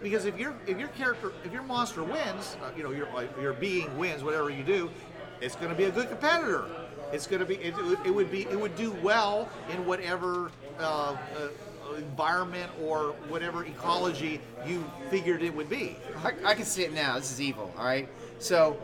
Because 0.03 0.25
if 0.25 0.39
your 0.39 0.55
if 0.67 0.79
your 0.79 0.89
character 0.89 1.33
if 1.45 1.53
your 1.53 1.63
monster 1.63 2.03
wins, 2.03 2.57
uh, 2.63 2.71
you 2.77 2.83
know 2.83 2.91
your 2.91 3.09
your 3.41 3.53
being 3.53 3.97
wins, 3.97 4.25
whatever 4.25 4.51
you 4.51 4.65
do, 4.65 4.91
it's 5.41 5.55
going 5.55 5.71
to 5.71 5.77
be 5.77 5.85
a 5.85 5.91
good 5.91 6.09
competitor. 6.09 6.65
It's 7.13 7.27
going 7.27 7.41
to 7.41 7.47
be 7.47 7.55
it, 7.57 7.75
it 8.05 8.11
would- 8.11 8.31
be 8.31 8.43
it 8.43 8.59
would 8.61 8.77
do 8.77 8.93
well 9.03 9.49
in 9.71 9.85
whatever 9.87 10.51
uh, 10.79 11.17
uh, 11.37 11.95
environment 11.97 12.71
or 12.83 13.13
whatever 13.29 13.65
ecology 13.65 14.41
you 14.67 14.85
figured 15.11 15.43
it 15.43 15.55
would 15.55 15.71
be. 15.71 15.97
I, 16.25 16.33
I 16.45 16.55
can 16.55 16.65
see 16.65 16.83
it 16.83 16.93
now. 16.93 17.17
This 17.17 17.31
is 17.31 17.41
evil. 17.41 17.73
All 17.79 17.85
right. 17.85 18.09
So 18.39 18.77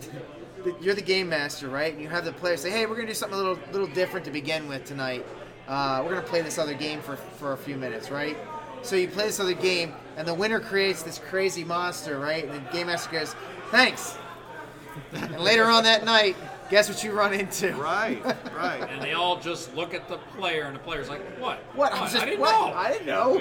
you're 0.80 0.94
the 0.94 1.02
game 1.02 1.28
master, 1.28 1.68
right? 1.68 1.96
You 1.96 2.08
have 2.08 2.24
the 2.24 2.32
players 2.32 2.60
say, 2.60 2.70
"Hey, 2.70 2.86
we're 2.86 2.96
gonna 2.96 3.08
do 3.08 3.14
something 3.14 3.38
a 3.38 3.42
little 3.42 3.58
little 3.72 3.88
different 3.88 4.24
to 4.26 4.30
begin 4.30 4.68
with 4.68 4.84
tonight. 4.84 5.24
Uh, 5.66 6.02
we're 6.04 6.10
gonna 6.10 6.22
play 6.26 6.42
this 6.42 6.58
other 6.58 6.74
game 6.74 7.00
for 7.00 7.16
for 7.16 7.52
a 7.52 7.56
few 7.56 7.76
minutes, 7.76 8.10
right?" 8.10 8.36
So 8.82 8.96
you 8.96 9.08
play 9.08 9.26
this 9.26 9.40
other 9.40 9.54
game, 9.54 9.94
and 10.16 10.26
the 10.26 10.34
winner 10.34 10.58
creates 10.60 11.02
this 11.02 11.18
crazy 11.18 11.64
monster, 11.64 12.18
right? 12.18 12.44
And 12.44 12.66
the 12.66 12.72
game 12.72 12.86
master 12.88 13.10
goes, 13.10 13.34
"Thanks." 13.70 14.16
and 15.12 15.38
later 15.40 15.64
on 15.64 15.84
that 15.84 16.04
night, 16.04 16.36
guess 16.70 16.88
what 16.88 17.04
you 17.04 17.12
run 17.12 17.34
into? 17.34 17.74
Right, 17.74 18.24
right. 18.56 18.88
And 18.88 19.02
they 19.02 19.12
all 19.12 19.38
just 19.38 19.74
look 19.74 19.92
at 19.92 20.08
the 20.08 20.16
player, 20.38 20.64
and 20.64 20.74
the 20.74 20.80
player's 20.80 21.08
like, 21.08 21.20
"What? 21.38 21.58
What? 21.74 21.92
I, 21.92 22.02
was 22.02 22.12
just, 22.12 22.24
didn't 22.24 22.40
what? 22.40 22.52
know." 22.52 22.74
I 22.74 22.92
didn't 22.92 23.06
know. 23.06 23.38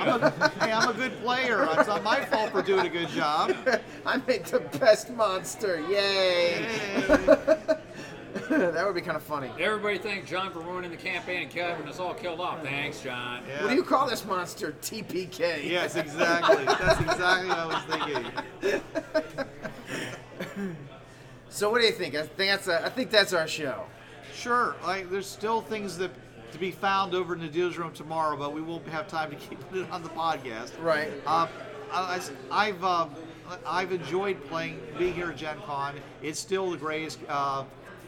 hey, 0.59 0.71
I'm 0.71 0.89
a 0.89 0.93
good 0.93 1.17
player. 1.21 1.67
It's 1.77 1.88
not 1.88 2.03
my 2.03 2.25
fault 2.25 2.51
for 2.51 2.61
doing 2.61 2.86
a 2.86 2.89
good 2.89 3.09
job. 3.09 3.55
I 4.05 4.17
made 4.27 4.45
the 4.45 4.59
best 4.59 5.11
monster. 5.11 5.80
Yay! 5.89 6.65
that 8.49 8.84
would 8.86 8.95
be 8.95 9.01
kind 9.01 9.15
of 9.17 9.23
funny. 9.23 9.51
Everybody 9.59 9.97
thanks 9.97 10.30
John 10.30 10.51
for 10.51 10.59
ruining 10.59 10.91
the 10.91 10.97
campaign 10.97 11.43
and 11.43 11.51
Kevin 11.51 11.88
us 11.88 11.99
all 11.99 12.13
killed 12.13 12.39
off. 12.39 12.61
Thanks, 12.63 13.01
John. 13.01 13.43
Yeah. 13.47 13.61
What 13.61 13.69
do 13.69 13.75
you 13.75 13.84
call 13.84 14.09
this 14.09 14.25
monster? 14.25 14.75
TPK. 14.82 15.69
Yes, 15.69 15.95
exactly. 15.95 16.65
That's 16.65 17.01
exactly 17.01 17.49
what 17.49 17.57
I 17.57 17.65
was 17.65 18.73
thinking. 20.57 20.75
So 21.49 21.69
what 21.69 21.81
do 21.81 21.87
you 21.87 21.93
think? 21.93 22.15
I 22.15 22.23
think 22.23 22.51
that's 22.51 22.67
a, 22.67 22.85
I 22.85 22.89
think 22.89 23.09
that's 23.09 23.33
our 23.33 23.47
show. 23.47 23.85
Sure. 24.33 24.75
Like, 24.83 25.09
there's 25.09 25.27
still 25.27 25.61
things 25.61 25.97
that 25.97 26.11
to 26.51 26.57
be 26.57 26.71
found 26.71 27.13
over 27.13 27.33
in 27.33 27.41
the 27.41 27.47
deals 27.47 27.77
room 27.77 27.91
tomorrow, 27.93 28.35
but 28.37 28.53
we 28.53 28.61
won't 28.61 28.87
have 28.87 29.07
time 29.07 29.29
to 29.29 29.35
keep 29.47 29.59
it 29.73 29.89
on 29.91 30.03
the 30.03 30.09
podcast. 30.09 30.81
Right. 30.81 31.11
Uh, 31.25 31.47
I, 31.91 32.19
I've 32.51 32.83
um, 32.83 33.15
I've 33.65 33.91
enjoyed 33.91 34.43
playing, 34.45 34.79
being 34.97 35.13
here 35.13 35.31
at 35.31 35.37
Gen 35.37 35.57
Con. 35.65 35.95
It's 36.21 36.39
still 36.39 36.69
the 36.69 36.77
greatest 36.77 37.19
uh, 37.27 37.63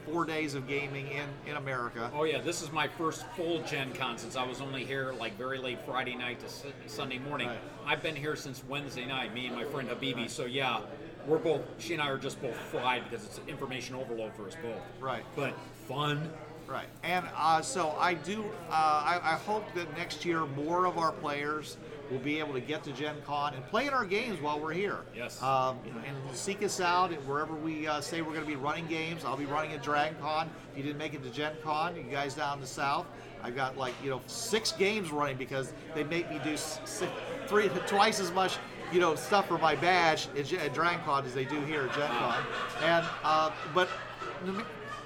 four 0.05 0.25
days 0.25 0.53
of 0.55 0.67
gaming 0.67 1.07
in, 1.07 1.27
in 1.49 1.57
America. 1.57 2.11
Oh 2.13 2.23
yeah, 2.23 2.41
this 2.41 2.61
is 2.61 2.71
my 2.71 2.87
first 2.87 3.25
full 3.35 3.61
Gen 3.63 3.93
Con 3.93 4.17
since 4.17 4.35
I 4.35 4.43
was 4.43 4.61
only 4.61 4.83
here 4.85 5.13
like 5.13 5.37
very 5.37 5.57
late 5.57 5.79
Friday 5.85 6.15
night 6.15 6.39
to 6.41 6.49
Su- 6.49 6.71
Sunday 6.85 7.19
morning. 7.19 7.47
Right. 7.47 7.59
I've 7.85 8.03
been 8.03 8.15
here 8.15 8.35
since 8.35 8.63
Wednesday 8.67 9.05
night, 9.05 9.33
me 9.33 9.47
and 9.47 9.55
my 9.55 9.65
friend 9.65 9.89
Habibi. 9.89 10.29
So 10.29 10.45
yeah, 10.45 10.81
we're 11.27 11.37
both. 11.37 11.61
She 11.77 11.93
and 11.93 12.01
I 12.01 12.09
are 12.09 12.17
just 12.17 12.41
both 12.41 12.55
fried 12.55 13.03
because 13.09 13.25
it's 13.25 13.39
information 13.47 13.95
overload 13.95 14.33
for 14.35 14.47
us 14.47 14.55
both. 14.61 14.81
Right. 14.99 15.23
But 15.35 15.53
fun, 15.87 16.29
Right, 16.67 16.87
and 17.03 17.25
uh, 17.35 17.61
so 17.61 17.97
I 17.99 18.13
do. 18.13 18.45
Uh, 18.69 18.73
I, 18.73 19.19
I 19.21 19.35
hope 19.35 19.65
that 19.75 19.91
next 19.97 20.23
year 20.23 20.45
more 20.45 20.85
of 20.85 20.97
our 20.97 21.11
players 21.11 21.75
will 22.09 22.19
be 22.19 22.39
able 22.39 22.53
to 22.53 22.61
get 22.61 22.81
to 22.85 22.93
Gen 22.93 23.15
Con 23.25 23.53
and 23.55 23.65
play 23.67 23.87
in 23.87 23.93
our 23.93 24.05
games 24.05 24.39
while 24.39 24.57
we're 24.57 24.71
here. 24.71 24.99
Yes. 25.13 25.41
Um, 25.43 25.79
and 26.07 26.15
seek 26.33 26.63
us 26.63 26.79
out 26.79 27.11
wherever 27.25 27.53
we 27.55 27.87
uh, 27.87 27.99
say 27.99 28.21
we're 28.21 28.29
going 28.31 28.45
to 28.45 28.47
be 28.49 28.55
running 28.55 28.87
games. 28.87 29.25
I'll 29.25 29.35
be 29.35 29.45
running 29.45 29.73
at 29.73 29.83
Dragon 29.83 30.15
Con. 30.21 30.49
If 30.71 30.77
you 30.77 30.83
didn't 30.83 30.97
make 30.99 31.13
it 31.13 31.21
to 31.23 31.29
Gen 31.29 31.53
Con, 31.61 31.93
you 31.97 32.03
guys 32.03 32.35
down 32.35 32.53
in 32.55 32.61
the 32.61 32.67
south. 32.67 33.05
I've 33.43 33.55
got 33.55 33.75
like 33.75 33.93
you 34.01 34.09
know 34.09 34.21
six 34.27 34.71
games 34.71 35.11
running 35.11 35.35
because 35.35 35.73
they 35.93 36.05
make 36.05 36.29
me 36.29 36.39
do 36.41 36.51
s- 36.51 36.79
si- 36.85 37.07
three 37.47 37.67
twice 37.85 38.21
as 38.21 38.31
much 38.31 38.59
you 38.91 38.99
know 38.99 39.15
stuff 39.15 39.47
for 39.47 39.57
my 39.57 39.75
badge 39.75 40.27
at, 40.37 40.51
at 40.53 40.73
Dragon 40.73 41.01
Con 41.03 41.25
as 41.25 41.33
they 41.33 41.45
do 41.45 41.61
here 41.61 41.83
at 41.83 41.95
Gen 41.95 42.09
Con. 42.09 42.43
And 42.83 43.05
uh, 43.23 43.51
but 43.73 43.89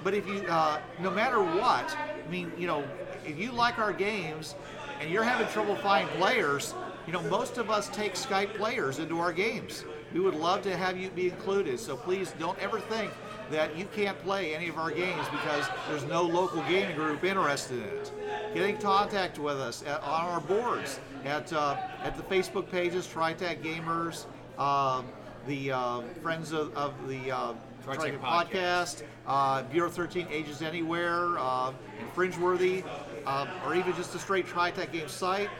but 0.02 0.14
if 0.14 0.26
you 0.26 0.40
uh, 0.48 0.80
no 1.00 1.10
matter 1.10 1.42
what, 1.42 1.96
I 1.96 2.28
mean 2.30 2.52
you 2.56 2.66
know 2.66 2.84
if 3.24 3.38
you 3.38 3.52
like 3.52 3.78
our 3.78 3.92
games 3.92 4.54
and 5.00 5.10
you're 5.10 5.24
having 5.24 5.46
trouble 5.48 5.76
finding 5.76 6.14
players, 6.16 6.74
you 7.06 7.12
know 7.12 7.22
most 7.22 7.58
of 7.58 7.70
us 7.70 7.88
take 7.88 8.14
Skype 8.14 8.54
players 8.54 8.98
into 8.98 9.18
our 9.20 9.32
games. 9.32 9.84
We 10.12 10.20
would 10.20 10.34
love 10.34 10.62
to 10.62 10.76
have 10.76 10.96
you 10.96 11.10
be 11.10 11.28
included. 11.28 11.78
So 11.78 11.96
please 11.96 12.34
don't 12.38 12.58
ever 12.58 12.80
think 12.80 13.10
that 13.50 13.76
you 13.76 13.86
can't 13.94 14.18
play 14.20 14.54
any 14.54 14.68
of 14.68 14.78
our 14.78 14.90
games 14.90 15.26
because 15.30 15.66
there's 15.88 16.04
no 16.04 16.22
local 16.22 16.62
gaming 16.62 16.96
group 16.96 17.24
interested 17.24 17.78
in 17.78 17.84
it. 17.84 18.12
Get 18.54 18.68
in 18.68 18.76
contact 18.78 19.38
with 19.38 19.56
us 19.56 19.82
at, 19.86 20.02
on 20.02 20.24
our 20.26 20.40
boards 20.40 21.00
at 21.24 21.52
uh, 21.52 21.76
at 22.02 22.16
the 22.16 22.22
Facebook 22.22 22.70
pages, 22.70 23.06
TriTac 23.06 23.62
Gamers, 23.62 24.26
um, 24.60 25.06
the 25.46 25.72
uh, 25.72 26.02
Friends 26.22 26.52
of, 26.52 26.74
of 26.76 26.94
the 27.08 27.30
uh, 27.30 27.52
TriTac 27.84 28.18
TriTac 28.18 28.20
Podcast, 28.20 29.02
uh, 29.26 29.62
Bureau 29.64 29.88
13 29.88 30.26
Ages 30.30 30.62
Anywhere, 30.62 31.38
uh, 31.38 31.72
and 32.00 32.14
Fringeworthy, 32.14 32.84
uh, 33.26 33.46
or 33.64 33.74
even 33.74 33.94
just 33.94 34.14
a 34.14 34.18
straight 34.18 34.46
TriTac 34.46 34.92
Game 34.92 35.08
site. 35.08 35.50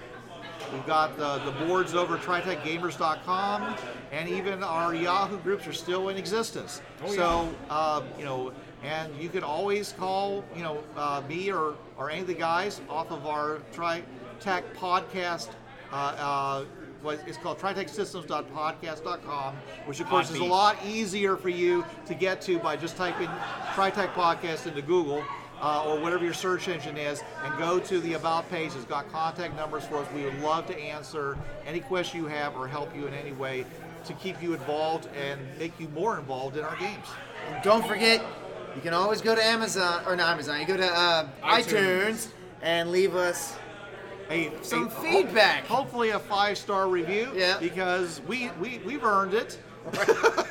We've 0.72 0.86
got 0.86 1.16
the, 1.16 1.38
the 1.44 1.52
boards 1.66 1.94
over 1.94 2.16
at 2.16 2.22
TriTacGamers.com, 2.22 3.76
and 4.12 4.28
even 4.28 4.62
our 4.62 4.94
Yahoo 4.94 5.38
groups 5.38 5.66
are 5.66 5.72
still 5.72 6.08
in 6.08 6.16
existence. 6.16 6.80
so, 7.06 7.54
uh, 7.70 8.02
you 8.18 8.24
know, 8.24 8.52
and 8.82 9.14
you 9.16 9.28
can 9.28 9.42
always 9.42 9.92
call, 9.92 10.44
you 10.54 10.62
know, 10.62 10.82
uh, 10.96 11.22
me 11.28 11.50
or, 11.50 11.74
or 11.96 12.10
any 12.10 12.20
of 12.20 12.26
the 12.26 12.34
guys 12.34 12.80
off 12.88 13.10
of 13.10 13.26
our 13.26 13.60
TriTac 13.74 14.62
podcast. 14.76 15.48
Uh, 15.92 15.96
uh, 15.96 16.64
what 17.02 17.20
it's 17.26 17.36
called 17.38 17.58
tritacsystems.podcast.com, 17.58 19.54
which 19.84 20.00
of 20.00 20.08
course 20.08 20.30
is 20.30 20.38
a 20.38 20.44
lot 20.44 20.76
easier 20.84 21.36
for 21.36 21.50
you 21.50 21.84
to 22.06 22.14
get 22.14 22.40
to 22.40 22.58
by 22.58 22.74
just 22.76 22.96
typing 22.96 23.28
TriTac 23.74 24.12
Podcast 24.14 24.66
into 24.66 24.82
Google 24.82 25.22
uh, 25.60 25.84
or 25.86 26.00
whatever 26.00 26.24
your 26.24 26.34
search 26.34 26.68
engine 26.68 26.96
is, 26.96 27.22
and 27.44 27.58
go 27.58 27.78
to 27.78 28.00
the 28.00 28.14
About 28.14 28.48
page. 28.50 28.72
It's 28.74 28.84
got 28.84 29.10
contact 29.10 29.54
numbers 29.56 29.84
for 29.84 29.98
us. 29.98 30.08
We 30.14 30.24
would 30.24 30.40
love 30.40 30.66
to 30.66 30.78
answer 30.78 31.38
any 31.66 31.80
question 31.80 32.20
you 32.20 32.26
have 32.26 32.56
or 32.56 32.66
help 32.66 32.94
you 32.94 33.06
in 33.06 33.14
any 33.14 33.32
way 33.32 33.64
to 34.06 34.12
keep 34.14 34.40
you 34.42 34.54
involved 34.54 35.08
and 35.16 35.40
make 35.58 35.78
you 35.80 35.88
more 35.88 36.18
involved 36.18 36.56
in 36.56 36.64
our 36.64 36.76
games. 36.76 37.06
And 37.48 37.62
don't 37.62 37.86
forget, 37.86 38.24
you 38.74 38.80
can 38.80 38.94
always 38.94 39.20
go 39.20 39.34
to 39.34 39.44
Amazon 39.44 40.02
or 40.06 40.16
not 40.16 40.30
Amazon. 40.32 40.60
You 40.60 40.66
go 40.66 40.76
to 40.76 40.86
uh, 40.86 41.28
iTunes. 41.42 41.64
iTunes. 41.64 42.28
and 42.62 42.90
leave 42.90 43.14
us 43.14 43.56
A, 44.30 44.50
some 44.62 44.86
a- 44.86 44.90
feedback. 44.90 45.64
Hopefully, 45.66 46.10
a 46.10 46.18
five 46.18 46.56
star 46.58 46.88
review. 46.88 47.30
Yeah. 47.34 47.58
Because 47.58 48.20
we, 48.26 48.50
we, 48.60 48.78
we've 48.84 49.04
earned 49.04 49.34
it. 49.34 49.58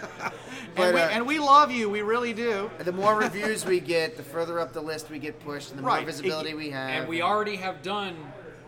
But, 0.75 0.87
and, 0.87 0.95
we, 0.95 1.01
uh, 1.01 1.07
and 1.07 1.25
we 1.27 1.39
love 1.39 1.71
you. 1.71 1.89
We 1.89 2.01
really 2.01 2.33
do. 2.33 2.69
The 2.79 2.91
more 2.91 3.15
reviews 3.17 3.65
we 3.65 3.79
get, 3.79 4.17
the 4.17 4.23
further 4.23 4.59
up 4.59 4.73
the 4.73 4.81
list 4.81 5.09
we 5.09 5.19
get 5.19 5.39
pushed, 5.39 5.69
and 5.69 5.79
the 5.79 5.83
more 5.83 5.91
Right. 5.91 6.05
visibility 6.05 6.53
we 6.53 6.69
have. 6.71 6.89
And 6.89 7.07
we 7.07 7.21
already 7.21 7.55
have 7.55 7.81
done 7.81 8.17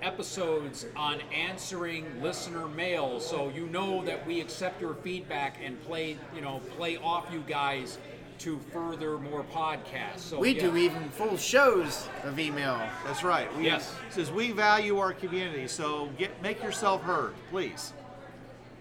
episodes 0.08 0.86
on 0.96 1.20
answering 1.34 2.06
listener 2.22 2.68
mail, 2.70 3.20
so 3.20 3.50
you 3.50 3.68
know 3.68 4.02
that 4.06 4.26
we 4.26 4.40
accept 4.40 4.80
your 4.82 4.94
feedback 4.94 5.58
and 5.62 5.80
play, 5.84 6.18
you 6.34 6.42
know, 6.42 6.62
play 6.78 6.96
off 6.98 7.28
you 7.32 7.44
guys 7.46 7.98
to 8.40 8.58
further 8.72 9.18
more 9.18 9.44
podcasts. 9.44 10.20
So 10.20 10.40
We 10.40 10.52
yeah. 10.52 10.62
do 10.62 10.78
even 10.78 11.10
full 11.10 11.36
shows 11.36 12.08
of 12.24 12.40
email. 12.40 12.80
That's 13.06 13.24
right. 13.24 13.54
We, 13.58 13.66
Yes. 13.66 13.94
Says 14.10 14.32
we 14.32 14.52
value 14.52 14.98
our 14.98 15.12
community, 15.12 15.68
so 15.68 16.10
get 16.18 16.42
make 16.42 16.64
yourself 16.64 17.02
heard, 17.02 17.34
please. 17.50 17.92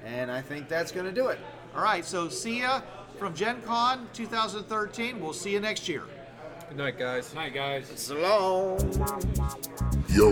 And 0.05 0.31
I 0.31 0.41
think 0.41 0.69
that's 0.69 0.93
going 0.93 1.07
to 1.07 1.13
do 1.13 1.29
it. 1.29 1.41
All 1.75 1.83
right. 1.83 2.05
So 2.05 2.29
see 2.29 2.61
ya 2.61 2.83
from 3.19 3.35
Gen 3.35 3.61
Con 3.63 4.07
2013. 4.13 5.21
We'll 5.21 5.33
see 5.33 5.53
you 5.53 5.61
next 5.61 5.89
year. 5.89 6.05
Good 6.69 6.79
night, 6.79 6.99
guys. 6.99 7.29
Good 7.29 7.37
night, 7.37 7.55
guys. 7.55 7.93
So 7.97 8.17
long. 8.17 8.79
Yo, 10.09 10.31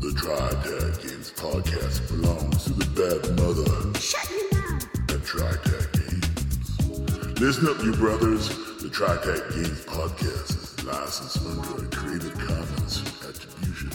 the 0.00 0.12
Tri-Tac 0.16 1.02
Games 1.02 1.32
podcast 1.36 2.08
belongs 2.08 2.64
to 2.64 2.72
the 2.72 2.86
bad 2.98 3.22
mother. 3.38 3.98
Shut 4.00 4.28
you 4.30 4.50
down. 4.50 4.80
The 5.06 5.18
Tri-Tac 5.24 5.92
Games. 5.92 7.40
Listen 7.40 7.68
up, 7.68 7.82
you 7.84 7.92
brothers. 7.92 8.48
The 8.82 8.90
Tri-Tac 8.90 9.50
Games 9.54 9.84
podcast 9.86 10.50
is 10.50 10.84
licensed 10.84 11.38
under 11.46 11.84
a 11.84 11.88
Creative 11.88 12.34
Commons 12.34 13.02
Attribution, 13.26 13.90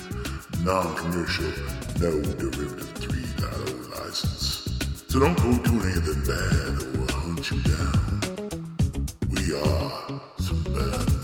Non-Commercial, 0.64 1.52
No 2.00 2.22
Derivative 2.40 2.94
3.0 2.96 4.00
license. 4.00 4.80
So 5.10 5.20
don't 5.20 5.38
go 5.38 5.58
do 5.64 5.74
anything 5.84 6.24
bad 6.24 6.82
or 6.82 6.92
we'll 6.98 7.08
hunt 7.12 7.52
you 7.52 7.62
down. 7.64 8.22
We 9.30 9.54
are 9.56 10.22
some 10.40 10.64
bad 10.64 11.19